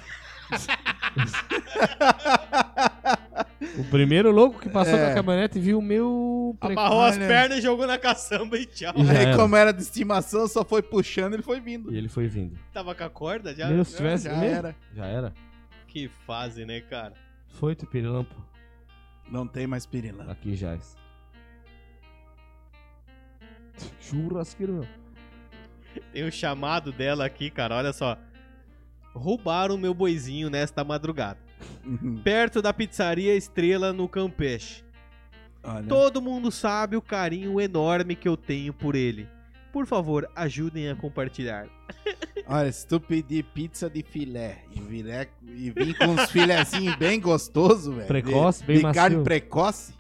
O 3.79 3.85
primeiro 3.91 4.31
louco 4.31 4.59
que 4.61 4.69
passou 4.69 4.95
É. 4.97 5.05
com 5.07 5.11
a 5.11 5.15
caminhonete 5.15 5.59
viu 5.59 5.79
o 5.79 5.83
meu... 5.83 6.57
Amarrou 6.61 7.03
as 7.03 7.17
pernas 7.19 7.59
e 7.59 7.61
jogou 7.61 7.87
na 7.87 7.99
caçamba 7.99 8.57
e 8.59 8.67
tchau. 8.67 8.93
E 8.97 9.05
já 9.05 9.13
Aí, 9.13 9.19
era. 9.27 9.37
como 9.37 9.57
era 9.57 9.73
de 9.73 9.83
estimação, 9.83 10.47
só 10.49 10.65
foi 10.65 10.83
puxando 10.83 11.33
e 11.33 11.37
ele 11.37 11.43
foi 11.43 11.61
vindo. 11.61 11.93
E 11.93 11.97
ele 11.99 12.09
foi 12.09 12.27
vindo. 12.29 12.59
Tava 12.73 12.95
com 12.95 13.05
a 13.05 13.11
corda 13.11 13.55
já? 13.55 13.69
Meu, 13.69 13.85
se 13.85 13.97
tivesse... 13.97 14.25
Já 14.25 14.37
meu, 14.37 14.49
era. 14.51 14.77
Já 14.95 15.07
era. 15.07 15.33
Que 15.89 16.09
fase, 16.27 16.65
né, 16.65 16.81
cara? 16.81 17.15
Foi, 17.49 17.75
tu 17.75 17.87
pirilampo. 17.87 18.35
Não 19.31 19.47
tem 19.47 19.67
mais 19.67 19.87
pirilã. 19.87 20.31
Aqui 20.31 20.55
Jais. 20.55 20.97
Churrasqueiro, 24.01 24.73
meu. 24.75 24.87
Tem 26.13 26.25
o 26.25 26.33
chamado 26.33 26.93
dela 26.93 27.25
aqui, 27.25 27.51
cara, 27.51 27.77
olha 27.77 27.93
só. 27.93 28.19
Roubaram 29.15 29.79
meu 29.79 29.95
boizinho 29.95 30.51
nesta 30.51 30.85
madrugada. 30.85 31.39
Perto 32.25 32.61
da 32.61 32.73
pizzaria 32.73 33.35
Estrela 33.35 33.93
no 33.93 34.09
Campeche. 34.09 34.85
Olha. 35.63 35.87
Todo 35.87 36.23
mundo 36.23 36.51
sabe 36.51 36.97
o 36.97 37.03
carinho 37.03 37.61
enorme 37.61 38.15
que 38.15 38.29
eu 38.29 38.37
tenho 38.37 38.73
por 38.73 38.95
ele. 38.95 39.29
Por 39.73 39.85
favor, 39.87 40.29
ajudem 40.35 40.89
a 40.91 40.97
compartilhar. 40.97 41.67
Olha, 42.49 42.71
se 42.73 42.87
tu 42.87 43.01
pedir 43.01 43.45
pizza 43.45 43.91
de 43.91 44.03
filé 44.03 44.59
e, 44.73 44.81
filé, 44.81 45.29
e 45.43 45.71
vir 45.71 45.97
com 45.99 46.07
uns 46.07 46.31
filézinhos 46.31 46.95
bem 46.97 47.21
gostosos, 47.21 47.93
velho. 47.95 48.07
Precoce, 48.07 48.61
de, 48.61 48.67
bem 48.67 48.77
de 48.79 48.83
macio. 48.85 49.03
carne 49.03 49.25
precoce, 49.25 49.93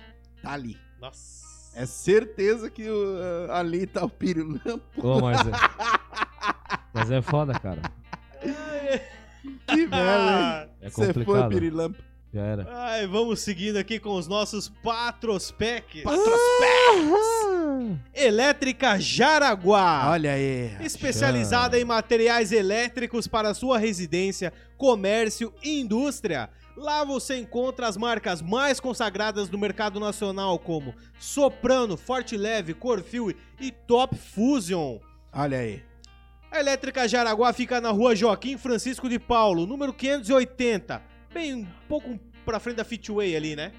tá 0.42 0.52
ali. 0.52 0.78
Nossa. 1.00 1.44
É 1.74 1.84
certeza 1.84 2.70
que 2.70 2.88
o- 2.88 3.50
ali 3.52 3.86
tá 3.86 4.04
o 4.04 4.08
pirilampo. 4.08 4.80
Ô, 4.96 5.20
mas 5.20 5.40
é... 5.46 5.50
Mas 6.94 7.10
é 7.10 7.20
foda, 7.20 7.52
cara. 7.58 7.82
Que 9.66 9.76
merda, 9.86 9.92
Ah, 9.92 10.68
É 10.86 10.90
Você 10.90 11.12
foi 11.12 11.24
complicado. 11.24 11.48
pirilampo. 11.50 12.02
Já 12.32 12.42
era. 12.42 12.66
ai, 12.70 13.06
vamos 13.06 13.40
seguindo 13.40 13.76
aqui 13.76 13.98
com 13.98 14.14
os 14.14 14.26
nossos 14.26 14.68
patrospec. 14.82 16.02
Elétrica 18.14 18.98
Jaraguá. 18.98 20.10
Olha 20.10 20.32
aí. 20.32 20.76
especializada 20.80 21.78
em 21.78 21.84
materiais 21.84 22.52
elétricos 22.52 23.26
para 23.26 23.54
sua 23.54 23.78
residência, 23.78 24.52
comércio 24.76 25.52
e 25.62 25.80
indústria. 25.80 26.50
Lá 26.76 27.04
você 27.04 27.38
encontra 27.38 27.86
as 27.88 27.96
marcas 27.96 28.42
mais 28.42 28.78
consagradas 28.80 29.48
do 29.48 29.56
mercado 29.56 29.98
nacional, 29.98 30.58
como 30.58 30.94
Soprano, 31.18 31.96
Forte 31.96 32.36
Leve, 32.36 32.74
Corfil 32.74 33.34
e 33.58 33.70
Top 33.70 34.14
Fusion. 34.14 34.98
Olha 35.32 35.58
aí. 35.58 35.82
A 36.56 36.60
Elétrica 36.60 37.06
Jaraguá 37.06 37.52
fica 37.52 37.82
na 37.82 37.90
rua 37.90 38.16
Joaquim 38.16 38.56
Francisco 38.56 39.10
de 39.10 39.18
Paulo, 39.18 39.66
número 39.66 39.92
580. 39.92 41.02
Bem 41.34 41.54
um 41.54 41.66
pouco 41.86 42.18
pra 42.46 42.58
frente 42.58 42.76
da 42.76 42.84
Fitway 42.84 43.36
ali, 43.36 43.54
né? 43.54 43.72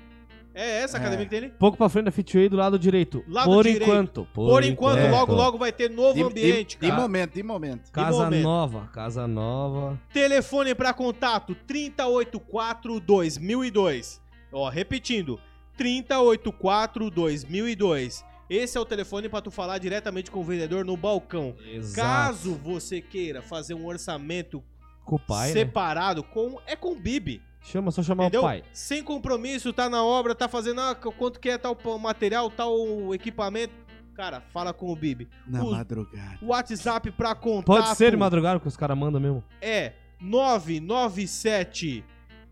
É 0.53 0.81
essa 0.83 0.97
a 0.97 0.99
É. 0.99 1.01
academia 1.01 1.25
que 1.25 1.29
tem 1.31 1.39
ali? 1.39 1.49
Pouco 1.57 1.75
pra 1.75 1.89
frente 1.89 2.05
da 2.05 2.11
Fitway 2.11 2.47
do 2.49 2.55
lado 2.55 2.77
direito. 2.77 3.23
Lado 3.27 3.49
por 3.51 3.63
direito. 3.63 3.83
enquanto. 3.83 4.27
Por, 4.31 4.47
Por 4.49 4.63
enquanto, 4.63 4.99
enquanto. 4.99 5.11
logo, 5.11 5.33
logo 5.33 5.57
vai 5.57 5.71
ter 5.71 5.89
novo 5.89 6.13
De, 6.13 6.21
ambiente, 6.23 6.75
de, 6.77 6.81
de 6.85 6.89
cara. 6.89 7.01
momento, 7.01 7.33
de 7.33 7.41
momento. 7.43 7.91
Casa 7.91 8.25
momento. 8.25 8.43
nova. 8.43 8.89
Casa 8.93 9.27
nova. 9.27 9.99
Telefone 10.13 10.75
para 10.75 10.93
contato 10.93 11.55
3084 11.65 12.99
2002. 12.99 14.21
Ó, 14.51 14.69
repetindo, 14.69 15.39
3084 15.77 17.09
2002. 17.09 18.23
Esse 18.49 18.77
é 18.77 18.81
o 18.81 18.85
telefone 18.85 19.27
para 19.27 19.41
tu 19.41 19.51
falar 19.51 19.77
diretamente 19.77 20.31
com 20.31 20.39
o 20.39 20.43
vendedor 20.43 20.85
no 20.85 20.95
balcão. 20.95 21.55
Exato. 21.65 22.07
Caso 22.07 22.55
você 22.55 23.01
queira 23.01 23.41
fazer 23.41 23.73
um 23.73 23.85
orçamento 23.85 24.63
Com 25.03 25.15
o 25.15 25.19
pai, 25.19 25.47
né? 25.49 25.53
separado 25.53 26.23
com 26.23 26.57
é 26.65 26.75
com 26.75 26.93
o 26.93 26.95
Bibi, 26.95 27.41
Chama, 27.61 27.91
só 27.91 28.01
chamar 28.01 28.23
entendeu? 28.25 28.41
o 28.41 28.45
pai. 28.45 28.63
Sem 28.71 29.03
compromisso, 29.03 29.73
tá 29.73 29.89
na 29.89 30.01
obra, 30.03 30.33
tá 30.33 30.47
fazendo 30.47 30.79
ah, 30.79 30.95
quanto 30.95 31.39
que 31.39 31.49
é 31.49 31.57
tal 31.57 31.77
material, 31.99 32.49
tal 32.49 33.13
equipamento. 33.13 33.73
Cara, 34.15 34.39
fala 34.39 34.73
com 34.73 34.91
o 34.91 34.95
Bibi. 34.95 35.27
Na 35.45 35.63
O- 35.63 35.71
madrugada. 35.71 36.39
O 36.41 36.47
WhatsApp 36.47 37.11
para 37.11 37.35
contato 37.35 37.65
Pode 37.65 37.95
ser 37.97 38.11
de 38.11 38.17
madrugada 38.17 38.59
que 38.59 38.67
os 38.67 38.77
caras 38.77 38.97
mandam 38.97 39.19
mesmo. 39.21 39.43
é 39.61 39.93
997 40.21 42.03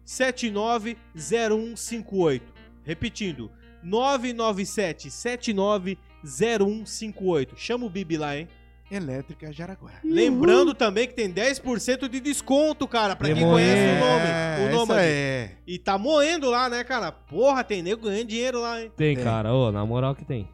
790158. 0.03 2.53
Repetindo, 2.83 3.49
997 3.85 5.11
790158. 5.11 7.55
Chama 7.57 7.85
o 7.85 7.89
Bibi 7.89 8.17
lá, 8.17 8.37
hein? 8.37 8.47
Elétrica 8.89 9.51
Jaraguá. 9.51 9.91
Lembrando 10.03 10.73
também 10.73 11.07
que 11.07 11.13
tem 11.15 11.31
10% 11.33 12.07
de 12.07 12.19
desconto, 12.19 12.87
cara, 12.87 13.15
pra 13.15 13.33
quem 13.33 13.43
conhece 13.43 13.81
o 13.81 13.99
nome. 13.99 14.25
É, 14.27 14.57
O 14.59 14.67
isso 14.69 14.75
Nômade. 14.77 14.99
aí. 14.99 15.49
E 15.65 15.79
tá 15.79 15.97
moendo 15.97 16.49
lá, 16.51 16.69
né, 16.69 16.83
cara? 16.83 17.11
Porra, 17.11 17.63
tem 17.63 17.81
nego 17.81 18.03
ganhando 18.03 18.27
dinheiro 18.27 18.61
lá, 18.61 18.79
hein? 18.81 18.91
Tem, 18.95 19.15
Tem. 19.15 19.23
cara. 19.23 19.51
Ô, 19.53 19.71
na 19.71 19.83
moral 19.85 20.13
que 20.13 20.23
tem. 20.23 20.47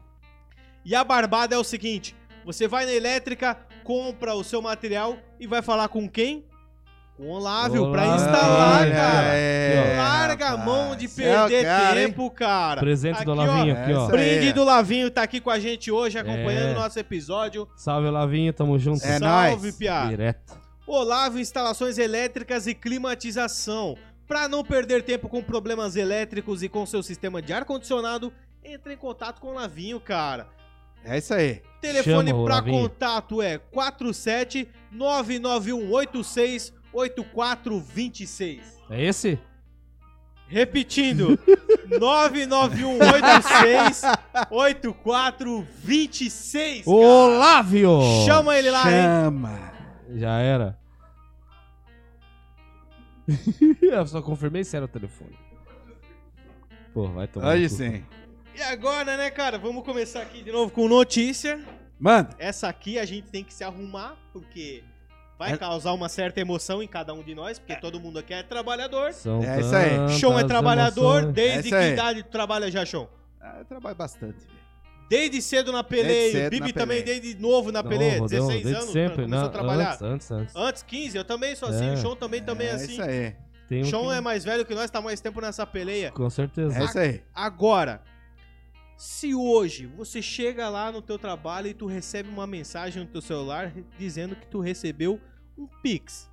E 0.84 0.94
a 0.94 1.04
barbada 1.04 1.54
é 1.54 1.58
o 1.58 1.64
seguinte: 1.64 2.16
você 2.44 2.66
vai 2.66 2.86
na 2.86 2.92
elétrica, 2.92 3.54
compra 3.84 4.34
o 4.34 4.42
seu 4.42 4.62
material 4.62 5.18
e 5.38 5.46
vai 5.46 5.60
falar 5.60 5.88
com 5.88 6.08
quem? 6.08 6.46
O 7.22 7.30
Olávio, 7.30 7.90
pra 7.92 8.06
instalar, 8.16 8.80
Olha 8.82 8.90
cara. 8.94 9.28
É, 9.34 9.94
Larga 9.96 10.48
a 10.48 10.56
mão 10.56 10.96
de 10.96 11.06
É 11.06 11.08
perder 11.08 11.64
cara, 11.64 12.00
hein? 12.00 12.06
tempo, 12.08 12.30
cara. 12.30 12.80
Presente 12.80 13.24
do 13.24 13.30
Aqui, 13.32 13.40
ó, 13.40 13.44
Lavinho 13.44 13.76
aqui, 13.78 13.92
ó. 13.92 14.02
essa- 14.04 14.10
Brinde 14.12 14.48
É. 14.48 14.52
do 14.52 14.64
Lavinho 14.64 15.10
tá 15.10 15.22
aqui 15.22 15.40
com 15.40 15.50
a 15.50 15.58
gente 15.60 15.90
hoje, 15.90 16.18
acompanhando 16.18 16.70
É. 16.70 16.72
o 16.72 16.74
nosso 16.80 16.98
episódio. 16.98 17.68
Salve, 17.76 18.10
Lavinho. 18.10 18.52
Tamo 18.52 18.76
junto. 18.78 19.04
É 19.04 19.18
Salve, 19.18 19.62
nóis. 19.62 19.76
Piá. 19.76 20.06
Direto. 20.06 20.60
Olavo 20.84 21.38
Instalações 21.38 21.96
Elétricas 21.96 22.66
e 22.66 22.74
Climatização. 22.74 23.96
Para 24.26 24.48
não 24.48 24.64
perder 24.64 25.02
tempo 25.02 25.28
com 25.28 25.42
problemas 25.42 25.94
elétricos 25.94 26.62
e 26.62 26.68
com 26.68 26.84
seu 26.86 27.02
sistema 27.02 27.40
de 27.40 27.52
ar-condicionado, 27.52 28.32
entre 28.64 28.94
em 28.94 28.96
contato 28.96 29.40
com 29.40 29.48
o 29.48 29.54
Lavinho, 29.54 30.00
cara. 30.00 30.48
É 31.04 31.18
isso 31.18 31.34
aí. 31.34 31.60
Telefone 31.80 32.32
para 32.44 32.62
contato 32.62 33.42
é 33.42 33.58
47 33.58 34.68
99186 34.90 36.72
8426. 36.92 38.80
É 38.90 39.04
esse? 39.04 39.38
Repetindo, 40.48 41.38
99186 41.98 44.02
8426. 44.50 46.84
cara. 46.84 46.96
Olávio! 46.96 48.00
Chama 48.26 48.58
ele 48.58 48.70
lá, 48.70 48.82
hein? 48.84 49.02
Chama. 49.02 49.72
Já 50.14 50.38
era. 50.38 50.78
Eu 53.80 54.06
só 54.06 54.20
confirmei 54.20 54.64
se 54.64 54.76
era 54.76 54.84
o 54.84 54.88
telefone. 54.88 55.38
Pô, 56.92 57.08
vai 57.08 57.26
tomar. 57.26 57.56
Cu. 57.56 57.68
sim. 57.68 58.04
E 58.54 58.60
agora, 58.60 59.16
né, 59.16 59.30
cara? 59.30 59.58
Vamos 59.58 59.82
começar 59.84 60.20
aqui 60.20 60.42
de 60.42 60.52
novo 60.52 60.70
com 60.70 60.86
notícia. 60.86 61.58
Manda. 61.98 62.34
Essa 62.38 62.68
aqui 62.68 62.98
a 62.98 63.04
gente 63.06 63.30
tem 63.30 63.42
que 63.42 63.54
se 63.54 63.64
arrumar, 63.64 64.16
porque 64.32 64.84
vai 65.42 65.54
É- 65.54 65.56
causar 65.56 65.92
uma 65.92 66.08
certa 66.08 66.40
emoção 66.40 66.80
em 66.82 66.86
cada 66.86 67.12
um 67.12 67.22
de 67.22 67.34
nós, 67.34 67.58
porque 67.58 67.74
todo 67.76 67.98
mundo 67.98 68.18
aqui 68.20 68.32
é 68.32 68.42
trabalhador. 68.44 69.12
São 69.12 69.42
É 69.42 69.60
isso 69.60 69.74
aí. 69.74 70.18
Chon 70.20 70.38
é 70.38 70.44
trabalhador, 70.44 71.18
emoções. 71.18 71.34
desde 71.34 71.74
É 71.74 71.80
que 71.88 71.92
idade 71.94 72.22
tu 72.22 72.30
trabalha 72.30 72.70
já, 72.70 72.84
Chon? 72.84 73.08
Ah, 73.40 73.56
eu 73.58 73.64
trabalho 73.64 73.96
bastante, 73.96 74.38
velho. 74.46 74.62
Desde 75.10 75.42
cedo 75.42 75.72
na 75.72 75.82
peleia, 75.84 76.30
cedo 76.32 76.50
Bibi 76.50 76.68
na 76.68 76.72
também 76.72 77.02
peleia. 77.02 77.20
desde 77.20 77.42
novo 77.42 77.72
na 77.72 77.82
peleia, 77.82 78.18
Não, 78.18 78.26
16 78.26 78.62
desde 78.62 78.80
anos, 78.80 78.92
sempre. 78.92 79.16
começou 79.24 79.38
Não, 79.40 79.46
a 79.46 79.50
trabalhar. 79.50 79.90
Antes, 79.90 80.02
antes, 80.02 80.30
antes. 80.30 80.56
Antes 80.56 80.82
15, 80.84 81.18
eu 81.18 81.24
também 81.24 81.54
sou 81.56 81.68
assim, 81.68 81.88
É. 81.90 81.92
o 81.94 81.96
Chon 81.96 82.14
também, 82.16 82.40
também 82.42 82.68
é 82.68 82.70
é 82.70 82.74
assim. 82.74 82.92
isso 82.92 83.02
aí. 83.02 83.34
Tem 83.68 83.84
Chon 83.84 84.08
que- 84.08 84.14
é 84.14 84.20
mais 84.20 84.44
velho 84.44 84.64
que 84.64 84.74
nós, 84.74 84.90
tá 84.90 85.00
mais 85.02 85.20
tempo 85.20 85.40
nessa 85.40 85.66
peleia. 85.66 86.12
Com 86.12 86.30
certeza. 86.30 86.78
É 86.78 86.84
isso 86.84 86.98
aí. 86.98 87.20
Agora, 87.34 88.00
se 88.96 89.34
hoje 89.34 89.86
você 89.86 90.22
chega 90.22 90.68
lá 90.68 90.92
no 90.92 91.02
teu 91.02 91.18
trabalho 91.18 91.66
e 91.66 91.74
tu 91.74 91.86
recebe 91.86 92.28
uma 92.28 92.46
mensagem 92.46 93.02
no 93.02 93.08
teu 93.08 93.20
celular 93.20 93.72
dizendo 93.98 94.36
que 94.36 94.46
tu 94.46 94.60
recebeu 94.60 95.20
um 95.56 95.66
Pix 95.82 96.30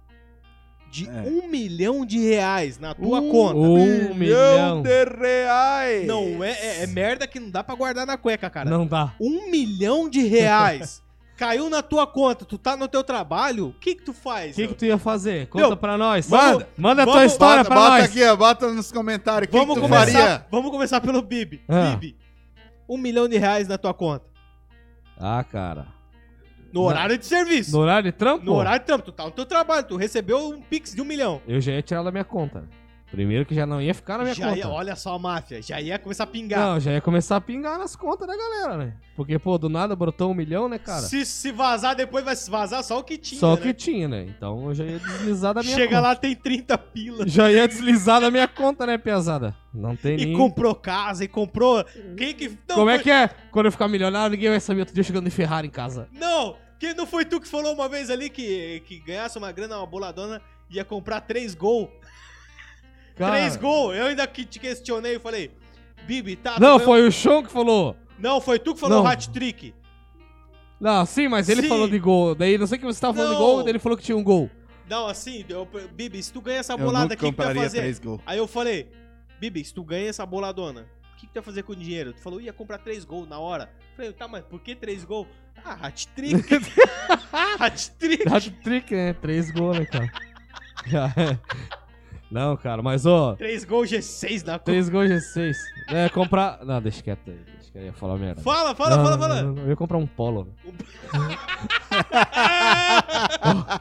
de 0.92 1.08
É. 1.08 1.22
um 1.22 1.48
milhão 1.48 2.04
de 2.06 2.18
reais 2.20 2.80
na 2.80 2.94
tua 2.96 3.20
Um 3.22 3.30
conta. 3.30 3.56
Um 3.58 4.14
milhão. 4.16 4.82
de 4.82 5.06
reais. 5.06 6.08
Não 6.08 6.44
é, 6.44 6.52
é, 6.52 6.84
é 6.84 6.88
merda 6.88 7.28
que 7.28 7.40
não 7.40 7.50
dá 7.52 7.64
pra 7.64 7.76
guardar 7.76 8.08
na 8.08 8.18
cueca, 8.18 8.50
cara. 8.50 8.68
Não 8.70 8.88
dá. 8.88 9.14
Um 9.20 9.50
milhão 9.52 10.10
de 10.10 10.22
reais 10.24 11.02
Caiu 11.38 11.70
na 11.70 11.82
tua 11.82 12.06
conta, 12.06 12.44
tu 12.44 12.58
tá 12.58 12.76
no 12.76 12.86
teu 12.86 13.02
trabalho, 13.02 13.68
o 13.68 13.74
que 13.74 13.96
que 13.96 14.04
tu 14.04 14.12
faz? 14.12 14.52
O 14.52 14.56
que, 14.56 14.68
que 14.68 14.74
tu 14.74 14.84
ia 14.86 14.98
fazer? 14.98 15.48
Conta 15.48 15.68
Meu, 15.70 15.78
pra 15.78 15.98
nós. 15.98 16.28
manda. 16.28 16.68
Manda 16.76 17.04
a 17.04 17.06
tua 17.06 17.14
Vamos- 17.16 17.32
história 17.32 17.64
bota, 17.64 17.70
pra 17.70 17.80
bota 17.80 17.92
nós. 18.02 18.04
aqui, 18.04 18.24
ó, 18.26 18.36
bota 18.36 18.74
nos 18.74 18.92
comentários. 18.92 19.50
Que 19.50 19.58
Vamos 19.58 19.76
que 19.76 19.80
tu 19.82 19.88
começar, 19.88 20.12
faria? 20.12 20.46
vamos 20.52 20.70
começar 20.70 21.00
pelo 21.00 21.22
Bibi. 21.22 21.62
Ah. 21.70 21.92
Bibi, 21.96 22.18
um 22.90 22.98
milhão 22.98 23.30
de 23.30 23.38
reais 23.38 23.70
na 23.70 23.78
tua 23.78 23.94
conta. 23.94 24.26
Ah, 25.18 25.42
cara. 25.50 25.88
No 26.72 26.82
horário 26.82 27.18
de 27.18 27.26
serviço. 27.26 27.72
No 27.72 27.80
horário 27.80 28.12
de 28.12 28.18
trampo? 28.18 28.46
No 28.46 28.54
horário 28.54 28.80
de 28.80 28.86
trampo, 28.86 29.04
tu 29.06 29.12
tá 29.12 29.26
no 29.26 29.32
teu 29.32 29.46
trabalho, 29.46 29.86
tu 29.88 29.96
recebeu 29.96 30.50
um 30.50 30.62
pix 30.62 30.94
de 30.94 31.02
um 31.02 31.06
milhão. 31.06 31.42
Eu 31.48 31.60
já 31.60 31.72
ia 31.74 31.82
tirar 31.82 32.04
da 32.04 32.12
minha 32.12 32.24
conta. 32.24 32.64
Primeiro 33.12 33.44
que 33.44 33.56
já 33.56 33.66
não 33.66 33.82
ia 33.82 33.94
ficar 33.94 34.18
na 34.20 34.24
minha 34.24 34.36
já 34.36 34.46
conta. 34.50 34.58
ia, 34.60 34.70
olha 34.70 34.96
só 34.96 35.16
a 35.16 35.20
máfia, 35.20 35.62
já 35.64 35.82
ia 35.82 35.98
começar 35.98 36.26
a 36.26 36.28
pingar. 36.28 36.60
Não, 36.60 36.80
já 36.80 36.92
ia 36.92 37.02
começar 37.02 37.38
a 37.38 37.42
pingar 37.42 37.80
nas 37.80 37.96
contas 37.96 38.28
da 38.28 38.38
galera, 38.38 38.78
né? 38.78 38.94
Porque, 39.16 39.40
pô, 39.40 39.58
do 39.58 39.68
nada 39.68 39.96
brotou 39.96 40.30
um 40.30 40.34
milhão, 40.36 40.70
né, 40.70 40.78
cara? 40.78 41.02
Se, 41.02 41.26
se 41.26 41.52
vazar 41.52 41.96
depois, 41.96 42.24
vai 42.24 42.36
se 42.36 42.50
vazar 42.52 42.84
só 42.84 43.00
o 43.00 43.04
que 43.04 43.18
tinha. 43.18 43.40
Só 43.40 43.54
o 43.54 43.56
né? 43.56 43.62
que 43.64 43.74
tinha, 43.74 44.08
né? 44.08 44.26
Então 44.30 44.68
eu 44.68 44.76
já 44.76 44.84
ia 44.86 45.00
deslizar 45.00 45.56
da 45.56 45.64
minha 45.64 45.76
Chega 45.76 45.96
conta. 45.96 46.02
lá, 46.02 46.16
tem 46.16 46.36
30 46.36 46.78
pila. 46.78 47.28
Já 47.28 47.52
ia 47.52 47.68
deslizar 47.68 48.22
da 48.22 48.30
minha 48.30 48.48
conta, 48.48 48.86
né, 48.86 48.96
pesada? 48.98 49.56
Não 49.74 49.96
tem 49.96 50.14
E 50.20 50.26
nem... 50.28 50.38
comprou 50.38 50.76
casa, 50.76 51.24
e 51.24 51.28
comprou. 51.28 51.84
Quem 52.16 52.34
que. 52.36 52.50
Não, 52.68 52.76
Como 52.76 52.90
é 52.92 52.96
foi- 52.96 53.04
que 53.06 53.12
é? 53.12 53.28
Quando 53.52 53.66
eu 53.66 53.72
ficar 53.72 53.88
milionário, 53.88 54.32
ninguém 54.36 54.50
vai 54.52 54.60
saber. 54.60 54.82
Outro 54.82 54.94
dia 54.94 55.04
chegando 55.04 55.26
em 55.28 55.32
Ferrari 55.32 55.68
em 55.68 55.72
casa. 55.72 56.08
Não! 56.12 56.56
Que 56.80 56.94
não 56.94 57.06
foi 57.08 57.26
tu 57.26 57.42
que 57.42 57.48
falou 57.48 57.74
uma 57.74 57.90
vez 57.90 58.10
ali 58.10 58.30
que, 58.30 58.82
que 58.88 59.00
ganhasse 59.00 59.38
uma 59.38 59.52
grana, 59.52 59.78
uma 59.78 59.86
boladona, 59.86 60.42
ia 60.70 60.86
comprar 60.86 61.20
três 61.22 61.54
gol. 61.54 61.92
Cara... 63.20 63.36
Três 63.36 63.58
gol! 63.58 63.94
Eu 63.94 64.06
ainda 64.06 64.26
que 64.26 64.46
te 64.46 64.58
questionei 64.60 65.18
e 65.18 65.20
falei, 65.20 65.52
Bibi, 66.08 66.38
tá. 66.38 66.52
Não, 66.54 66.78
ganhou- 66.78 66.80
foi 66.80 67.06
o 67.06 67.12
Chão 67.12 67.44
que 67.44 67.52
falou. 67.52 67.94
Não, 68.18 68.40
foi 68.40 68.58
tu 68.58 68.74
que 68.74 68.80
falou 68.80 69.06
hat-trick. 69.06 69.74
Não, 70.80 71.06
sim, 71.06 71.28
mas 71.28 71.50
ele 71.50 71.64
Sim. 71.64 71.68
falou 71.68 71.90
de 71.90 72.00
gol. 72.00 72.34
Daí 72.34 72.58
não 72.58 72.66
sei 72.66 72.78
que 72.78 72.86
você 72.86 73.02
tava 73.02 73.14
falando 73.16 73.32
de 73.34 73.38
Não. 73.38 73.46
gol, 73.46 73.64
daí 73.64 73.72
ele 73.74 73.80
falou 73.80 73.98
que 73.98 74.04
tinha 74.06 74.18
um 74.18 74.24
gol. 74.24 74.50
Não, 74.90 75.06
assim, 75.08 75.44
eu, 75.50 75.68
Bibi, 75.94 76.24
se 76.24 76.32
tu 76.32 76.42
ganha 76.42 76.60
essa 76.60 76.78
bolada 76.78 77.14
o 77.14 77.18
que 77.18 77.30
tu 77.32 77.36
vai 77.36 77.54
fazer? 77.54 77.80
três 77.82 78.00
gols. 78.00 78.22
Aí 78.26 78.38
eu 78.38 78.48
falei, 78.48 78.90
Bibi, 79.38 79.64
se 79.66 79.74
tu 79.74 79.84
ganha 79.84 80.08
essa 80.10 80.26
boladona, 80.26 80.88
o 81.14 81.18
que, 81.18 81.28
que 81.28 81.34
tu 81.34 81.36
vai 81.36 81.44
fazer 81.44 81.64
com 81.64 81.74
o 81.74 81.76
dinheiro? 81.76 82.14
Tu 82.14 82.22
falou, 82.22 82.40
ia 82.40 82.54
comprar 82.54 82.78
três 82.78 83.04
gols 83.04 83.28
na 83.28 83.38
hora. 83.38 83.70
Eu 83.92 83.96
falei, 83.98 84.14
tá, 84.14 84.28
mas 84.30 84.46
por 84.46 84.62
que 84.62 84.74
três 84.74 85.04
gols? 85.04 85.28
Ah, 85.64 85.74
hat-trick. 85.88 86.56
hat-trick. 87.60 88.28
Hat-trick, 88.34 88.96
né? 88.96 89.14
Três 89.14 89.52
gols, 89.52 89.78
né, 89.80 89.86
cara? 89.86 90.10
Não, 92.32 92.56
cara, 92.58 92.82
mas 92.84 93.06
ó, 93.08 93.36
Três 93.36 93.64
gols 93.66 93.90
G6 93.90 94.46
na 94.46 94.54
conta. 94.54 94.66
três 94.66 94.88
gols 94.90 95.10
G6. 95.10 95.54
É, 95.90 96.10
comprar. 96.10 96.64
Não, 96.64 96.80
deixa 96.82 97.02
quieto 97.02 97.30
aí. 97.32 97.40
Deixa 97.56 97.72
que 97.72 97.78
eu 97.78 97.84
ia 97.86 97.94
falar 97.94 98.18
merda. 98.18 98.42
Fala, 98.42 98.76
fala, 98.76 98.98
Não, 98.98 99.04
fala, 99.04 99.18
fala. 99.18 99.42
não, 99.42 99.58
Eu 99.64 99.70
ia 99.70 99.76
comprar 99.76 99.98
um 99.98 100.06
polo. 100.08 100.54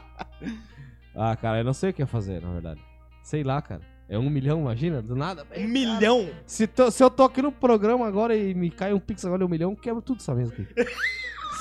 Ah, 1.15 1.35
cara, 1.35 1.59
eu 1.59 1.63
não 1.65 1.73
sei 1.73 1.89
o 1.89 1.93
que 1.93 2.01
ia 2.01 2.07
fazer, 2.07 2.41
na 2.41 2.51
verdade. 2.51 2.81
Sei 3.21 3.43
lá, 3.43 3.61
cara. 3.61 3.81
É 4.07 4.17
um 4.17 4.29
milhão, 4.29 4.61
imagina? 4.61 5.01
Do 5.01 5.15
nada. 5.15 5.45
Um 5.55 5.67
milhão. 5.67 6.29
Se, 6.45 6.65
tô- 6.65 6.89
se 6.89 7.03
eu 7.03 7.09
tô 7.11 7.23
aqui 7.23 7.41
no 7.41 7.51
programa 7.51 8.07
agora 8.07 8.35
e 8.35 8.53
me 8.55 8.71
cai 8.71 8.91
um 8.93 8.99
pix 8.99 9.23
agora 9.25 9.39
de 9.39 9.45
um 9.45 9.49
milhão, 9.49 9.75
quebra 9.75 10.01
tudo 10.01 10.19
essa 10.19 10.33
mesa 10.33 10.53
aqui. 10.53 10.65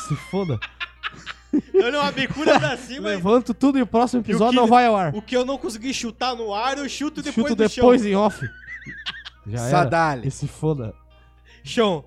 Se 0.08 0.16
foda. 0.30 0.58
Olha 1.74 2.00
uma 2.00 2.12
bicuda 2.12 2.58
pra 2.60 2.76
cima. 2.76 3.08
e 3.08 3.14
Levanto 3.16 3.54
tudo 3.54 3.78
e 3.78 3.82
o 3.82 3.86
próximo 3.86 4.22
que- 4.22 4.30
episódio 4.30 4.54
não 4.60 4.66
vai 4.66 4.86
ao 4.86 4.96
ar. 4.96 5.14
O 5.14 5.22
que 5.22 5.36
eu 5.36 5.44
não 5.46 5.56
consegui 5.58 5.94
chutar 5.94 6.34
no 6.36 6.52
ar, 6.54 6.76
eu 6.78 6.88
chuto 6.88 7.22
depois 7.22 7.48
Chuto 7.48 7.54
do 7.56 7.68
depois 7.68 8.02
chão. 8.02 8.10
em 8.10 8.14
off. 8.14 8.46
Já 9.46 9.60
era. 9.60 9.70
Sadali. 9.70 10.28
E 10.28 10.30
se 10.30 10.46
foda. 10.46 10.92
Chão, 11.64 12.04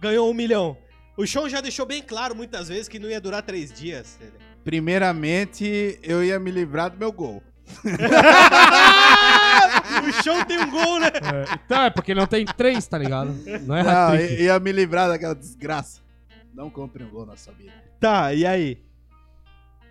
ganhou 0.00 0.30
um 0.30 0.34
milhão. 0.34 0.76
O 1.16 1.26
Chão 1.26 1.48
já 1.48 1.60
deixou 1.60 1.86
bem 1.86 2.02
claro 2.02 2.34
muitas 2.34 2.68
vezes 2.68 2.88
que 2.88 2.98
não 2.98 3.08
ia 3.08 3.20
durar 3.20 3.42
três 3.42 3.72
dias. 3.72 4.18
Primeiramente, 4.64 5.98
eu 6.02 6.22
ia 6.24 6.38
me 6.38 6.50
livrar 6.50 6.90
do 6.90 6.98
meu 6.98 7.12
gol. 7.12 7.42
o 10.06 10.12
Chão 10.22 10.44
tem 10.44 10.58
um 10.58 10.70
gol, 10.70 11.00
né? 11.00 11.06
É, 11.08 11.54
então 11.64 11.82
é 11.82 11.90
porque 11.90 12.14
não 12.14 12.26
tem 12.26 12.44
três, 12.44 12.86
tá 12.86 12.98
ligado? 12.98 13.32
Não 13.62 13.76
é 13.76 13.82
Não, 13.82 13.90
hat-trick. 14.12 14.42
ia 14.42 14.58
me 14.60 14.72
livrar 14.72 15.08
daquela 15.08 15.34
desgraça. 15.34 16.00
Não 16.52 16.68
compre 16.70 17.02
um 17.04 17.08
gol 17.10 17.26
na 17.26 17.36
sua 17.36 17.52
vida. 17.54 17.72
Tá, 18.04 18.34
e 18.34 18.44
aí? 18.44 18.84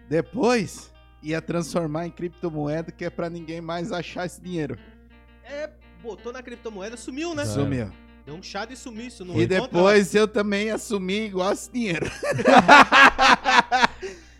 Depois, 0.08 0.93
ia 1.23 1.41
transformar 1.41 2.06
em 2.06 2.12
criptomoeda, 2.12 2.91
que 2.91 3.06
é 3.06 3.10
pra 3.10 3.28
ninguém 3.28 3.60
mais 3.60 3.91
achar 3.91 4.28
esse 4.28 4.39
dinheiro. 4.39 4.78
É, 5.43 5.67
botou 5.99 6.32
na 6.32 6.43
criptomoeda, 6.43 6.95
sumiu, 6.95 7.34
né? 7.34 7.43
Sumiu. 7.43 7.91
Deu 8.23 8.36
um 8.36 8.43
chá 8.43 8.65
de 8.65 8.76
sumiço. 8.76 9.26
Não 9.26 9.36
E 9.41 9.47
depois 9.47 10.13
eu 10.13 10.28
também 10.28 10.69
assumi 10.69 11.26
igual 11.26 11.54
esse 11.54 11.71
dinheiro. 11.71 12.06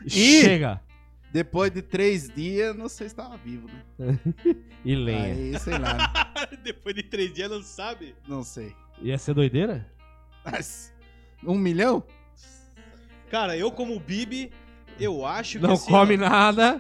E- 0.05 0.41
Chega. 0.41 0.79
Depois 1.31 1.71
de 1.71 1.81
três 1.81 2.29
dias, 2.29 2.75
não 2.75 2.88
sei 2.88 3.09
se 3.09 3.15
tava 3.15 3.38
vivo, 3.38 3.67
né? 3.97 4.19
E 4.86 4.95
lenha. 4.95 5.33
Aí, 5.33 5.59
sei 5.59 5.79
lá, 5.79 5.97
né? 5.97 6.57
depois 6.62 6.93
de 6.93 7.01
três 7.01 7.33
dias, 7.33 7.49
não 7.49 7.63
sabe? 7.63 8.13
não 8.27 8.43
sei. 8.43 8.75
Ia 9.01 9.17
ser 9.17 9.33
doideira? 9.33 9.91
Mas, 10.45 10.93
um 11.43 11.57
milhão? 11.57 12.03
Cara, 13.34 13.58
eu 13.58 13.72
como 13.72 14.00
Bibi, 14.00 14.52
eu 15.00 15.26
acho 15.26 15.58
que 15.58 15.65
Não 15.65 15.74
assim, 15.74 15.89
come 15.89 16.13
ó, 16.17 16.19
nada. 16.19 16.80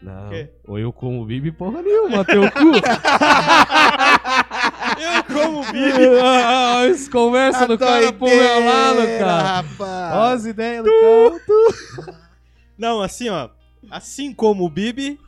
Não. 0.00 0.30
Quê? 0.30 0.48
Ou 0.66 0.78
eu 0.78 0.90
como 0.90 1.22
bibi 1.26 1.52
porra 1.52 1.82
nenhuma, 1.82 2.24
teu 2.24 2.50
cu. 2.50 2.72
Eu 4.98 5.24
como 5.24 5.62
Bibi. 5.70 6.16
Ah, 6.24 6.84
As 6.90 7.06
conversas 7.08 7.68
do 7.68 7.76
cara 7.76 8.10
pro 8.10 8.26
meu 8.26 8.64
lado, 8.64 9.02
cara. 9.18 9.42
Ó 9.42 9.62
rapaz. 9.62 10.32
as 10.32 10.46
ideias 10.46 10.82
do 10.82 10.90
cara. 10.90 12.18
Não, 12.78 13.02
assim, 13.02 13.28
ó. 13.28 13.50
Assim 13.90 14.32
como 14.32 14.64
o 14.64 14.70
Bibi. 14.70 15.20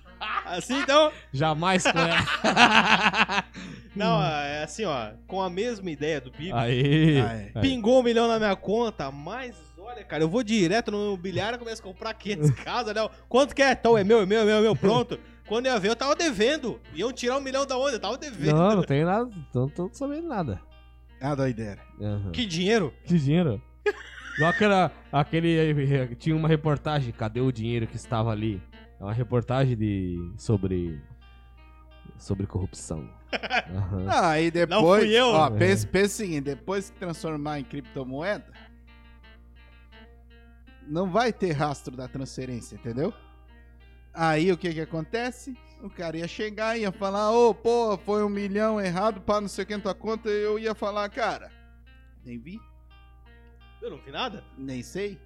Assim, 0.46 0.78
então. 0.80 1.12
Jamais 1.30 1.82
com 1.82 1.98
ela. 1.98 3.44
Não, 3.94 4.22
é 4.22 4.62
assim, 4.62 4.86
ó. 4.86 5.10
Com 5.26 5.42
a 5.42 5.50
mesma 5.50 5.90
ideia 5.90 6.22
do 6.22 6.30
Bibi. 6.30 6.52
Aí. 6.54 7.22
Pingou 7.60 8.00
um 8.00 8.02
milhão 8.02 8.26
na 8.26 8.38
minha 8.38 8.56
conta, 8.56 9.10
mas 9.10 9.54
olha, 9.82 10.04
cara, 10.04 10.22
eu 10.22 10.28
vou 10.28 10.42
direto 10.42 10.90
no 10.90 11.06
imobiliário 11.06 11.56
e 11.56 11.58
começo 11.58 11.82
a 11.82 11.84
comprar 11.84 12.14
500 12.14 12.50
casas, 12.62 12.94
né? 12.94 13.08
Quanto 13.28 13.54
que 13.54 13.62
é? 13.62 13.72
Então, 13.72 13.96
é 13.96 14.04
meu, 14.04 14.20
é 14.20 14.26
meu, 14.26 14.40
é 14.40 14.44
meu, 14.44 14.56
é 14.56 14.60
meu, 14.60 14.76
pronto. 14.76 15.18
Quando 15.46 15.66
eu 15.66 15.72
ia 15.72 15.78
ver, 15.80 15.88
eu 15.88 15.96
tava 15.96 16.14
devendo. 16.14 16.80
Iam 16.94 17.12
tirar 17.12 17.36
um 17.38 17.40
milhão 17.40 17.66
da 17.66 17.76
onde? 17.76 17.94
Eu 17.94 18.00
tava 18.00 18.16
devendo. 18.16 18.56
Não, 18.56 18.76
não 18.76 18.82
tem 18.82 19.04
nada. 19.04 19.30
Não 19.54 19.68
tô 19.68 19.90
sabendo 19.92 20.28
nada. 20.28 20.60
Ah, 21.20 21.34
doideira. 21.34 21.78
Aham. 22.00 22.32
Que 22.32 22.46
dinheiro? 22.46 22.92
Que 23.04 23.18
dinheiro? 23.18 23.60
Igual 24.36 24.50
aquela, 24.50 24.90
aquele. 25.12 26.16
Tinha 26.16 26.34
uma 26.34 26.48
reportagem, 26.48 27.12
cadê 27.12 27.40
o 27.40 27.52
dinheiro 27.52 27.86
que 27.86 27.96
estava 27.96 28.30
ali? 28.30 28.62
É 28.98 29.04
uma 29.04 29.12
reportagem 29.12 29.76
de. 29.76 30.32
sobre. 30.36 31.00
sobre 32.18 32.46
corrupção. 32.46 33.08
Aham. 33.70 34.06
Ah, 34.08 34.30
aí 34.30 34.50
depois. 34.50 34.80
Não 34.80 34.88
fui 34.88 35.12
eu. 35.12 35.26
Ó, 35.26 35.50
pensa, 35.50 36.08
seguinte: 36.08 36.44
depois 36.44 36.90
que 36.90 36.98
transformar 36.98 37.60
em 37.60 37.64
criptomoeda, 37.64 38.44
não 40.86 41.10
vai 41.10 41.32
ter 41.32 41.52
rastro 41.52 41.96
da 41.96 42.08
transferência, 42.08 42.74
entendeu? 42.76 43.12
Aí 44.12 44.52
o 44.52 44.58
que 44.58 44.72
que 44.72 44.80
acontece? 44.80 45.56
O 45.82 45.88
cara 45.90 46.16
ia 46.18 46.28
chegar 46.28 46.76
e 46.76 46.82
ia 46.82 46.92
falar: 46.92 47.30
Ô, 47.32 47.54
pô, 47.54 47.96
foi 47.98 48.22
um 48.22 48.28
milhão 48.28 48.80
errado 48.80 49.20
para 49.20 49.40
não 49.40 49.48
sei 49.48 49.64
o 49.64 49.66
que 49.66 49.76
na 49.76 49.82
tua 49.82 49.94
conta. 49.94 50.28
E 50.28 50.42
eu 50.42 50.58
ia 50.58 50.74
falar: 50.74 51.08
Cara, 51.08 51.50
nem 52.24 52.38
vi, 52.38 52.60
Eu 53.80 53.90
não 53.90 53.98
vi 53.98 54.10
nada? 54.12 54.44
nem 54.56 54.82
sei. 54.82 55.18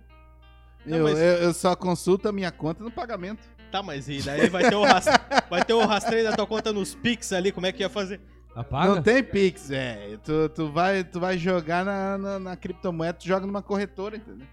Não, 0.85 0.99
eu, 0.99 1.05
mas- 1.05 1.19
eu, 1.19 1.25
eu 1.39 1.53
só 1.53 1.75
consulto 1.75 2.29
a 2.29 2.33
minha 2.33 2.53
conta 2.53 2.83
no 2.85 2.91
pagamento. 2.91 3.43
Tá, 3.73 3.83
mas 3.83 4.09
e 4.09 4.23
daí 4.23 4.49
vai 4.49 4.69
ter 4.69 4.77
o, 4.77 4.85
rast... 4.85 5.09
vai 5.51 5.65
ter 5.65 5.73
o 5.75 5.85
rastreio 5.85 6.23
da 6.23 6.37
tua 6.37 6.47
conta 6.47 6.73
nos 6.73 6.95
Pix 6.95 7.33
ali, 7.33 7.51
como 7.51 7.67
é 7.67 7.73
que 7.73 7.83
ia 7.83 7.89
fazer? 7.89 8.21
Apaga? 8.55 8.95
Não 8.95 9.03
tem 9.03 9.23
Pix, 9.23 9.69
velho. 9.69 10.19
Tu, 10.19 10.49
tu, 10.51 10.71
vai, 10.71 11.03
tu 11.03 11.19
vai 11.19 11.37
jogar 11.37 11.85
na, 11.85 12.17
na, 12.17 12.39
na 12.39 12.57
criptomoeda, 12.57 13.15
tu 13.19 13.27
joga 13.27 13.45
numa 13.45 13.61
corretora, 13.61 14.17
entendeu? 14.17 14.47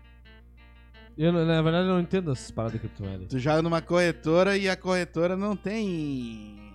Eu, 1.17 1.31
na 1.31 1.61
verdade, 1.61 1.87
eu 1.87 1.93
não 1.93 1.99
entendo 1.99 2.31
essas 2.31 2.49
paradas 2.49 2.73
de 2.73 2.79
criptomoeda. 2.79 3.25
Tu 3.27 3.37
joga 3.39 3.61
numa 3.61 3.81
corretora 3.81 4.57
e 4.57 4.67
a 4.67 4.75
corretora 4.75 5.37
não 5.37 5.55
tem. 5.55 6.73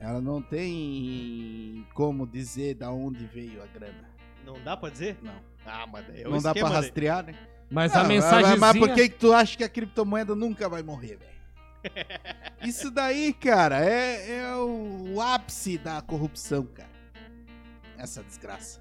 Ela 0.00 0.20
não 0.20 0.42
tem 0.42 1.86
como 1.94 2.26
dizer 2.26 2.74
da 2.74 2.90
onde 2.90 3.24
veio 3.26 3.62
a 3.62 3.66
grana. 3.66 4.10
Não 4.44 4.62
dá 4.62 4.76
pra 4.76 4.90
dizer? 4.90 5.16
Não. 5.22 5.34
Ah, 5.64 5.86
mas 5.90 6.06
daí 6.06 6.22
é 6.22 6.28
não 6.28 6.42
dá 6.42 6.52
pra 6.52 6.68
daí. 6.68 6.72
rastrear, 6.72 7.24
né? 7.24 7.34
Mas 7.70 7.94
Ah, 7.94 8.00
a 8.00 8.04
mensagem. 8.04 8.58
Mas 8.58 8.76
por 8.76 8.92
que, 8.92 9.08
que 9.08 9.18
tu 9.18 9.32
acha 9.32 9.56
que 9.56 9.64
a 9.64 9.68
criptomoeda 9.68 10.34
nunca 10.34 10.68
vai 10.68 10.82
morrer, 10.82 11.16
velho? 11.16 11.34
Isso 12.62 12.90
daí, 12.90 13.32
cara, 13.32 13.84
é, 13.84 14.38
é 14.40 14.56
o 14.56 15.20
ápice 15.20 15.78
da 15.78 16.02
corrupção, 16.02 16.64
cara. 16.66 16.88
Essa 17.96 18.22
desgraça. 18.22 18.80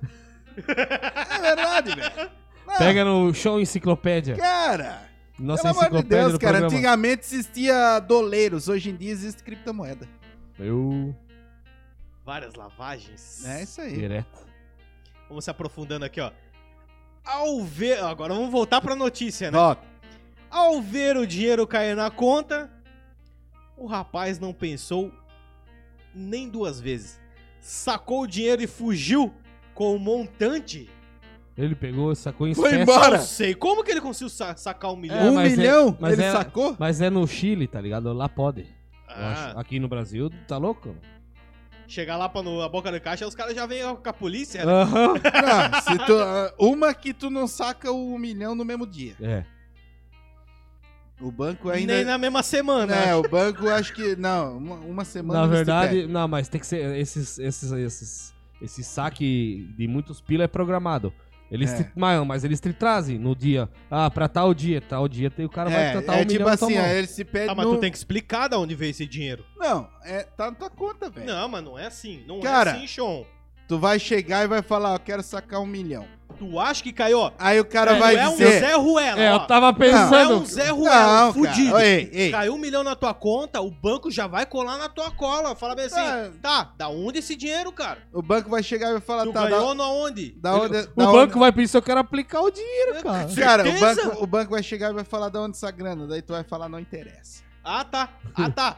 é 0.57 1.39
verdade, 1.41 1.95
velho. 1.95 2.31
Não, 2.67 2.78
Pega 2.78 3.04
no 3.06 3.34
show 3.34 3.60
enciclopédia. 3.60 4.36
Cara, 4.36 5.10
Nossa 5.38 5.63
pelo 5.63 5.71
amor 5.71 5.82
de 5.82 5.86
enciclopédia 5.97 6.19
Deus, 6.19 6.34
do 6.34 6.39
cara. 6.39 6.52
programa. 6.60 6.73
Antigamente 6.76 7.21
existia 7.26 7.99
doleiros, 7.99 8.67
hoje 8.67 8.89
em 8.89 8.95
dia 8.95 9.12
existe 9.12 9.43
criptomoeda. 9.43 10.08
Eu. 10.58 11.15
Várias 12.26 12.54
lavagens. 12.56 13.45
É 13.45 13.63
isso 13.63 13.82
aí. 13.82 13.93
Direto. 13.93 14.39
Vamos 15.28 15.43
se 15.43 15.52
aprofundando 15.52 16.06
aqui, 16.06 16.21
ó. 16.21 16.32
Ao 17.26 17.63
ver. 17.63 17.99
Agora 18.04 18.34
vamos 18.34 18.52
voltar 18.52 18.80
pra 18.82 18.95
notícia, 18.95 19.52
né? 19.52 19.58
Volta. 19.58 19.84
Ao 20.49 20.82
ver 20.82 21.17
o 21.17 21.26
dinheiro 21.26 21.65
cair 21.65 21.95
na 21.95 22.12
conta, 22.12 22.69
o 23.76 23.88
rapaz 23.88 24.39
não 24.39 24.54
pensou 24.54 25.12
nem 26.13 26.47
duas 26.47 26.80
vezes. 26.80 27.19
Sacou 27.60 28.21
o 28.21 28.28
dinheiro 28.28 28.62
e 28.62 28.67
fugiu 28.67 29.34
com 29.73 29.95
o 29.95 29.99
montante. 29.99 30.89
Ele 31.55 31.75
pegou, 31.75 32.15
sacou 32.15 32.47
em 32.47 32.55
Foi 32.55 32.71
espécie. 32.71 32.81
embora. 32.81 33.17
Não 33.17 33.23
sei 33.25 33.53
como 33.53 33.83
que 33.83 33.91
ele 33.91 34.01
conseguiu 34.01 34.29
sa- 34.29 34.55
sacar 34.55 34.91
um 34.91 34.95
milhão. 34.95 35.17
É, 35.17 35.29
um 35.29 35.35
mas 35.35 35.53
é- 35.53 35.55
milhão? 35.55 35.97
mas 35.99 36.13
ele 36.13 36.23
é- 36.23 36.31
sacou? 36.31 36.75
Mas 36.79 36.99
é 37.01 37.09
no 37.11 37.27
Chile, 37.27 37.67
tá 37.67 37.79
ligado? 37.79 38.11
Lá 38.11 38.27
pode. 38.27 38.61
eu 38.61 38.67
Ah, 39.07 39.31
acho. 39.49 39.59
Aqui 39.59 39.79
no 39.79 39.87
Brasil, 39.87 40.31
tá 40.47 40.57
louco? 40.57 40.95
chegar 41.85 42.17
lá 42.17 42.27
pra 42.27 42.41
no, 42.41 42.59
a 42.61 42.67
boca 42.67 42.91
do 42.91 42.99
caixa, 42.99 43.27
os 43.27 43.35
caras 43.35 43.53
já 43.53 43.67
vêm 43.67 43.83
com 43.83 44.09
a 44.09 44.13
polícia. 44.13 44.65
né? 44.65 44.71
Aham. 44.71 45.13
Não, 45.13 45.81
se 45.81 46.05
tu- 46.07 46.17
ah, 46.17 46.51
uma 46.57 46.91
que 46.91 47.13
tu 47.13 47.29
não 47.29 47.45
saca 47.45 47.91
o 47.91 48.17
milhão 48.17 48.55
no 48.55 48.65
mesmo 48.65 48.87
dia. 48.87 49.13
É. 49.21 49.43
O 51.21 51.31
banco 51.31 51.69
ainda. 51.69 51.93
Nem 51.93 52.03
na 52.05 52.17
mesma 52.17 52.41
semana. 52.41 52.95
É, 52.95 53.09
acho. 53.11 53.19
o 53.19 53.29
banco 53.29 53.69
acho 53.69 53.93
que. 53.93 54.15
Não, 54.15 54.57
uma, 54.57 54.75
uma 54.77 55.05
semana. 55.05 55.41
Na 55.41 55.45
eles 55.45 55.51
te 55.59 55.65
verdade, 55.65 56.07
não, 56.07 56.27
mas 56.27 56.49
tem 56.49 56.59
que 56.59 56.65
ser. 56.65 56.95
Esses, 56.97 57.37
esses, 57.37 57.71
esses, 57.71 58.33
esse 58.61 58.83
saque 58.83 59.69
de 59.77 59.87
muitos 59.87 60.19
pila 60.19 60.45
é 60.45 60.47
programado. 60.47 61.13
Eles 61.53 61.71
É. 61.71 61.83
te, 61.83 61.91
mas, 61.95 62.25
mas 62.25 62.43
eles 62.43 62.59
te 62.59 62.73
trazem 62.73 63.19
no 63.19 63.35
dia. 63.35 63.69
Ah, 63.89 64.09
pra 64.09 64.27
tal 64.27 64.55
dia, 64.55 64.81
tal 64.81 65.07
dia, 65.07 65.29
tem, 65.29 65.45
o 65.45 65.49
cara 65.49 65.69
vai 65.69 65.83
É, 65.83 65.91
tratar 65.91 66.17
é 66.17 66.21
um 66.23 66.25
tipo 66.25 66.47
assim, 66.47 66.79
ó, 66.79 66.85
ele 66.87 67.05
se 67.05 67.23
pede. 67.23 67.51
Ah, 67.51 67.53
mas 67.53 67.67
no... 67.67 67.75
tu 67.75 67.79
tem 67.79 67.91
que 67.91 67.97
explicar 67.97 68.49
de 68.49 68.55
onde 68.55 68.73
veio 68.73 68.89
esse 68.89 69.05
dinheiro. 69.05 69.45
Não, 69.55 69.87
é, 70.03 70.23
tá 70.23 70.49
na 70.49 70.57
tua 70.57 70.71
conta, 70.71 71.11
velho. 71.11 71.27
Não, 71.27 71.47
mas 71.47 71.63
não 71.63 71.77
é 71.77 71.85
assim. 71.85 72.23
Não 72.27 72.39
Cara, 72.39 72.71
é 72.71 72.73
assim, 72.73 72.87
Sean. 72.87 73.23
Tu 73.73 73.79
vai 73.79 73.97
chegar 73.97 74.43
e 74.43 74.47
vai 74.47 74.62
falar, 74.62 74.93
ó, 74.93 74.99
quero 74.99 75.23
sacar 75.23 75.59
um 75.59 75.65
milhão. 75.65 76.05
Tu 76.38 76.59
acha 76.59 76.83
que 76.83 76.91
caiu, 76.93 77.19
ó. 77.19 77.31
Aí 77.39 77.59
o 77.59 77.65
cara 77.65 77.95
É, 77.95 77.99
vai 77.99 78.15
tu 78.15 78.19
é 78.19 78.27
um 78.27 78.31
dizer. 78.31 78.59
Zé 78.59 78.75
Ruela, 78.75 79.19
É, 79.19 79.31
ó. 79.31 79.36
eu 79.36 79.39
tava 79.47 79.73
Tu 79.73 79.83
é 79.83 79.89
pensando. 79.91 80.36
um 80.41 80.45
Zé 80.45 80.69
Ruela, 80.69 81.25
Não, 81.25 81.33
fudido. 81.33 81.71
cara. 81.71 81.86
Ei, 81.88 82.09
ei. 82.13 82.31
Caiu 82.31 82.53
um 82.53 82.57
milhão 82.59 82.83
na 82.83 82.95
tua 82.95 83.13
conta, 83.15 83.62
o 83.62 83.71
banco 83.71 84.12
já 84.12 84.27
vai 84.27 84.45
colar 84.45 84.77
na 84.77 84.88
tua 84.89 85.09
cola. 85.09 85.55
Fala 85.55 85.73
bem 85.75 85.86
assim, 85.86 85.99
Ah. 85.99 86.29
tá, 86.41 86.71
da 86.77 86.88
onde 86.89 87.17
esse 87.19 87.36
dinheiro, 87.36 87.71
cara? 87.71 87.99
O 88.13 88.21
banco 88.21 88.47
vai 88.49 88.62
chegar 88.62 88.89
e 88.89 88.91
vai 88.93 89.01
falar, 89.01 89.23
Tu 89.23 89.33
tá, 89.33 89.47
ganhou 89.47 89.69
da, 89.69 89.75
na 89.75 89.88
onde? 89.89 90.31
da 90.39 90.53
onde. 90.55 90.77
O 90.77 90.86
da 90.95 91.05
banco 91.05 91.17
onde- 91.33 91.39
vai 91.39 91.51
pensar, 91.51 91.77
eu 91.79 91.81
quero 91.83 91.99
aplicar 91.99 92.41
o 92.41 92.51
dinheiro, 92.51 93.01
cara. 93.03 93.27
Cara, 93.36 93.69
o 93.69 93.79
banco, 93.79 94.23
o 94.23 94.27
banco 94.27 94.51
vai 94.51 94.62
chegar 94.62 94.91
e 94.91 94.93
vai 94.93 95.03
falar 95.03 95.29
da 95.29 95.39
onde 95.41 95.55
essa 95.57 95.71
grana. 95.71 96.05
Daí 96.05 96.21
tu 96.21 96.33
vai 96.33 96.43
falar, 96.43 96.69
não 96.69 96.79
interessa. 96.79 97.41
Ah, 97.63 97.83
tá. 97.83 98.09
Ah, 98.36 98.51
tá. 98.51 98.77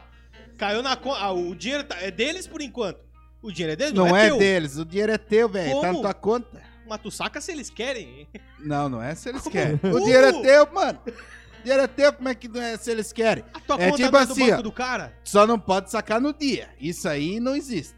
Caiu 0.56 0.82
na 0.82 0.96
conta. 0.96 1.20
Ah, 1.20 1.32
o 1.32 1.54
dinheiro 1.54 1.84
tá- 1.84 1.96
é 2.00 2.10
deles 2.10 2.46
por 2.46 2.62
enquanto. 2.62 3.05
O 3.46 3.52
dinheiro 3.52 3.72
é 3.72 3.76
deles? 3.76 3.92
Não, 3.94 4.16
é, 4.16 4.26
teu. 4.28 4.38
deles, 4.38 4.76
o 4.76 4.84
dinheiro 4.84 5.12
é 5.12 5.18
teu, 5.18 5.48
velho. 5.48 5.80
Tá 5.80 5.92
na 5.92 6.00
tua 6.00 6.14
conta. 6.14 6.60
Mas 6.88 7.00
tu 7.00 7.10
saca 7.10 7.40
se 7.40 7.52
eles 7.52 7.70
querem. 7.70 8.28
Não, 8.58 8.88
não 8.88 9.02
é 9.02 9.14
se 9.14 9.28
eles 9.28 9.42
Como? 9.42 9.52
querem. 9.52 9.78
Como? 9.78 9.94
O 9.96 10.00
dinheiro 10.00 10.26
é 10.26 10.32
teu, 10.42 10.72
mano. 10.72 10.98
O 11.06 11.62
dinheiro 11.62 11.82
é 11.82 11.86
teu, 11.86 12.12
como 12.12 12.28
é 12.28 12.34
que 12.34 12.48
não 12.48 12.60
é 12.60 12.76
se 12.76 12.90
eles 12.90 13.12
querem? 13.12 13.44
A 13.54 13.60
tua 13.60 13.76
É 13.76 13.90
conta 13.90 13.96
tipo 14.02 14.12
não 14.12 14.18
é 14.18 14.22
assim, 14.22 14.34
do 14.34 14.46
banco 14.46 14.58
ó. 14.58 14.62
do 14.62 14.72
cara. 14.72 15.12
Só 15.24 15.46
não 15.46 15.58
pode 15.58 15.90
sacar 15.90 16.20
no 16.20 16.32
dia. 16.32 16.68
Isso 16.80 17.08
aí 17.08 17.38
não 17.40 17.54
existe. 17.54 17.94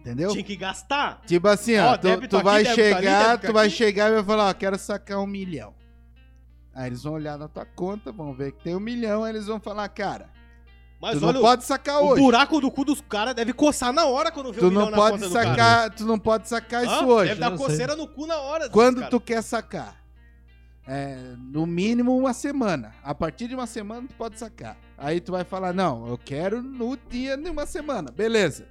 Entendeu? 0.00 0.30
Tinha 0.30 0.44
que 0.44 0.56
gastar. 0.56 1.22
Tipo 1.26 1.48
assim, 1.48 1.76
ó, 1.78 1.92
Ó, 1.92 1.96
tu, 1.96 2.28
tu 2.28 2.36
aqui, 2.36 2.44
vai 2.44 2.64
ali, 2.66 2.74
chegar, 2.74 3.26
débito 3.30 3.46
tu 3.48 3.52
vai 3.52 3.66
aqui. 3.66 3.76
chegar 3.76 4.10
e 4.10 4.14
vai 4.14 4.24
falar, 4.24 4.48
ó, 4.50 4.54
quero 4.54 4.78
sacar 4.78 5.18
um 5.18 5.26
milhão. 5.26 5.74
Aí 6.72 6.86
eles 6.88 7.02
vão 7.02 7.14
olhar 7.14 7.36
na 7.36 7.48
tua 7.48 7.66
conta, 7.66 8.12
vão 8.12 8.32
ver 8.32 8.52
que 8.52 8.62
tem 8.62 8.76
um 8.76 8.80
milhão, 8.80 9.24
aí 9.24 9.32
eles 9.32 9.46
vão 9.46 9.58
falar, 9.60 9.88
cara, 9.88 10.30
Mas 11.00 11.18
tu 11.18 11.24
olha, 11.24 11.32
não 11.34 11.40
o- 11.40 11.44
pode 11.44 11.64
sacar 11.64 12.02
o 12.02 12.08
hoje. 12.08 12.22
buraco 12.22 12.60
do 12.60 12.70
cu 12.70 12.84
dos 12.84 13.00
caras 13.00 13.34
deve 13.34 13.52
coçar 13.52 13.92
na 13.92 14.04
hora 14.06 14.32
quando 14.32 14.52
vê 14.52 14.58
Tu 14.58 14.66
o 14.66 14.70
milhão 14.70 14.84
não 14.86 14.90
na 14.90 14.96
pode 14.96 15.12
conta 15.18 15.28
do 15.28 15.32
cara. 15.32 15.48
sacar, 15.50 15.90
tu 15.94 16.04
não 16.04 16.18
pode 16.18 16.48
sacar 16.48 16.82
Hã? 16.84 16.86
isso 16.86 17.06
hoje. 17.06 17.28
Deve 17.28 17.40
dar 17.40 17.52
eu 17.52 17.56
sei. 17.58 17.66
coceira 17.66 17.94
no 17.96 18.08
cu 18.08 18.26
na 18.26 18.36
hora. 18.38 18.68
Quando 18.68 18.96
cara. 18.98 19.10
tu 19.10 19.20
quer 19.20 19.42
sacar? 19.42 19.96
É, 20.86 21.34
no 21.36 21.66
mínimo 21.66 22.16
uma 22.16 22.32
semana. 22.32 22.94
A 23.04 23.14
partir 23.14 23.46
de 23.46 23.54
uma 23.54 23.66
semana 23.66 24.08
tu 24.08 24.14
pode 24.14 24.38
sacar. 24.38 24.76
Aí 24.96 25.20
tu 25.20 25.30
vai 25.32 25.44
falar, 25.44 25.72
não, 25.72 26.08
eu 26.08 26.18
quero 26.18 26.62
no 26.62 26.96
dia 26.96 27.36
de 27.36 27.48
uma 27.48 27.66
semana. 27.66 28.10
Beleza. 28.10 28.66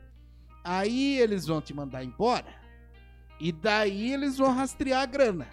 Aí 0.63 1.17
eles 1.19 1.45
vão 1.45 1.61
te 1.61 1.73
mandar 1.73 2.03
embora. 2.03 2.57
E 3.39 3.51
daí 3.53 4.11
eles 4.11 4.37
vão 4.37 4.51
rastrear 4.53 5.03
a 5.03 5.05
grana. 5.05 5.47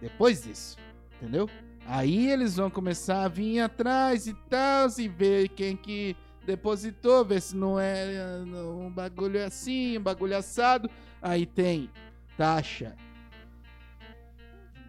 Depois 0.00 0.42
disso. 0.44 0.78
Entendeu? 1.20 1.48
Aí 1.90 2.30
eles 2.30 2.56
vão 2.56 2.68
começar 2.68 3.24
a 3.24 3.28
vir 3.28 3.60
atrás 3.60 4.26
e 4.26 4.34
tal, 4.34 4.88
e 4.98 5.08
ver 5.08 5.48
quem 5.48 5.74
que 5.74 6.14
depositou, 6.44 7.24
ver 7.24 7.40
se 7.40 7.56
não 7.56 7.80
é 7.80 8.04
um 8.44 8.90
bagulho 8.90 9.42
assim, 9.42 9.96
um 9.96 10.02
bagulho 10.02 10.36
assado. 10.36 10.90
Aí 11.22 11.46
tem 11.46 11.90
taxa 12.36 12.94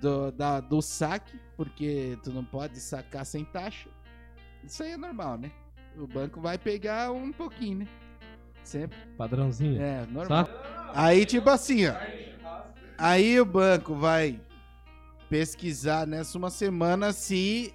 do, 0.01 0.29
da, 0.29 0.59
do 0.59 0.81
saque, 0.81 1.39
porque 1.55 2.17
tu 2.21 2.33
não 2.33 2.43
pode 2.43 2.81
sacar 2.81 3.25
sem 3.25 3.45
taxa. 3.45 3.87
Isso 4.61 4.83
aí 4.83 4.91
é 4.91 4.97
normal, 4.97 5.37
né? 5.37 5.53
O 5.97 6.05
banco 6.05 6.41
vai 6.41 6.57
pegar 6.57 7.13
um 7.13 7.31
pouquinho, 7.31 7.79
né? 7.79 7.87
Sempre. 8.61 8.97
Padrãozinho. 9.17 9.81
É, 9.81 10.05
normal. 10.05 10.49
Aí, 10.93 11.25
tipo 11.25 11.49
assim, 11.49 11.87
ó. 11.87 11.95
Aí 12.97 13.39
o 13.39 13.45
banco 13.45 13.95
vai 13.95 14.41
pesquisar 15.29 16.07
nessa 16.07 16.37
uma 16.37 16.49
semana 16.49 17.13
se 17.13 17.73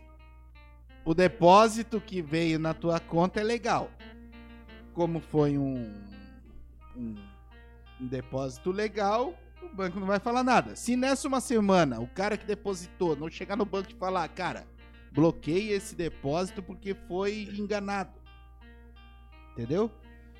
o 1.04 1.14
depósito 1.14 2.00
que 2.00 2.20
veio 2.20 2.58
na 2.58 2.74
tua 2.74 2.98
conta 2.98 3.40
é 3.40 3.44
legal. 3.44 3.90
Como 4.92 5.20
foi 5.20 5.56
um, 5.56 5.92
um, 6.96 7.14
um 8.00 8.06
depósito 8.06 8.70
legal, 8.70 9.34
o 9.62 9.68
banco 9.74 10.00
não 10.00 10.06
vai 10.06 10.18
falar 10.18 10.42
nada. 10.42 10.74
Se 10.74 10.96
nessa 10.96 11.28
uma 11.28 11.40
semana 11.40 12.00
o 12.00 12.08
cara 12.08 12.36
que 12.36 12.46
depositou 12.46 13.16
não 13.16 13.30
chegar 13.30 13.56
no 13.56 13.64
banco 13.64 13.90
e 13.90 13.94
falar, 13.94 14.28
cara, 14.28 14.66
bloqueie 15.12 15.70
esse 15.70 15.94
depósito 15.94 16.62
porque 16.62 16.94
foi 17.06 17.48
enganado. 17.56 18.18
Entendeu? 19.52 19.90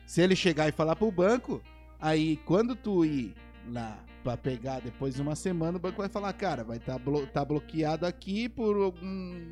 Se 0.06 0.20
ele 0.20 0.34
chegar 0.34 0.68
e 0.68 0.72
falar 0.72 0.96
pro 0.96 1.10
banco, 1.10 1.62
aí 2.00 2.36
quando 2.38 2.74
tu 2.74 3.04
ir 3.04 3.34
lá 3.68 3.98
pra 4.24 4.36
pegar 4.38 4.80
depois 4.80 5.14
de 5.14 5.22
uma 5.22 5.36
semana, 5.36 5.76
o 5.76 5.80
banco 5.80 5.98
vai 5.98 6.08
falar, 6.08 6.32
cara, 6.32 6.64
vai 6.64 6.78
estar 6.78 6.98
blo 6.98 7.26
tá 7.26 7.44
bloqueado 7.44 8.06
aqui 8.06 8.48
por 8.48 8.74
algum, 8.74 9.42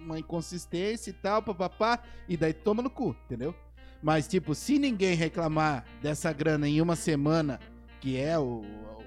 uma 0.00 0.18
inconsistência 0.18 1.10
e 1.10 1.12
tal, 1.12 1.42
papapá, 1.42 2.00
e 2.28 2.36
daí 2.36 2.52
toma 2.52 2.82
no 2.82 2.88
cu, 2.88 3.16
entendeu? 3.26 3.52
Mas, 4.02 4.26
tipo, 4.28 4.54
se 4.54 4.78
ninguém 4.78 5.14
reclamar 5.14 5.84
dessa 6.00 6.32
grana 6.32 6.68
em 6.68 6.80
uma 6.80 6.96
semana, 6.96 7.58
que 8.00 8.16
é 8.16 8.38
o, 8.38 8.62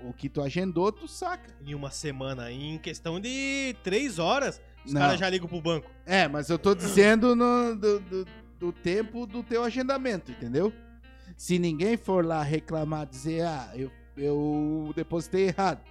o 0.06 0.14
que 0.14 0.30
tu 0.30 0.42
agendou, 0.42 0.92
tu 0.92 1.08
saca. 1.08 1.50
Em 1.66 1.74
uma 1.74 1.92
semana, 1.92 2.52
em 2.52 2.78
questão 2.78 3.20
de 3.20 3.76
três 3.84 4.20
horas, 4.20 4.62
os 4.86 4.94
caras 4.94 5.20
já 5.20 5.30
ligam 5.30 5.48
pro 5.48 5.62
banco. 5.62 5.90
É, 6.06 6.28
mas 6.28 6.50
eu 6.50 6.60
tô 6.60 6.76
dizendo 6.76 7.36
no- 7.36 7.76
do, 7.76 8.00
do- 8.02 8.26
do 8.60 8.72
tempo 8.72 9.26
do 9.26 9.44
teu 9.44 9.64
agendamento, 9.64 10.32
entendeu? 10.32 10.72
Se 11.36 11.60
ninguém 11.60 11.98
for 11.98 12.26
lá 12.26 12.42
reclamar, 12.42 13.06
dizer, 13.06 13.42
ah, 13.46 13.72
eu, 13.76 13.92
eu 14.18 14.92
depositei 14.96 15.48
errado. 15.48 15.82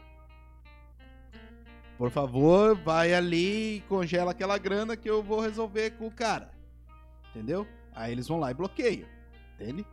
Por 1.96 2.10
favor, 2.10 2.76
vai 2.76 3.14
ali 3.14 3.76
e 3.76 3.80
congela 3.88 4.32
aquela 4.32 4.58
grana 4.58 4.96
que 4.96 5.08
eu 5.08 5.22
vou 5.22 5.40
resolver 5.40 5.92
com 5.92 6.06
o 6.06 6.10
cara. 6.10 6.50
Entendeu? 7.30 7.66
Aí 7.94 8.12
eles 8.12 8.26
vão 8.26 8.38
lá 8.38 8.50
e 8.50 8.54
bloqueiam. 8.54 9.06
Entende? 9.54 9.86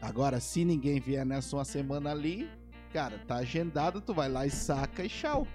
Agora, 0.00 0.40
se 0.40 0.64
ninguém 0.64 0.98
vier 0.98 1.24
nessa 1.24 1.56
uma 1.56 1.64
semana 1.64 2.10
ali, 2.10 2.50
cara, 2.92 3.20
tá 3.26 3.36
agendado, 3.36 4.00
tu 4.00 4.12
vai 4.12 4.28
lá 4.28 4.44
e 4.44 4.50
saca 4.50 5.04
e 5.04 5.08
tchau. 5.08 5.46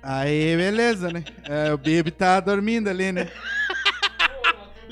Aí, 0.00 0.56
beleza, 0.56 1.10
né? 1.10 1.24
É, 1.44 1.72
o 1.72 1.78
Bibi 1.78 2.10
tá 2.10 2.40
dormindo 2.40 2.88
ali, 2.88 3.12
né? 3.12 3.30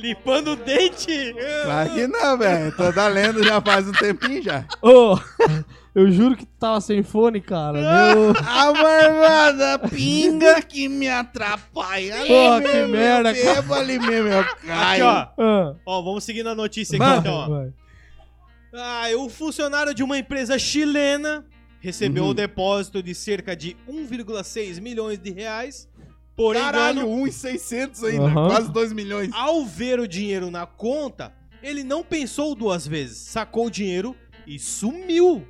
Limpando 0.00 0.52
o 0.52 0.56
dente! 0.56 1.34
Claro 1.64 1.90
que 1.94 2.06
não, 2.06 2.38
velho. 2.38 2.74
Tô 2.76 2.90
da 2.92 3.06
lendo 3.08 3.42
já 3.44 3.60
faz 3.60 3.86
um 3.86 3.92
tempinho 3.92 4.42
já. 4.42 4.64
Ô, 4.80 5.18
eu 5.94 6.10
juro 6.10 6.36
que 6.36 6.46
tu 6.46 6.52
tava 6.58 6.80
sem 6.80 7.02
fone, 7.02 7.40
cara. 7.40 7.74
Meu... 7.74 8.30
A 8.46 8.72
marmada 8.72 9.78
pinga 9.88 10.62
que 10.62 10.88
me 10.88 11.08
atrapalha. 11.08 12.14
Ali 12.20 12.28
Pô, 12.28 12.60
que 12.70 12.86
merda, 12.86 13.32
eu 13.32 13.54
bebo 13.56 13.74
ali 13.74 13.98
mesmo, 13.98 14.28
eu 14.28 14.40
Aqui, 14.40 14.66
caio. 14.66 15.04
ó. 15.04 15.26
Ah, 15.38 15.74
Ó, 15.84 16.02
vamos 16.02 16.24
seguir 16.24 16.42
na 16.42 16.54
notícia 16.54 16.96
aqui, 16.96 17.04
vai, 17.04 17.18
então, 17.18 17.34
ó. 17.34 17.48
vai. 17.48 17.72
Ah, 18.72 19.04
o 19.18 19.28
funcionário 19.28 19.92
de 19.92 20.02
uma 20.02 20.16
empresa 20.16 20.58
chilena 20.58 21.44
recebeu 21.80 22.24
Uhum. 22.24 22.30
um 22.30 22.34
depósito 22.34 23.02
de 23.02 23.14
cerca 23.14 23.56
de 23.56 23.76
1,6 23.88 24.80
milhões 24.80 25.18
de 25.18 25.30
reais. 25.30 25.88
Por 26.40 26.54
Caralho, 26.54 27.00
engano, 27.00 27.22
1,600 27.26 28.02
ainda. 28.04 28.24
Aham. 28.24 28.48
Quase 28.48 28.72
2 28.72 28.92
milhões. 28.94 29.30
ao 29.34 29.62
ver 29.66 30.00
o 30.00 30.08
dinheiro 30.08 30.50
na 30.50 30.64
conta, 30.64 31.34
ele 31.62 31.84
não 31.84 32.02
pensou 32.02 32.54
duas 32.54 32.86
vezes, 32.86 33.18
sacou 33.18 33.66
o 33.66 33.70
dinheiro 33.70 34.16
e 34.46 34.58
sumiu. 34.58 35.46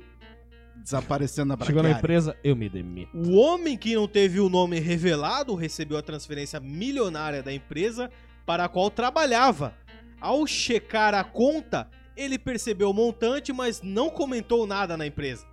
Desaparecendo 0.75 1.55
na 1.55 1.65
Chegou 1.65 1.81
na 1.81 1.91
empresa, 1.91 2.35
eu 2.43 2.57
me 2.57 2.67
demito. 2.67 3.15
O 3.15 3.37
homem 3.37 3.77
que 3.77 3.95
não 3.95 4.05
teve 4.05 4.41
o 4.41 4.49
nome 4.49 4.79
revelado 4.79 5.55
recebeu 5.55 5.97
a 5.97 6.01
transferência 6.01 6.59
milionária 6.59 7.41
da 7.41 7.53
empresa 7.53 8.11
para 8.45 8.65
a 8.65 8.69
qual 8.69 8.89
trabalhava. 8.89 9.73
Ao 10.19 10.45
checar 10.45 11.13
a 11.13 11.23
conta, 11.23 11.89
Ele 12.17 12.37
percebeu 12.37 12.89
o 12.89 12.93
montante, 12.93 13.53
mas 13.53 13.81
não 13.81 14.09
comentou 14.09 14.67
nada 14.67 14.97
na 14.97 15.07
empresa. 15.07 15.45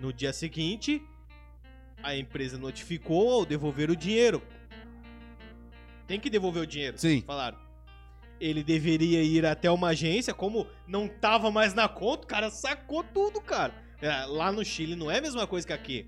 No 0.00 0.12
dia 0.12 0.32
seguinte, 0.32 1.02
a 2.00 2.14
empresa 2.14 2.56
notificou 2.56 3.32
ao 3.32 3.44
devolver 3.44 3.90
o 3.90 3.96
dinheiro. 3.96 4.40
Tem 6.08 6.18
que 6.18 6.28
devolver 6.28 6.62
o 6.62 6.66
dinheiro. 6.66 6.98
Sim. 6.98 7.22
Falaram. 7.24 7.56
Ele 8.40 8.62
deveria 8.64 9.22
ir 9.22 9.44
até 9.46 9.70
uma 9.70 9.88
agência, 9.88 10.32
como 10.34 10.66
não 10.86 11.06
tava 11.08 11.50
mais 11.50 11.74
na 11.74 11.86
conta, 11.88 12.24
o 12.24 12.26
cara 12.26 12.50
sacou 12.50 13.04
tudo, 13.04 13.40
cara. 13.40 13.72
É, 14.00 14.24
lá 14.26 14.50
no 14.50 14.64
Chile 14.64 14.96
não 14.96 15.10
é 15.10 15.18
a 15.18 15.22
mesma 15.22 15.46
coisa 15.46 15.66
que 15.66 15.72
aqui. 15.72 16.06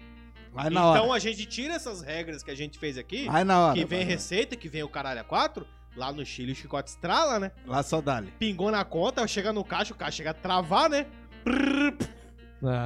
Vai 0.52 0.70
na 0.70 0.80
então 0.80 1.08
hora. 1.08 1.14
a 1.14 1.18
gente 1.18 1.44
tira 1.46 1.74
essas 1.74 2.02
regras 2.02 2.42
que 2.42 2.50
a 2.50 2.54
gente 2.56 2.78
fez 2.78 2.96
aqui, 2.98 3.26
Vai 3.26 3.44
na 3.44 3.58
hora. 3.66 3.74
que 3.78 3.84
vem 3.84 4.04
receita, 4.04 4.56
que 4.56 4.68
vem 4.68 4.82
o 4.82 4.88
caralho 4.88 5.20
a 5.20 5.24
quatro. 5.24 5.66
Lá 5.96 6.12
no 6.12 6.24
Chile 6.24 6.52
o 6.52 6.54
chicote 6.54 6.88
estrala, 6.90 7.40
né? 7.40 7.50
Lá 7.66 7.82
só 7.82 8.00
dá-lhe. 8.00 8.30
Pingou 8.38 8.70
na 8.70 8.84
conta, 8.84 9.26
chega 9.26 9.52
no 9.52 9.64
caixa, 9.64 9.92
o 9.92 9.96
caixa 9.96 10.18
chega 10.18 10.30
a 10.30 10.34
travar, 10.34 10.88
né? 10.88 11.06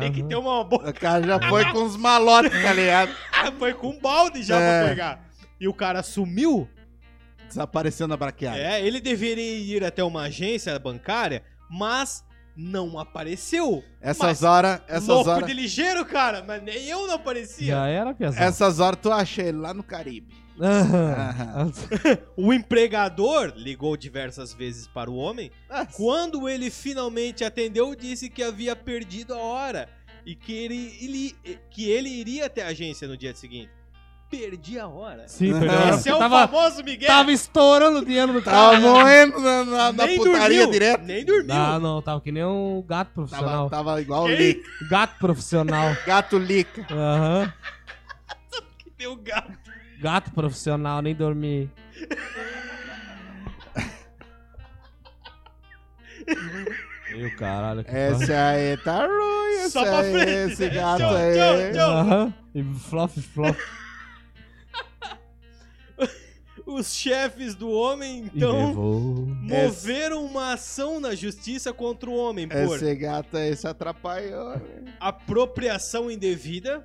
Tem 0.01 0.13
que 0.13 0.23
ter 0.23 0.37
uma 0.37 0.65
boa. 0.65 0.89
O 0.89 0.95
cara 0.95 1.27
já 1.27 1.49
foi 1.49 1.71
com 1.71 1.85
os 1.85 1.97
malotes, 1.97 2.51
tá 2.63 2.73
ligado? 2.73 3.13
Foi 3.59 3.75
com 3.75 3.89
um 3.91 4.01
balde 4.01 4.43
já 4.43 4.59
É. 4.59 4.81
pra 4.81 4.89
pegar. 4.89 5.29
E 5.61 5.69
o 5.69 5.75
cara 5.75 6.03
sumiu. 6.03 6.69
Desapareceu 7.49 8.07
na 8.09 8.17
braqueada. 8.17 8.59
É, 8.59 8.85
ele 8.85 9.01
deveria 9.01 9.59
ir 9.59 9.85
até 9.85 10.03
uma 10.03 10.23
agência 10.23 10.79
bancária, 10.79 11.43
mas 11.71 12.25
não 12.57 12.99
apareceu. 12.99 13.83
Essas 14.01 14.43
horas, 14.43 14.81
essas 14.87 15.09
Louco 15.09 15.31
horas, 15.31 15.47
de 15.49 15.53
ligeiro, 15.55 16.05
cara, 16.05 16.43
mas 16.47 16.63
nem 16.63 16.85
eu 16.89 17.07
não 17.07 17.15
aparecia. 17.15 17.67
Já 17.75 17.87
era, 17.89 18.15
Piazão. 18.15 18.43
essas 18.43 18.79
horas 18.81 18.99
tu 19.03 19.11
acha 19.13 19.43
ele 19.43 19.59
lá 19.59 19.75
no 19.75 19.83
Caribe. 19.83 20.35
Aham. 20.61 21.73
O 22.37 22.53
empregador 22.53 23.53
ligou 23.57 23.97
diversas 23.97 24.53
vezes 24.55 24.87
para 24.87 25.11
o 25.11 25.17
homem. 25.17 25.51
Ah, 25.69 25.85
Quando 25.87 26.49
ele 26.49 26.71
finalmente 26.71 27.45
atendeu, 27.45 27.95
disse 27.95 28.29
que 28.31 28.43
havia 28.43 28.75
perdido 28.77 29.35
a 29.35 29.39
hora 29.39 29.89
e 30.25 30.35
que 30.35 30.53
ele, 30.53 30.97
ele- 31.01 31.37
que 31.71 31.91
ele 31.91 32.09
iria 32.09 32.47
até 32.47 32.63
a 32.63 32.69
agência 32.69 33.07
no 33.09 33.17
dia 33.17 33.35
seguinte. 33.35 33.71
Perdi 34.37 34.79
a 34.79 34.87
hora. 34.89 35.25
Sim, 35.29 35.53
Aham. 35.53 35.61
perdão. 35.61 35.89
Esse 35.91 36.09
é 36.09 36.15
o 36.15 36.19
tava, 36.19 36.49
famoso 36.49 36.85
Miguel. 36.85 37.07
tava 37.09 37.33
estourando 37.33 37.99
o 37.99 38.05
dinheiro 38.05 38.33
do 38.33 38.43
Tava 38.43 38.73
cara. 38.73 38.81
moendo 38.81 39.41
na, 39.41 39.65
na, 39.65 39.93
na 39.93 40.07
nem 40.07 40.17
putaria 40.19 40.41
dormiu, 40.59 40.71
direto. 40.71 41.03
Nem 41.05 41.25
dormiu. 41.25 41.47
Não, 41.47 41.81
não, 41.81 42.03
tava 42.03 42.21
que 42.21 42.33
nem 42.33 42.45
um 42.45 42.83
gato 42.87 43.11
profissional. 43.15 43.71
Tava, 43.71 43.85
tava 43.91 44.01
igual 44.01 44.25
o? 44.25 44.29
Lica. 44.29 44.69
Gato 44.91 45.19
profissional. 45.19 45.97
Gato 46.07 46.39
Lica. 46.39 46.87
Aham. 46.91 47.53
Que 48.79 48.91
deu 48.99 49.17
gato. 49.17 49.53
Gato 50.01 50.31
profissional, 50.33 51.01
nem 51.01 51.15
dormi. 51.15 51.71
Meu 57.11 57.31
caralho. 57.37 57.85
que 57.85 57.91
Esse 57.97 58.33
aí 58.33 58.77
tá 58.79 59.07
ruim, 59.07 59.55
esse 59.61 59.71
Só 59.71 59.83
pra 59.85 59.99
aí, 59.99 60.13
frente. 60.13 60.53
esse 60.53 60.69
gato 60.71 60.99
Tchau, 60.99 61.15
aí. 61.17 61.35
tchau, 61.35 61.73
tchau. 61.73 61.91
Aham. 61.93 62.35
E 62.55 62.63
flop, 62.89 63.11
flop. 63.21 63.57
Os 66.75 66.95
chefes 66.95 67.55
do 67.55 67.71
homem, 67.71 68.31
então, 68.35 68.69
levou. 68.69 69.27
moveram 69.43 70.25
uma 70.25 70.55
ação 70.55 70.99
na 70.99 71.15
justiça 71.15 71.73
contra 71.73 72.11
o 72.11 72.15
homem 72.17 72.49
por 72.49 72.57
Esse 72.57 72.95
gato 72.97 73.37
aí 73.37 73.55
se 73.57 73.67
atrapalhou. 73.67 74.51
né? 74.59 74.93
apropriação 74.99 76.11
indevida, 76.11 76.85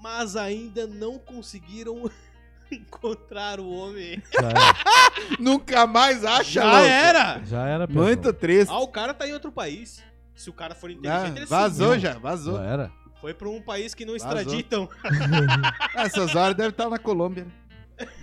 mas 0.00 0.34
ainda 0.36 0.86
não 0.86 1.18
conseguiram 1.18 2.10
encontrar 2.72 3.60
o 3.60 3.68
homem. 3.70 4.22
Já 4.32 4.48
era. 4.48 4.60
Nunca 5.38 5.86
mais 5.86 6.24
acha, 6.24 6.44
Já 6.50 6.64
louco. 6.72 6.86
era! 6.86 7.40
Já 7.44 7.66
era, 7.66 7.86
Piazão. 7.86 8.02
Muito 8.04 8.32
triste. 8.32 8.70
Ah, 8.70 8.78
o 8.80 8.88
cara 8.88 9.12
tá 9.12 9.26
em 9.28 9.32
outro 9.32 9.50
país. 9.52 10.02
Se 10.34 10.48
o 10.48 10.52
cara 10.52 10.74
for 10.74 10.88
Ah, 10.88 10.92
inteligente, 10.92 11.36
ele 11.36 11.46
vazou 11.46 11.88
sumiu. 11.88 12.00
já, 12.00 12.18
vazou. 12.18 12.56
Já 12.58 12.64
era. 12.64 12.92
Foi 13.20 13.34
pra 13.34 13.48
um 13.48 13.60
país 13.60 13.94
que 13.94 14.04
não 14.06 14.16
Vazou. 14.16 14.28
extraditam. 14.38 14.88
Essas 15.96 16.34
horas 16.36 16.56
deve 16.56 16.70
estar 16.70 16.88
na 16.88 16.98
Colômbia. 16.98 17.44
né? 17.44 17.50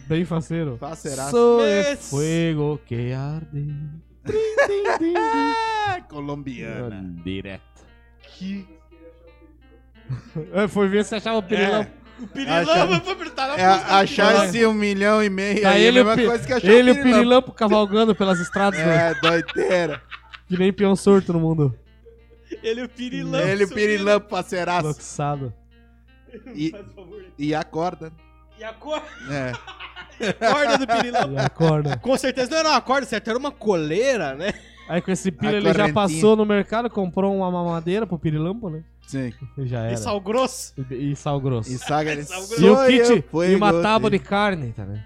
Bem 0.07 0.23
faceiro. 0.26 0.78
Faceiraço. 0.78 1.32
Sou 1.32 1.59
Mas- 1.61 2.09
fuego 2.09 2.80
que 2.86 3.11
arde. 3.13 3.73
Colombiana. 6.09 7.03
Direto. 7.23 7.63
É, 10.53 10.67
Foi 10.67 10.88
ver 10.88 11.03
se 11.05 11.15
achava 11.15 11.39
o 11.39 11.43
pirilão. 11.43 11.88
O 12.19 12.28
Pirilão 12.28 12.65
foi 12.65 12.78
É, 12.78 12.86
música 12.86 13.15
do 13.15 13.93
achar 13.93 14.28
Pirilão. 14.28 14.45
esse 14.45 14.65
um 14.65 14.73
milhão 14.73 15.21
e 15.21 15.30
meio 15.30 15.61
Tá 15.61 15.71
aí, 15.71 15.84
ele, 15.84 15.99
é 15.99 16.03
o 16.03 16.09
a 16.09 16.15
mesma 16.15 16.32
coisa 16.32 16.47
que 16.47 16.53
achar 16.53 16.71
ele 16.71 16.89
e 16.91 16.93
o 16.93 17.03
pirilampo 17.03 17.51
cavalgando 17.51 18.15
pelas 18.15 18.39
estradas, 18.39 18.80
né? 18.80 19.11
É, 19.11 19.15
doideira. 19.19 20.01
que 20.47 20.57
nem 20.57 20.71
peão 20.71 20.95
surto 20.95 21.34
no 21.34 21.41
mundo. 21.41 21.78
Ele 22.63 22.82
e 22.82 22.84
o 22.86 22.89
Pirilão. 22.89 23.41
Ele 23.41 23.63
e 23.63 23.65
o 23.65 23.69
pirilampo 23.69 24.30
parceiraço. 24.30 24.88
Loxado. 24.88 25.53
E, 26.53 26.71
e 27.38 27.53
acorda. 27.53 28.13
E 28.57 28.63
a 28.63 28.73
cor- 28.73 29.01
É. 29.29 29.51
corda 30.33 30.77
do 30.77 30.87
Pirilão. 30.87 31.33
E 31.33 31.37
acorda. 31.37 31.97
Com 31.97 32.17
certeza 32.17 32.49
não 32.51 32.57
era 32.57 32.69
uma 32.69 32.81
corda, 32.81 33.05
certo? 33.05 33.29
Era 33.29 33.37
uma 33.39 33.51
coleira, 33.51 34.33
né? 34.35 34.53
Aí 34.87 35.01
com 35.01 35.11
esse 35.11 35.33
A 35.41 35.51
ele 35.51 35.73
já 35.73 35.91
passou 35.91 36.35
no 36.35 36.45
mercado, 36.45 36.89
comprou 36.89 37.35
uma 37.35 37.49
mamadeira 37.49 38.05
pro 38.05 38.19
pirilampo, 38.19 38.69
né? 38.69 38.83
Sim. 39.07 39.33
E 39.57 39.65
já 39.65 39.83
E 39.83 39.87
era. 39.87 39.97
sal 39.97 40.19
grosso. 40.21 40.73
E, 40.91 41.11
e 41.11 41.15
sal 41.15 41.39
grosso. 41.41 41.71
E 41.71 41.77
saga. 41.77 42.15
Sal 42.23 42.43
E 42.59 42.69
o 42.69 42.85
kit 42.87 43.25
e 43.51 43.55
uma 43.55 43.81
tábua 43.81 44.09
de 44.09 44.19
carne, 44.19 44.71
tá, 44.73 44.85
né? 44.85 45.05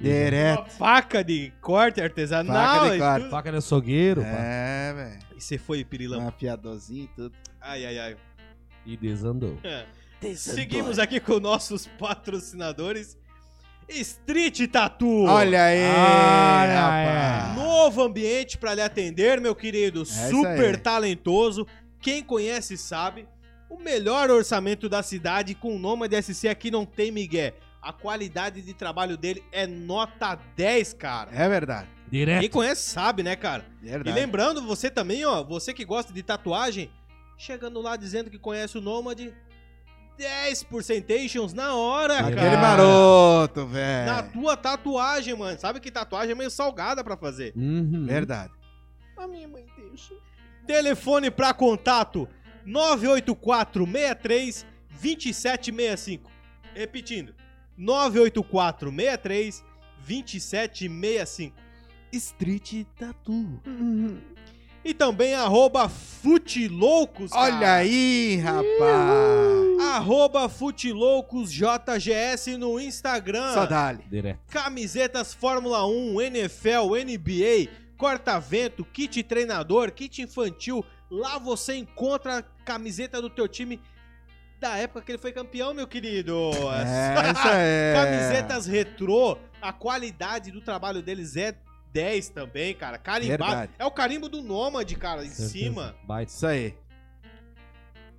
Direto. 0.00 0.60
Uma 0.60 0.66
faca 0.68 1.24
de 1.24 1.52
corte 1.60 2.00
artesanal. 2.00 2.54
Faca 2.54 2.90
de 2.90 2.96
e 2.96 2.98
corte. 2.98 3.30
Faca 3.30 3.50
de 3.50 3.56
açougueiro. 3.58 4.22
É, 4.22 4.92
velho. 4.94 5.18
E 5.36 5.40
você 5.40 5.58
foi, 5.58 5.84
Pirilão. 5.84 6.20
Um 6.20 6.28
afiadorzinho 6.28 7.04
e 7.04 7.08
tudo. 7.08 7.34
Ai, 7.60 7.84
ai, 7.84 7.98
ai. 7.98 8.16
E 8.86 8.96
desandou. 8.96 9.58
É. 9.64 9.84
Seguimos 10.36 10.98
aqui 10.98 11.20
com 11.20 11.38
nossos 11.38 11.86
patrocinadores. 11.98 13.16
Street 13.88 14.66
Tattoo. 14.70 15.24
Olha 15.24 15.64
aí, 15.64 15.80
Olha 15.82 16.80
rapaz. 16.80 17.56
Novo 17.56 18.02
ambiente 18.02 18.58
pra 18.58 18.74
lhe 18.74 18.82
atender, 18.82 19.40
meu 19.40 19.54
querido. 19.54 20.02
isso 20.02 20.28
Super 20.28 20.78
talentoso. 20.78 21.66
Quem 22.00 22.22
conhece 22.22 22.76
sabe. 22.76 23.26
O 23.70 23.78
melhor 23.78 24.30
orçamento 24.30 24.88
da 24.88 25.02
cidade 25.02 25.54
com 25.54 25.74
o 25.74 25.78
nome 25.78 26.06
de 26.08 26.20
SC 26.22 26.48
aqui 26.48 26.70
não 26.70 26.84
tem 26.84 27.10
Miguel. 27.10 27.52
A 27.80 27.92
qualidade 27.92 28.60
de 28.60 28.74
trabalho 28.74 29.16
dele 29.16 29.42
é 29.52 29.66
nota 29.66 30.38
10, 30.56 30.94
cara. 30.94 31.30
É 31.32 31.48
verdade. 31.48 31.88
Quem 32.10 32.20
Direto. 32.20 32.50
conhece 32.50 32.90
sabe, 32.90 33.22
né, 33.22 33.36
cara? 33.36 33.64
É 33.82 33.86
E 33.86 33.90
verdade. 33.90 34.18
lembrando, 34.18 34.62
você 34.62 34.90
também, 34.90 35.24
ó, 35.24 35.42
você 35.44 35.72
que 35.72 35.84
gosta 35.84 36.12
de 36.12 36.22
tatuagem, 36.22 36.90
chegando 37.36 37.80
lá 37.80 37.96
dizendo 37.96 38.30
que 38.30 38.38
conhece 38.38 38.76
o 38.78 38.80
Nômade, 38.80 39.32
10 40.18 40.64
percentations 40.64 41.54
na 41.54 41.74
hora, 41.74 42.18
Aquele 42.18 42.34
Aquele 42.40 42.56
cara. 42.56 42.60
maroto, 42.60 43.66
velho. 43.66 44.06
Na 44.12 44.22
tua 44.24 44.56
tatuagem, 44.56 45.34
mano. 45.36 45.58
Sabe 45.58 45.78
que 45.80 45.90
tatuagem 45.90 46.32
é 46.32 46.34
meio 46.34 46.50
salgada 46.50 47.04
pra 47.04 47.16
fazer. 47.16 47.52
Uhum. 47.56 48.04
Verdade. 48.06 48.52
A 49.16 49.26
minha 49.28 49.46
mãe 49.46 49.64
deixa. 49.76 50.14
Telefone 50.66 51.30
pra 51.30 51.54
contato: 51.54 52.28
984 52.66 53.86
63 53.86 54.66
2765. 55.00 56.30
Repetindo: 56.74 57.32
984 57.76 58.90
63 58.90 59.64
2765. 60.06 61.54
Street 62.12 62.86
Tattoo. 62.98 63.60
E 64.84 64.94
também 64.94 65.34
arroba 65.34 65.88
Futeloucos, 65.88 67.30
cara. 67.30 67.56
Olha 67.56 67.74
aí, 67.74 68.36
rapaz. 68.36 69.80
Arroba 69.94 70.48
Futeloucos 70.48 71.52
JGS 71.52 72.56
no 72.56 72.80
Instagram. 72.80 73.54
Só. 73.54 73.68
Direto. 74.08 74.40
Camisetas 74.50 75.32
Fórmula 75.34 75.86
1, 75.86 76.20
NFL, 76.22 76.96
NBA, 77.04 77.70
corta-vento, 77.96 78.84
kit 78.84 79.22
treinador, 79.22 79.92
kit 79.92 80.22
infantil. 80.22 80.84
Lá 81.10 81.38
você 81.38 81.74
encontra 81.76 82.38
a 82.38 82.42
camiseta 82.64 83.22
do 83.22 83.30
teu 83.30 83.48
time 83.48 83.80
da 84.60 84.76
época 84.76 85.02
que 85.02 85.12
ele 85.12 85.18
foi 85.18 85.32
campeão, 85.32 85.72
meu 85.72 85.86
querido. 85.86 86.50
É, 86.52 87.32
isso 87.32 87.48
é. 87.48 87.94
Camisetas 88.30 88.66
retrô, 88.66 89.38
a 89.62 89.72
qualidade 89.72 90.50
do 90.50 90.60
trabalho 90.60 91.00
deles 91.00 91.36
é 91.36 91.54
10 91.98 92.28
também, 92.28 92.74
cara. 92.74 92.96
Carimbado. 92.98 93.44
Verdade. 93.44 93.72
É 93.78 93.84
o 93.84 93.90
carimbo 93.90 94.28
do 94.28 94.40
Nômade, 94.40 94.94
cara, 94.94 95.24
em 95.24 95.28
Certeza. 95.28 95.48
cima. 95.48 95.96
Baita. 96.04 96.30
Isso 96.30 96.46
aí. 96.46 96.74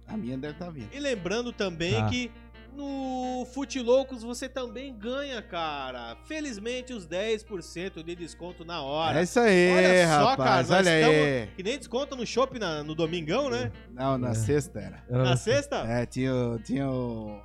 A 0.08 0.18
minha 0.18 0.38
deve 0.38 0.54
estar 0.54 0.70
vindo. 0.70 0.90
E 0.94 1.00
lembrando 1.00 1.54
também 1.54 1.94
Tá. 1.94 2.10
que 2.10 2.32
no 2.76 3.46
Fute 3.54 3.80
Loucos 3.80 4.22
você 4.24 4.50
também 4.50 4.94
ganha, 4.98 5.42
cara. 5.42 6.18
Felizmente 6.26 6.94
os 6.94 7.06
10% 7.08 8.04
de 8.04 8.16
desconto 8.16 8.66
na 8.66 8.82
hora. 8.82 9.20
É 9.20 9.24
isso 9.24 9.40
aí, 9.40 9.72
Olha 9.72 10.08
só, 10.08 10.26
rapaz. 10.30 10.38
cara, 10.38 10.56
nós 10.58 10.72
olha 10.72 11.08
aí. 11.08 11.48
Que 11.56 11.64
nem 11.64 11.78
desconto 11.78 12.16
no 12.16 12.26
shopping 12.26 12.60
na- 12.60 12.84
no 12.84 12.94
domingão, 12.96 13.50
né? 13.50 13.72
Não, 13.92 14.18
na 14.18 14.32
É. 14.32 14.34
sexta 14.34 14.80
era. 14.80 15.04
Era 15.10 15.24
Na 15.24 15.38
sexta, 15.38 15.78
É, 15.88 16.06
tinha, 16.06 16.34
o- 16.36 16.60
tinha 16.60 16.90
o 16.90 17.40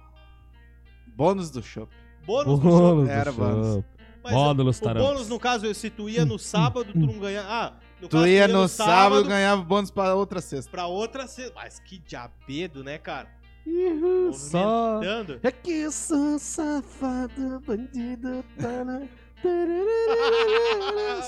bônus 1.15 1.51
do 1.51 1.63
shopping. 1.63 1.95
bônus 2.25 2.45
do 2.61 2.63
shopping. 2.63 2.69
Bônus 2.69 3.05
do 3.07 3.11
Era 3.11 3.33
bônus. 3.33 3.85
Mas 4.25 4.33
Módulos 4.33 4.81
o 4.81 4.95
bônus, 4.95 5.29
no 5.29 5.39
caso, 5.39 5.73
se 5.75 5.91
tu 5.91 6.09
ia 6.09 6.25
no 6.25 6.39
sábado, 6.39 6.91
tu 6.93 6.99
não 6.99 7.19
ganha. 7.19 7.45
Ah, 7.47 7.75
no 8.01 8.09
Tu 8.09 8.17
caso, 8.17 8.27
ia 8.27 8.49
no 8.49 8.67
sábado, 8.67 9.29
ganhava 9.29 9.63
bônus 9.63 9.91
pra 9.91 10.15
outra 10.15 10.41
sexta. 10.41 10.71
pra 10.71 10.87
outra. 10.87 11.27
se- 11.27 11.53
Mas 11.55 11.79
que 11.79 11.99
diabedo, 11.99 12.83
né, 12.83 12.97
cara? 12.97 13.29
Ihu, 13.67 14.33
Só. 14.33 15.01
É 15.43 15.51
que 15.53 15.71
eu 15.73 15.93
sou 15.93 16.39
safado, 16.39 17.61
bandido. 17.67 18.43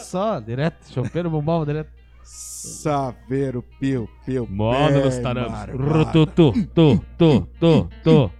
Só, 0.04 0.40
direto. 0.40 0.90
Chopeiro 0.92 1.28
bombava 1.30 1.64
direto. 1.66 1.90
Saveiro, 2.22 3.62
piu, 3.78 4.08
piu. 4.24 4.46
Módulos 4.50 5.18
tarampos. 5.18 5.52
marvado. 5.52 5.82
Rutu, 5.82 6.26
tu, 6.26 6.52
tu, 6.74 7.04
tu, 7.18 7.48
tu, 7.60 7.88
tu. 8.02 8.30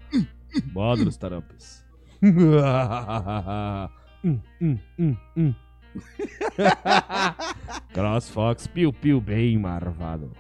Módulos 0.72 1.16
tarampos. 1.16 1.84
Hum, 4.24 4.40
hum, 4.60 4.78
hum, 4.98 5.16
hum. 5.36 5.54
CrossFox, 7.92 8.66
piu, 8.66 8.92
piu, 8.92 9.20
bem 9.20 9.58
marvado. 9.58 10.30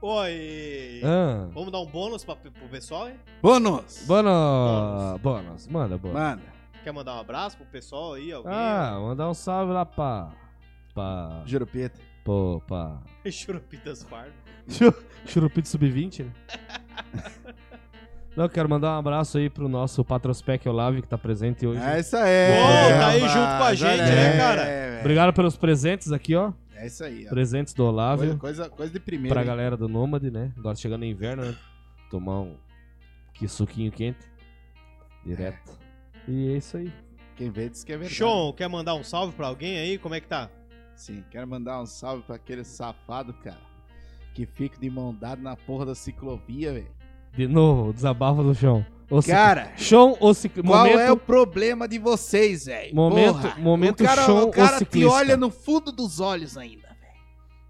Oi! 0.00 1.00
Ah, 1.04 1.48
Vamos 1.54 1.70
dar 1.70 1.80
um 1.80 1.86
bônus 1.86 2.24
pra, 2.24 2.34
pro 2.34 2.50
pessoal, 2.70 3.08
hein? 3.08 3.16
Bônus. 3.40 4.04
bônus, 4.06 5.20
bônus, 5.20 5.66
manda 5.68 5.96
bônus. 5.96 6.18
Manda. 6.20 6.42
Quer 6.82 6.92
mandar 6.92 7.14
um 7.14 7.20
abraço 7.20 7.56
pro 7.56 7.66
pessoal 7.66 8.14
aí? 8.14 8.32
Alguém? 8.32 8.52
Ah, 8.52 8.98
mandar 9.00 9.30
um 9.30 9.34
salve 9.34 9.72
lá 9.72 9.86
pra. 9.86 10.32
pra. 10.92 11.42
Jurupita. 11.46 12.00
pô, 12.24 12.60
pra. 12.66 12.98
Churupitas 13.30 14.02
Farm. 14.02 14.30
Churupito 15.26 15.68
Sub-20, 15.68 16.24
né? 16.24 16.32
Não, 18.34 18.48
quero 18.48 18.68
mandar 18.68 18.94
um 18.96 18.98
abraço 18.98 19.36
aí 19.36 19.50
pro 19.50 19.68
nosso 19.68 20.02
Patrospec 20.04 20.66
Olavo 20.66 21.02
que 21.02 21.08
tá 21.08 21.18
presente 21.18 21.66
hoje. 21.66 21.82
É 21.82 22.00
isso 22.00 22.16
aí. 22.16 22.50
Bom, 22.56 22.98
tá 22.98 23.06
aí 23.08 23.20
junto 23.20 23.58
com 23.58 23.64
a 23.64 23.74
gente, 23.74 23.98
né, 23.98 24.36
cara? 24.38 24.64
velho. 24.64 25.00
Obrigado 25.00 25.32
pelos 25.34 25.56
presentes 25.56 26.12
aqui, 26.12 26.34
ó. 26.34 26.52
É 26.74 26.86
isso 26.86 27.04
aí, 27.04 27.26
ó. 27.26 27.30
Presentes 27.30 27.74
do 27.74 27.82
Coisa, 27.84 27.92
Olavo 27.92 28.38
coisa, 28.38 28.70
coisa 28.70 28.92
de 28.92 29.00
primeira. 29.00 29.34
pra 29.34 29.42
hein? 29.42 29.46
galera 29.46 29.76
do 29.76 29.86
Nômade, 29.86 30.30
né? 30.30 30.50
Agora 30.56 30.74
chegando 30.74 31.00
no 31.00 31.06
inverno, 31.06 31.44
né? 31.44 31.54
Tomar 32.10 32.40
um 32.40 32.56
que 33.34 33.46
suquinho 33.46 33.92
quente. 33.92 34.18
Direto. 35.24 35.78
E 36.26 36.54
é 36.54 36.56
isso 36.56 36.76
aí. 36.78 36.92
Quem 37.36 37.50
vê 37.50 37.68
diz 37.68 37.84
que 37.84 37.92
é 37.92 37.96
verdade. 37.96 38.16
Sean, 38.16 38.52
quer 38.56 38.68
mandar 38.68 38.94
um 38.94 39.04
salve 39.04 39.34
pra 39.34 39.48
alguém 39.48 39.78
aí? 39.78 39.98
Como 39.98 40.14
é 40.14 40.20
que 40.20 40.26
tá? 40.26 40.48
Sim, 40.96 41.22
quero 41.30 41.46
mandar 41.46 41.80
um 41.82 41.86
salve 41.86 42.22
pra 42.22 42.36
aquele 42.36 42.64
safado, 42.64 43.34
cara. 43.34 43.60
Que 44.34 44.46
fica 44.46 44.78
de 44.78 44.88
mão 44.88 45.14
dada 45.14 45.40
na 45.40 45.54
porra 45.56 45.84
da 45.84 45.94
ciclovia, 45.94 46.72
velho. 46.72 47.01
De 47.34 47.46
novo, 47.48 47.90
o 47.90 47.92
desabafo 47.92 48.42
do 48.42 48.54
chão. 48.54 48.84
O 49.10 49.22
Cara, 49.22 49.72
Chão 49.76 50.16
ou 50.20 50.32
ciclista? 50.32 50.66
qual 50.70 50.84
Momento, 50.86 50.98
é 51.00 51.12
o 51.12 51.16
problema 51.18 51.86
de 51.86 51.98
vocês, 51.98 52.64
velho? 52.64 52.94
Momento- 52.94 53.34
Porra, 53.42 53.54
momento 53.58 54.00
o 54.00 54.04
cara, 54.06 54.24
chão 54.24 54.44
o 54.48 54.50
cara 54.50 54.76
te 54.76 54.78
ciclista? 54.78 55.10
olha 55.10 55.36
no 55.36 55.50
fundo 55.50 55.92
dos 55.92 56.18
olhos 56.18 56.56
ainda, 56.56 56.88
velho. 56.88 57.12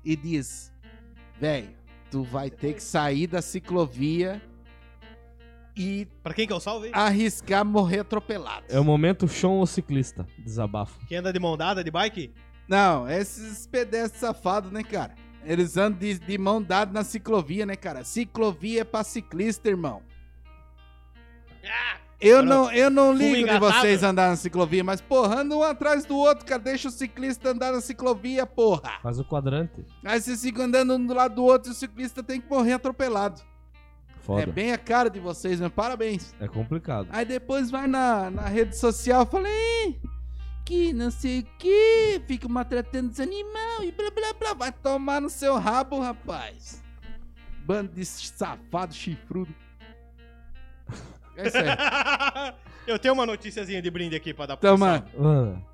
E 0.04 0.14
diz: 0.14 0.72
velho, 1.40 1.70
tu 2.12 2.22
vai 2.22 2.48
ter 2.48 2.74
que 2.74 2.82
sair 2.82 3.26
da 3.26 3.42
ciclovia 3.42 4.40
e 5.76 6.06
Pra 6.22 6.32
quem 6.32 6.46
que 6.46 6.52
é 6.52 6.56
o 6.56 6.60
salve 6.60 6.90
arriscar 6.92 7.64
morrer 7.64 8.00
atropelado. 8.00 8.64
É 8.68 8.78
o 8.78 8.84
momento 8.84 9.26
chão 9.26 9.54
ou 9.58 9.66
ciclista? 9.66 10.24
Desabafo. 10.38 10.96
Quem 11.08 11.18
anda 11.18 11.32
de 11.32 11.40
mão 11.40 11.56
dada 11.56 11.82
de 11.82 11.90
bike? 11.90 12.32
Não, 12.68 13.10
esses 13.10 13.66
pedestres 13.66 14.20
safados, 14.20 14.70
né, 14.70 14.84
cara? 14.84 15.14
Eles 15.44 15.76
andam 15.76 15.98
de, 15.98 16.18
de 16.18 16.38
mão 16.38 16.62
dada 16.62 16.92
na 16.92 17.04
ciclovia, 17.04 17.66
né, 17.66 17.76
cara? 17.76 18.04
Ciclovia 18.04 18.82
é 18.82 18.84
pra 18.84 19.02
ciclista, 19.02 19.68
irmão. 19.68 20.02
Eu 22.20 22.38
Agora, 22.38 22.54
não, 22.54 22.72
eu 22.72 22.88
não 22.88 23.12
ligo 23.12 23.48
de 23.48 23.58
vocês 23.58 24.02
andar 24.04 24.30
na 24.30 24.36
ciclovia, 24.36 24.84
mas, 24.84 25.00
porra, 25.00 25.40
anda 25.40 25.56
um 25.56 25.62
atrás 25.62 26.04
do 26.04 26.16
outro, 26.16 26.46
cara. 26.46 26.62
Deixa 26.62 26.86
o 26.88 26.90
ciclista 26.92 27.50
andar 27.50 27.72
na 27.72 27.80
ciclovia, 27.80 28.46
porra. 28.46 29.00
Faz 29.02 29.18
o 29.18 29.24
quadrante. 29.24 29.84
Aí 30.04 30.20
vocês 30.20 30.40
ficam 30.40 30.64
andando 30.66 30.94
um 30.94 31.04
do 31.04 31.14
lado 31.14 31.34
do 31.34 31.44
outro 31.44 31.70
e 31.70 31.72
o 31.72 31.74
ciclista 31.74 32.22
tem 32.22 32.40
que 32.40 32.48
morrer 32.48 32.74
atropelado. 32.74 33.42
Foda. 34.20 34.42
É 34.42 34.46
bem 34.46 34.72
a 34.72 34.78
cara 34.78 35.10
de 35.10 35.18
vocês, 35.18 35.58
né? 35.58 35.68
Parabéns. 35.68 36.32
É 36.38 36.46
complicado. 36.46 37.08
Aí 37.10 37.24
depois 37.24 37.72
vai 37.72 37.88
na, 37.88 38.30
na 38.30 38.42
rede 38.42 38.76
social 38.76 39.24
e 39.24 39.26
fala, 39.26 39.48
"Ih, 39.48 40.00
que 40.64 40.92
não 40.92 41.10
sei 41.10 41.40
o 41.40 41.44
que, 41.58 42.22
fica 42.26 42.48
maltratando 42.48 43.10
os 43.10 43.20
animais 43.20 43.80
e 43.82 43.92
blá 43.92 44.10
blá 44.10 44.32
blá. 44.32 44.54
Vai 44.54 44.72
tomar 44.72 45.20
no 45.20 45.30
seu 45.30 45.58
rabo, 45.58 46.00
rapaz. 46.00 46.82
Bando 47.64 47.92
de 47.92 48.04
safado 48.04 48.94
chifrudo. 48.94 49.54
É 51.36 51.42
aí. 51.42 52.54
Eu 52.86 52.98
tenho 52.98 53.14
uma 53.14 53.24
noticiazinha 53.24 53.80
de 53.80 53.90
brinde 53.90 54.16
aqui 54.16 54.34
pra 54.34 54.46
dar 54.46 54.56
pessoal. 54.56 54.76
mano. 54.76 55.06
Mano, 55.16 55.66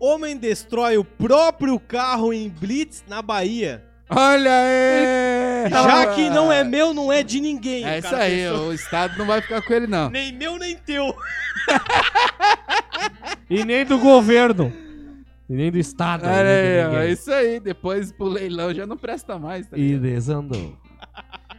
Homem 0.00 0.36
destrói 0.36 0.98
o 0.98 1.04
próprio 1.04 1.78
carro 1.78 2.32
em 2.32 2.48
Blitz 2.48 3.04
na 3.06 3.22
Bahia. 3.22 3.82
Olha 4.08 4.50
aí! 4.52 5.70
Já 5.70 6.14
que 6.14 6.28
não 6.30 6.52
é 6.52 6.62
meu, 6.62 6.92
não 6.92 7.12
é 7.12 7.22
de 7.22 7.40
ninguém. 7.40 7.84
É 7.84 7.96
O 7.96 7.98
isso 7.98 8.14
aí, 8.14 8.42
pensou. 8.48 8.68
o 8.68 8.72
Estado 8.74 9.18
não 9.18 9.26
vai 9.26 9.40
ficar 9.40 9.62
com 9.62 9.72
ele, 9.72 9.86
não. 9.86 10.10
Nem 10.10 10.32
meu, 10.32 10.58
nem 10.58 10.76
teu. 10.76 11.14
E 13.48 13.64
nem 13.64 13.84
do 13.84 13.98
governo. 13.98 14.72
E 15.48 15.52
nem 15.52 15.70
do 15.70 15.78
Estado. 15.78 16.24
Olha 16.26 16.34
aí, 16.34 16.86
ó, 16.86 16.98
é 17.00 17.10
isso 17.10 17.32
aí. 17.32 17.60
Depois 17.60 18.10
pro 18.12 18.26
leilão 18.26 18.72
já 18.74 18.86
não 18.86 18.96
presta 18.96 19.38
mais, 19.38 19.66
tá 19.68 19.76
E 19.76 19.80
ligado? 19.80 20.02
desandou. 20.02 20.78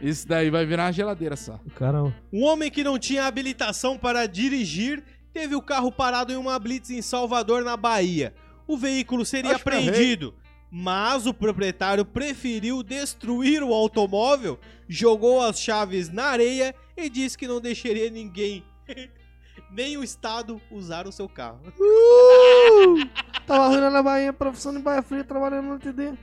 Isso 0.00 0.26
daí 0.28 0.50
vai 0.50 0.66
virar 0.66 0.84
uma 0.86 0.92
geladeira 0.92 1.36
só. 1.36 1.58
O 1.66 1.70
cara. 1.70 2.02
Um 2.32 2.44
homem 2.44 2.70
que 2.70 2.84
não 2.84 2.98
tinha 2.98 3.24
habilitação 3.24 3.96
para 3.96 4.26
dirigir 4.26 5.02
teve 5.32 5.54
o 5.54 5.62
carro 5.62 5.90
parado 5.92 6.32
em 6.32 6.36
uma 6.36 6.58
blitz 6.58 6.90
em 6.90 7.00
Salvador, 7.02 7.62
na 7.64 7.76
Bahia. 7.76 8.34
O 8.66 8.76
veículo 8.76 9.24
seria 9.24 9.52
Acho 9.54 9.58
eu 9.60 9.62
apreendido, 9.62 10.34
mas 10.70 11.26
o 11.26 11.32
proprietário 11.34 12.04
preferiu 12.04 12.82
destruir 12.82 13.62
o 13.62 13.72
automóvel, 13.72 14.58
jogou 14.88 15.40
as 15.42 15.60
chaves 15.60 16.08
na 16.10 16.24
areia 16.24 16.74
e 16.96 17.08
disse 17.08 17.36
que 17.38 17.46
não 17.48 17.60
deixaria 17.60 18.10
ninguém, 18.10 18.64
nem 19.70 19.96
o 19.96 20.02
Estado, 20.04 20.60
usar 20.70 21.06
o 21.06 21.12
seu 21.12 21.28
carro. 21.28 21.60
Tava 23.46 23.68
ruim 23.68 23.80
na 23.80 24.02
Bahia, 24.02 24.32
profissão 24.32 24.72
de 24.72 24.80
Bahia 24.80 25.02
Fria, 25.02 25.24
trabalhando 25.24 25.68
no 25.68 25.78
TD. 25.78 26.14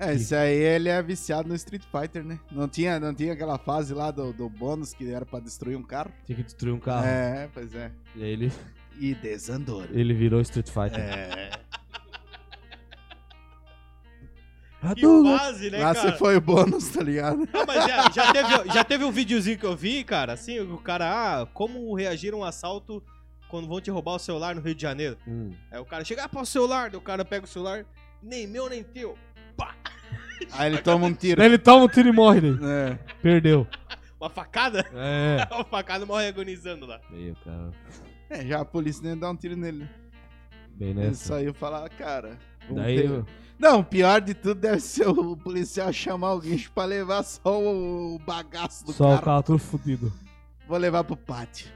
É, 0.00 0.14
isso 0.14 0.32
aí 0.34 0.54
ele 0.54 0.88
é 0.88 1.02
viciado 1.02 1.48
no 1.48 1.56
Street 1.56 1.82
Fighter, 1.90 2.22
né? 2.22 2.38
Não 2.52 2.68
tinha, 2.68 3.00
não 3.00 3.12
tinha 3.12 3.32
aquela 3.32 3.58
fase 3.58 3.92
lá 3.92 4.12
do, 4.12 4.32
do 4.32 4.48
bônus 4.48 4.94
que 4.94 5.10
era 5.10 5.26
pra 5.26 5.40
destruir 5.40 5.76
um 5.76 5.82
carro? 5.82 6.12
Tinha 6.24 6.36
que 6.36 6.44
destruir 6.44 6.72
um 6.72 6.78
carro. 6.78 7.04
É, 7.04 7.48
pois 7.52 7.74
é. 7.74 7.90
E 8.14 8.22
aí 8.22 8.30
ele, 8.30 8.52
E 9.00 9.12
desandou. 9.16 9.84
ele 9.90 10.14
virou 10.14 10.40
Street 10.42 10.68
Fighter. 10.68 11.00
É. 11.00 11.50
Que 14.94 15.38
fase, 15.38 15.70
né, 15.70 15.78
Lá 15.78 15.94
cara? 15.94 16.12
você 16.12 16.16
foi 16.18 16.36
o 16.36 16.40
bônus, 16.40 16.88
tá 16.88 17.02
ligado? 17.02 17.48
Não, 17.52 17.66
mas 17.66 17.84
já, 17.84 18.10
já 18.10 18.32
teve, 18.32 18.72
já 18.72 18.84
teve 18.84 19.04
um 19.04 19.10
videozinho 19.10 19.58
que 19.58 19.66
eu 19.66 19.76
vi, 19.76 20.04
cara, 20.04 20.32
assim, 20.34 20.60
o 20.60 20.78
cara, 20.78 21.40
ah, 21.42 21.46
como 21.46 21.92
reagir 21.96 22.32
a 22.32 22.36
um 22.36 22.44
assalto 22.44 23.02
quando 23.48 23.66
vão 23.66 23.80
te 23.80 23.90
roubar 23.90 24.12
o 24.14 24.18
celular 24.18 24.54
no 24.54 24.60
Rio 24.60 24.74
de 24.74 24.82
Janeiro. 24.82 25.16
Hum. 25.26 25.50
Aí 25.70 25.80
o 25.80 25.84
cara 25.84 26.04
chega, 26.04 26.24
ah, 26.24 26.28
pô, 26.28 26.40
o 26.42 26.46
celular, 26.46 26.94
o 26.94 27.00
cara 27.00 27.24
pega 27.24 27.44
o 27.44 27.48
celular, 27.48 27.84
nem 28.22 28.46
meu, 28.46 28.68
nem 28.68 28.84
teu. 28.84 29.16
Aí 30.52 30.70
ele 30.72 30.78
toma 30.78 31.06
um 31.06 31.12
tiro. 31.14 31.42
Ele 31.42 31.58
toma 31.58 31.84
um 31.84 31.88
tiro 31.88 32.08
e 32.08 32.12
morre, 32.12 32.40
né? 32.40 32.58
É. 32.92 32.98
Perdeu. 33.20 33.66
Uma 34.20 34.30
facada? 34.30 34.86
É. 34.94 35.46
Uma 35.52 35.64
facada 35.64 36.06
morre 36.06 36.26
agonizando 36.28 36.86
lá. 36.86 37.00
Meio, 37.10 37.36
cara. 37.44 37.70
É, 38.30 38.46
já 38.46 38.60
a 38.60 38.64
polícia 38.64 39.02
nem 39.04 39.18
dá 39.18 39.30
um 39.30 39.36
tiro 39.36 39.56
nele. 39.56 39.78
né? 39.80 39.90
Bem 40.76 40.90
Ele 40.90 41.00
nessa. 41.00 41.24
saiu 41.34 41.52
falar, 41.52 41.84
"Ah, 41.84 41.88
cara. 41.88 42.38
Daí 42.74 43.04
eu- 43.04 43.26
Não, 43.58 43.80
o 43.80 43.84
pior 43.84 44.20
de 44.20 44.34
tudo 44.34 44.60
deve 44.60 44.80
ser 44.80 45.08
o 45.08 45.36
policial 45.36 45.92
chamar 45.92 46.28
alguém 46.28 46.58
pra 46.74 46.84
levar 46.84 47.22
só 47.24 47.60
o 47.60 48.18
bagaço 48.24 48.86
do 48.86 48.92
só 48.92 49.04
o 49.06 49.08
carro. 49.14 49.22
carro 49.24 49.42
todo 49.42 49.58
fudido. 49.58 50.12
Vou 50.68 50.78
levar 50.78 51.02
pro 51.04 51.16
pátio. 51.16 51.70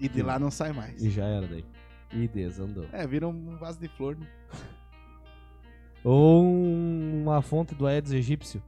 E 0.00 0.08
de 0.08 0.22
lá 0.22 0.38
não 0.38 0.50
sai 0.50 0.72
mais. 0.72 1.02
E 1.02 1.10
já 1.10 1.24
era 1.24 1.46
daí. 1.46 1.64
E 2.12 2.28
desandou. 2.28 2.86
É, 2.92 3.06
vira 3.06 3.26
um 3.28 3.56
vaso 3.56 3.78
de 3.80 3.88
flor, 3.88 4.16
né? 4.16 4.26
Ou 6.04 6.42
um- 6.44 7.22
uma 7.24 7.42
fonte 7.42 7.74
do 7.74 7.86
Aedes 7.86 8.12
egípcio. 8.12 8.62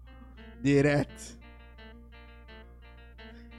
Direto. 0.61 1.39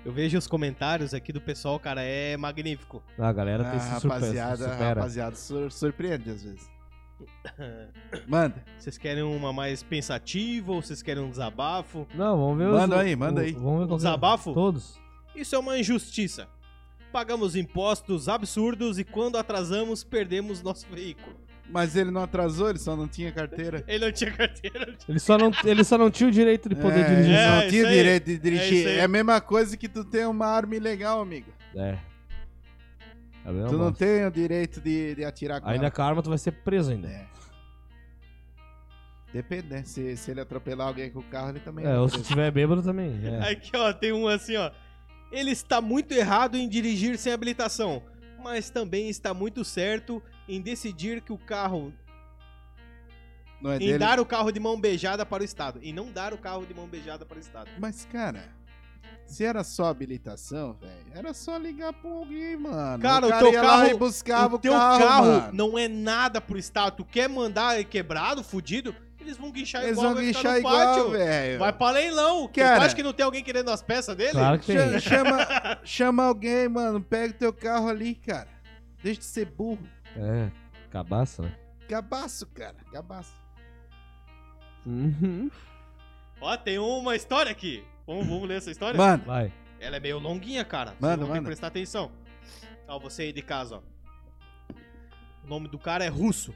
Eu 0.05 0.11
vejo 0.11 0.37
os 0.37 0.47
comentários 0.47 1.13
aqui 1.13 1.31
do 1.31 1.41
pessoal, 1.41 1.79
cara, 1.79 2.01
é 2.01 2.35
magnífico. 2.37 3.03
A 3.17 3.31
galera 3.31 3.63
tem 3.65 3.77
A 3.77 3.79
se 3.79 4.01
surpresa. 4.01 4.07
rapaziada, 4.25 4.57
supera. 4.71 4.87
rapaziada 4.95 5.35
sur- 5.35 5.71
surpreende 5.71 6.29
às 6.29 6.43
vezes. 6.43 6.69
Manda. 8.27 8.63
Vocês 8.77 8.97
querem 8.97 9.23
uma 9.23 9.51
mais 9.53 9.83
pensativa 9.83 10.71
ou 10.71 10.81
vocês 10.81 11.01
querem 11.01 11.23
um 11.23 11.29
desabafo? 11.29 12.07
Não, 12.13 12.37
vamos 12.37 12.57
ver 12.57 12.67
Manda 12.69 12.95
os, 12.95 13.01
aí, 13.01 13.15
manda 13.15 13.41
o- 13.41 13.43
aí. 13.43 13.51
Vamos 13.53 13.79
ver 13.81 13.87
qual 13.87 13.87
que 13.87 13.93
é. 13.93 13.97
Desabafo? 13.97 14.53
Todos. 14.53 14.99
Isso 15.35 15.55
é 15.55 15.59
uma 15.59 15.77
injustiça. 15.77 16.47
Pagamos 17.11 17.55
impostos 17.55 18.29
absurdos 18.29 18.99
e 18.99 19.03
quando 19.03 19.37
atrasamos, 19.37 20.03
perdemos 20.03 20.61
nosso 20.61 20.85
veículo. 20.91 21.35
Mas 21.71 21.95
ele 21.95 22.09
não 22.09 22.23
atrasou, 22.23 22.67
ele 22.69 22.79
só 22.79 22.95
não 22.95 23.07
tinha 23.07 23.31
carteira. 23.31 23.83
Ele 23.87 24.03
não 24.05 24.11
tinha 24.11 24.31
carteira. 24.31 24.95
Ele 25.07 25.19
só 25.19 25.37
não, 25.37 25.51
ele 25.63 25.83
só 25.83 25.99
não 25.99 26.09
tinha 26.09 26.27
o 26.27 26.31
direito 26.31 26.67
de 26.67 26.73
poder 26.73 27.01
é, 27.01 27.03
dirigir. 27.09 27.35
É, 27.35 27.61
Não 27.61 27.69
tinha 27.69 27.87
aí. 27.87 27.93
direito 27.95 28.25
de 28.25 28.33
É 28.33 28.37
dirigir. 28.39 28.87
aí. 28.87 28.97
É, 28.97 29.03
a 29.03 29.07
mesma 29.07 29.39
coisa 29.39 29.77
que 29.77 29.87
tu 29.87 30.03
ter 30.03 30.27
uma 30.27 30.47
arma 30.47 30.75
ilegal, 30.75 31.21
amigo. 31.21 31.51
É. 31.75 31.95
É 33.45 33.49
tu 33.67 33.77
não 33.77 33.89
bosta. 33.89 34.05
tem 34.05 34.25
o 34.25 34.31
direito 34.31 34.81
de, 34.81 35.15
de 35.15 35.25
atirar 35.25 35.61
com 35.61 35.67
Ainda 35.69 35.85
ela. 35.85 35.91
com 35.91 36.01
a 36.01 36.05
arma 36.05 36.21
tu 36.21 36.29
vai 36.29 36.37
ser 36.37 36.51
preso 36.51 36.91
ainda. 36.91 37.07
É. 37.07 37.25
Depende, 39.31 39.67
né? 39.67 39.83
Se, 39.83 40.17
se 40.17 40.31
ele 40.31 40.41
atropelar 40.41 40.87
alguém 40.87 41.11
com 41.11 41.19
o 41.19 41.23
carro, 41.23 41.49
ele 41.49 41.59
também 41.59 41.85
É, 41.85 41.89
vai 41.89 41.97
ou 41.99 42.09
se 42.09 42.21
tiver 42.23 42.49
bêbado 42.51 42.81
também. 42.81 43.19
É. 43.23 43.51
Aqui, 43.51 43.71
ó, 43.75 43.93
tem 43.93 44.11
um 44.11 44.27
assim, 44.27 44.55
ó. 44.57 44.71
Ele 45.31 45.51
está 45.51 45.79
muito 45.79 46.13
errado 46.13 46.55
em 46.57 46.67
dirigir 46.67 47.15
sem 47.17 47.31
habilitação, 47.31 48.01
mas 48.41 48.69
também 48.71 49.07
está 49.09 49.31
muito 49.33 49.63
certo 49.63 50.21
em 50.47 50.59
decidir 50.59 51.21
que 51.21 51.31
o 51.31 51.37
carro. 51.37 51.93
Não 53.61 53.71
é 53.71 53.75
em 53.75 53.79
dele. 53.79 53.97
dar 53.99 54.19
o 54.19 54.25
carro 54.25 54.51
de 54.51 54.59
mão 54.59 54.79
beijada 54.79 55.23
para 55.25 55.43
o 55.43 55.45
Estado. 55.45 55.79
E 55.83 55.93
não 55.93 56.11
dar 56.11 56.33
o 56.33 56.37
carro 56.37 56.65
de 56.65 56.73
mão 56.73 56.87
beijada 56.87 57.23
para 57.25 57.37
o 57.37 57.39
Estado. 57.39 57.69
Mas, 57.77 58.05
cara, 58.05 58.49
se 59.29 59.43
era 59.45 59.63
só 59.63 59.85
habilitação, 59.85 60.73
velho, 60.73 60.93
era 61.13 61.33
só 61.33 61.57
ligar 61.57 61.93
pra 61.93 62.09
alguém, 62.11 62.57
mano. 62.57 63.01
Cara, 63.01 63.25
o 63.27 63.29
cara 63.29 63.43
teu 63.43 63.51
ia 63.53 63.61
lá 63.61 63.67
carro- 63.69 63.87
e 63.89 63.93
buscava 63.97 64.55
o 64.55 64.59
teu 64.59 64.73
carro, 64.73 64.99
carro, 64.99 65.25
mano. 65.25 65.49
não 65.53 65.77
é 65.77 65.87
nada 65.87 66.41
pro 66.41 66.57
Estado. 66.57 66.97
Tu 66.97 67.05
quer 67.05 67.29
mandar 67.29 67.75
ele 67.75 67.85
quebrado, 67.85 68.43
fudido, 68.43 68.95
eles 69.19 69.37
vão 69.37 69.51
guinchar 69.51 69.83
Eles 69.83 69.93
igual, 69.93 70.07
vão 70.07 70.15
vai 70.15 70.25
ficar 70.25 70.39
guinchar 70.39 70.53
no 70.53 70.59
igual, 70.59 71.09
velho. 71.11 71.59
Vai 71.59 71.73
pra 71.73 71.91
leilão. 71.91 72.47
Cara- 72.47 72.79
tu 72.79 72.85
acha 72.85 72.95
que 72.95 73.03
não 73.03 73.13
tem 73.13 73.23
alguém 73.25 73.43
querendo 73.43 73.69
as 73.69 73.81
peças 73.83 74.15
dele? 74.15 74.31
Claro 74.31 74.59
que 74.59 74.65
tem. 74.75 74.99
Chama, 74.99 75.37
chama, 75.83 76.23
alguém, 76.23 76.67
mano. 76.67 77.01
Pega 77.01 77.33
o 77.33 77.37
teu 77.37 77.53
carro 77.53 77.87
ali, 77.89 78.15
cara. 78.15 78.47
Deixa 79.03 79.19
de 79.19 79.25
ser 79.25 79.45
burro. 79.45 79.79
É, 80.15 80.49
cabaça, 80.89 81.43
né? 81.43 81.55
Gabaço, 81.87 82.45
cara. 82.47 82.75
Gabaço. 82.91 83.33
Uhum. 84.85 85.49
Ó, 86.41 86.55
tem 86.57 86.79
uma 86.79 87.15
história 87.15 87.51
aqui. 87.51 87.83
Vamos, 88.09 88.25
vamos 88.27 88.47
ler 88.49 88.57
essa 88.57 88.71
história? 88.71 88.97
Mano, 88.97 89.23
Vai. 89.23 89.53
Ela 89.79 89.97
é 89.97 89.99
meio 89.99 90.17
longuinha, 90.17 90.65
cara. 90.65 90.95
Manda, 90.99 91.17
Vocês 91.17 91.27
vão 91.27 91.33
ter 91.35 91.39
que 91.41 91.45
prestar 91.45 91.67
atenção. 91.67 92.11
Ó, 92.87 92.97
você 92.99 93.21
aí 93.21 93.31
de 93.31 93.43
casa, 93.43 93.75
ó. 93.75 94.73
O 95.45 95.47
nome 95.47 95.67
do 95.67 95.77
cara 95.77 96.03
é 96.03 96.07
Russo. 96.07 96.51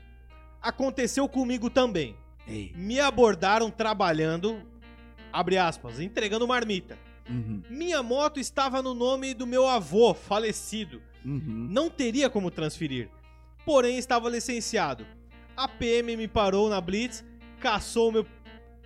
Aconteceu 0.59 1.29
comigo 1.29 1.69
também. 1.69 2.15
ei. 2.47 2.73
Me 2.75 2.99
abordaram 2.99 3.69
trabalhando, 3.69 4.63
abre 5.31 5.55
aspas, 5.59 5.99
entregando 5.99 6.47
marmita. 6.47 6.97
Uhum, 7.29 7.61
Minha 7.69 8.01
moto 8.01 8.39
estava 8.39 8.81
no 8.81 8.95
nome 8.95 9.35
do 9.35 9.45
meu 9.45 9.67
avô, 9.67 10.13
falecido. 10.15 11.03
uhum. 11.23 11.67
Não 11.69 11.87
teria 11.87 12.31
como 12.31 12.49
transferir. 12.49 13.09
Porém, 13.63 13.99
estava 13.99 14.27
licenciado. 14.27 15.05
A 15.55 15.67
PM 15.67 16.17
me 16.17 16.27
parou 16.27 16.67
na 16.67 16.81
Blitz, 16.81 17.23
caçou 17.59 18.11
meu 18.11 18.25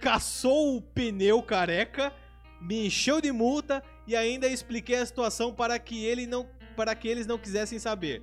caçou 0.01 0.75
o 0.77 0.81
pneu 0.81 1.41
careca, 1.41 2.13
me 2.61 2.87
encheu 2.87 3.21
de 3.21 3.31
multa 3.31 3.83
e 4.05 4.15
ainda 4.15 4.47
expliquei 4.47 4.95
a 4.97 5.05
situação 5.05 5.53
para 5.53 5.77
que 5.79 6.03
ele 6.05 6.25
não 6.25 6.47
para 6.75 6.93
que 6.93 7.07
eles 7.07 7.25
não 7.25 7.39
quisessem 7.39 7.79
saber. 7.79 8.21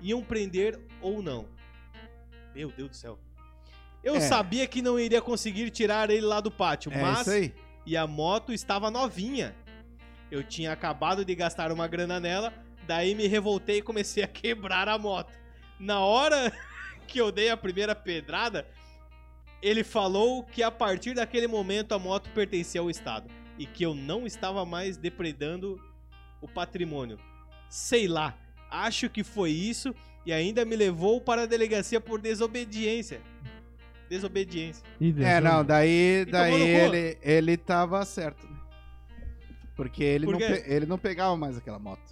Iam 0.00 0.22
prender 0.22 0.80
ou 1.00 1.22
não. 1.22 1.46
Meu 2.54 2.70
Deus 2.72 2.88
do 2.90 2.96
céu. 2.96 3.18
Eu 4.02 4.16
É. 4.16 4.20
sabia 4.20 4.66
que 4.66 4.80
não 4.80 4.98
iria 4.98 5.20
conseguir 5.20 5.70
tirar 5.70 6.08
ele 6.10 6.22
lá 6.24 6.40
do 6.40 6.50
pátio, 6.50 6.90
É 6.92 7.00
mas 7.00 7.20
isso 7.20 7.30
aí. 7.30 7.54
e 7.84 7.94
a 7.96 8.06
moto 8.06 8.50
estava 8.52 8.90
novinha. 8.90 9.54
Eu 10.30 10.42
tinha 10.42 10.72
acabado 10.72 11.22
de 11.24 11.34
gastar 11.34 11.70
uma 11.70 11.86
grana 11.86 12.18
nela, 12.18 12.52
daí 12.86 13.14
me 13.14 13.26
revoltei 13.26 13.78
e 13.78 13.82
comecei 13.82 14.22
a 14.22 14.26
quebrar 14.26 14.88
a 14.88 14.96
moto. 14.98 15.32
Na 15.78 16.00
hora 16.00 16.50
que 17.06 17.20
eu 17.20 17.30
dei 17.30 17.50
a 17.50 17.56
primeira 17.58 17.94
pedrada, 17.94 18.66
ele 19.60 19.84
falou 19.84 20.42
que 20.42 20.62
a 20.62 20.70
partir 20.70 21.12
daquele 21.14 21.46
momento 21.46 21.92
a 21.92 21.98
moto 21.98 22.30
pertencia 22.30 22.80
ao 22.80 22.88
Estado 22.90 23.28
e 23.58 23.66
que 23.66 23.84
eu 23.84 23.94
não 23.94 24.26
estava 24.26 24.64
mais 24.64 24.96
depredando 24.96 25.80
o 26.40 26.48
patrimônio. 26.48 27.18
Sei 27.68 28.06
lá, 28.08 28.34
acho 28.70 29.08
que 29.08 29.22
foi 29.22 29.50
isso 29.50 29.94
e 30.24 30.32
ainda 30.32 30.64
me 30.64 30.76
levou 30.76 31.20
para 31.20 31.42
a 31.42 31.46
delegacia 31.46 32.00
por 32.00 32.20
desobediência. 32.20 33.20
Desobediência. 34.08 34.84
É, 35.20 35.40
não, 35.40 35.64
daí, 35.64 36.26
daí 36.30 36.60
ele, 36.60 37.18
ele 37.22 37.56
tava 37.56 38.04
certo, 38.04 38.46
né? 38.46 38.52
Porque 39.74 40.04
ele, 40.04 40.26
Por 40.26 40.38
não, 40.38 40.40
ele 40.40 40.86
não 40.86 40.98
pegava 40.98 41.34
mais 41.36 41.56
aquela 41.56 41.78
moto. 41.78 42.02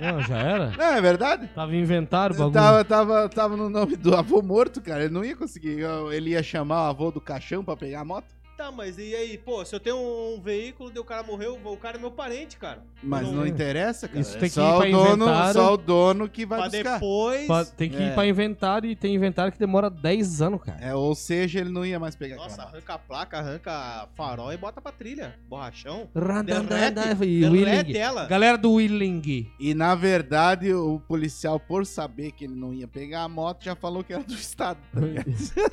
Não, 0.00 0.22
já 0.22 0.38
era? 0.38 0.70
Não, 0.70 0.84
é 0.84 1.00
verdade? 1.00 1.48
Tava 1.48 1.76
inventado 1.76 2.32
o 2.32 2.34
bagulho. 2.34 2.52
Tava, 2.54 2.84
tava, 2.84 3.28
tava 3.28 3.56
no 3.56 3.68
nome 3.68 3.94
do 3.96 4.16
avô 4.16 4.40
morto, 4.40 4.80
cara. 4.80 5.04
Ele 5.04 5.12
não 5.12 5.24
ia 5.24 5.36
conseguir. 5.36 5.80
Ele 6.12 6.30
ia 6.30 6.42
chamar 6.42 6.86
o 6.86 6.90
avô 6.90 7.10
do 7.10 7.20
caixão 7.20 7.62
pra 7.62 7.76
pegar 7.76 8.00
a 8.00 8.04
moto. 8.04 8.34
Tá, 8.60 8.70
mas 8.70 8.98
e 8.98 9.14
aí, 9.14 9.38
pô, 9.38 9.64
se 9.64 9.74
eu 9.74 9.80
tenho 9.80 9.96
um, 9.96 10.38
veículo, 10.38 10.90
daí 10.90 10.98
o 11.00 11.04
cara 11.04 11.22
morreu, 11.22 11.58
o 11.64 11.76
cara 11.78 11.96
é 11.96 12.00
meu 12.00 12.10
parente, 12.10 12.58
cara. 12.58 12.84
Mas 13.02 13.22
Não 13.26 13.36
não, 13.36 13.46
interessa, 13.46 14.06
cara. 14.06 14.20
Isso 14.20 14.36
É 14.36 14.40
tem 14.40 14.48
que 14.50 14.54
só, 14.54 14.60
ir 14.60 14.74
o 14.74 14.78
pra 14.78 14.90
dono, 14.90 15.24
inventário. 15.24 15.52
só 15.54 15.72
o 15.72 15.76
dono 15.78 16.28
que 16.28 16.44
vai 16.44 16.58
pra 16.58 16.68
buscar. 16.68 16.92
depois. 16.94 17.46
Pa- 17.46 17.64
Tem 17.64 17.88
que 17.88 17.96
ir 17.96 18.02
É. 18.10 18.14
pra 18.14 18.26
inventário 18.26 18.90
e 18.90 18.94
tem 18.94 19.14
inventário 19.14 19.50
que 19.50 19.58
demora 19.58 19.88
10 19.88 20.42
anos, 20.42 20.60
cara. 20.62 20.78
É, 20.78 20.94
ou 20.94 21.14
seja, 21.14 21.58
ele 21.58 21.70
não 21.70 21.86
ia 21.86 21.98
mais 21.98 22.14
pegar 22.14 22.36
Nossa, 22.36 22.56
aquela 22.56 22.68
arranca 22.68 22.92
a 22.94 22.98
placa, 22.98 23.38
arranca 23.38 24.08
farol 24.14 24.52
e 24.52 24.58
bota 24.58 24.78
pra 24.82 24.92
trilha. 24.92 25.34
Borrachão. 25.48 26.06
Derrete, 26.44 27.92
e 27.92 27.96
ela. 27.96 28.26
Galera 28.26 28.58
do 28.58 28.72
Willing. 28.72 29.50
E 29.58 29.72
na 29.74 29.94
verdade, 29.94 30.70
o 30.74 31.00
policial, 31.08 31.58
por 31.58 31.86
saber 31.86 32.32
que 32.32 32.44
ele 32.44 32.54
não 32.56 32.74
ia 32.74 32.86
pegar 32.86 33.22
a 33.22 33.28
moto, 33.28 33.64
já 33.64 33.74
falou 33.74 34.04
que 34.04 34.12
era 34.12 34.22
do 34.22 34.34
Estado. 34.34 34.78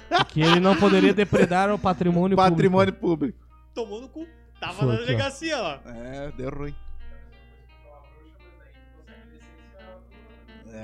tá 0.09 0.23
que 0.23 0.39
ele 0.41 0.61
não 0.61 0.73
poderia 0.77 1.13
depredar 1.13 1.69
o 1.73 1.77
patrimônio, 1.77 2.37
Patrimônio 2.37 2.76
público. 2.93 3.39
Tomou 3.73 4.01
no 4.01 4.09
cu. 4.09 4.27
Tava 4.59 4.73
Foi 4.73 4.87
na 4.87 4.95
delegacia 4.95 5.57
lá. 5.57 5.81
É, 5.85 6.31
deu 6.31 6.49
ruim. 6.49 6.73
público. 6.73 6.87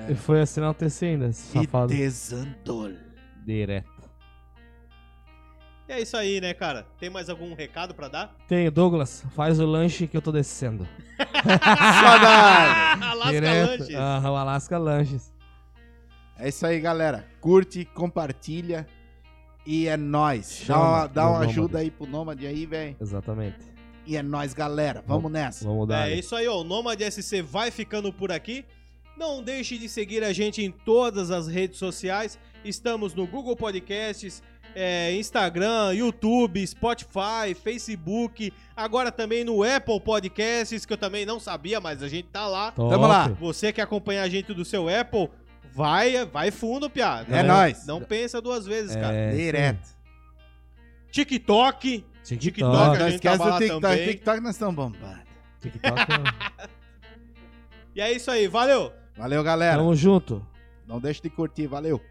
E 0.10 0.16
foi 0.16 0.42
assinar 0.42 0.72
o 0.72 0.74
TC 0.74 1.06
ainda, 1.06 1.28
esse 1.28 1.42
safado. 1.52 1.94
E 1.94 1.98
desandou. 1.98 2.92
Direto. 3.46 3.92
E 5.88 5.92
é 5.92 6.02
isso 6.02 6.16
aí, 6.16 6.40
né, 6.40 6.54
cara? 6.54 6.88
Tem 6.98 7.10
mais 7.10 7.30
algum 7.30 7.54
recado 7.54 7.94
pra 7.94 8.08
dar? 8.08 8.36
Tem, 8.48 8.72
Douglas, 8.72 9.26
faz 9.36 9.60
o 9.60 9.66
lanche 9.66 10.08
que 10.08 10.16
eu 10.16 10.22
tô 10.22 10.32
descendo. 10.32 10.88
Saudade! 11.18 13.04
Alasca 13.04 13.32
Direto. 13.32 13.82
Lanches. 13.82 13.96
Aham, 13.96 14.32
o 14.32 14.36
Alaska 14.36 14.78
Lanches. 14.78 15.34
É 16.38 16.50
isso 16.50 16.66
aí, 16.66 16.80
galera. 16.80 17.28
Curte, 17.40 17.86
compartilha 17.86 18.88
e 19.66 19.88
é 19.88 19.96
nóis. 19.98 20.64
Dá 20.68 20.78
uma, 20.78 21.08
dá 21.08 21.30
uma 21.30 21.40
ajuda 21.40 21.80
aí 21.80 21.90
pro 21.90 22.06
Nômade 22.06 22.46
aí, 22.46 22.66
velho. 22.66 22.96
Exatamente. 23.00 23.58
E 24.06 24.18
é 24.18 24.24
nóis, 24.24 24.54
galera. 24.54 25.04
Vamos 25.08 25.32
nessa. 25.32 25.66
Vamos 25.66 25.88
dar. 25.88 26.10
É 26.10 26.16
isso 26.16 26.36
aí, 26.36 26.48
ó. 26.48 26.60
O 26.60 26.64
Nômade 26.64 27.10
SC 27.10 27.42
vai 27.42 27.72
ficando 27.72 28.12
por 28.12 28.32
aqui. 28.32 28.66
Não 29.18 29.42
deixe 29.42 29.78
de 29.78 29.88
seguir 29.88 30.24
a 30.24 30.34
gente 30.34 30.62
em 30.62 30.72
todas 30.72 31.32
as 31.32 31.48
redes 31.48 31.78
sociais. 31.78 32.38
Estamos 32.66 33.14
no 33.14 33.28
Google 33.28 33.56
Podcasts, 33.56 34.42
é, 34.76 35.14
Instagram, 35.14 35.94
YouTube, 35.94 36.66
Spotify, 36.66 37.54
Facebook. 37.62 38.52
Agora 38.76 39.12
também 39.12 39.44
no 39.44 39.64
Apple 39.64 40.00
Podcasts, 40.02 40.86
que 40.86 40.94
eu 40.94 40.98
também 40.98 41.26
não 41.26 41.40
sabia, 41.40 41.80
mas 41.80 42.02
a 42.02 42.08
gente 42.08 42.28
tá 42.30 42.48
lá. 42.48 42.72
Top. 42.72 42.90
Tamo 42.90 43.08
lá. 43.08 43.28
Você 43.40 43.72
que 43.72 43.80
acompanha 43.80 44.24
a 44.24 44.30
gente 44.30 44.54
do 44.54 44.66
seu 44.66 44.90
Apple, 44.90 45.30
vai, 45.74 46.26
vai 46.26 46.52
fundo, 46.52 46.90
piada. 46.90 47.36
É 47.36 47.44
nóis. 47.44 47.86
Não 47.86 48.02
pensa 48.02 48.42
duas 48.42 48.66
vezes, 48.66 48.96
cara. 48.96 49.14
É, 49.14 49.32
Direto. 49.36 49.90
TikTok. 51.12 52.06
TikTok. 52.24 52.38
TikTok. 52.38 52.62
Não, 52.76 52.92
a 52.92 52.96
gente 53.10 53.16
esquece 53.16 53.38
tava 53.38 53.50
lá 53.50 53.56
do 53.58 53.60
TikTok. 53.60 53.82
também. 53.82 54.08
TikTok 54.08 54.40
nós 54.42 54.56
estamos 54.56 54.76
bombando. 54.76 55.20
TikTok. 55.62 56.00
é- 56.00 56.68
E 57.96 58.02
é 58.02 58.12
isso 58.12 58.32
aí, 58.32 58.48
valeu! 58.48 58.92
Valeu, 59.16 59.44
galera. 59.44 59.78
Tamo 59.78 59.96
junto. 59.96 60.44
Não 60.88 61.00
deixe 61.00 61.22
de 61.22 61.30
curtir. 61.30 61.68
Valeu. 61.68 62.02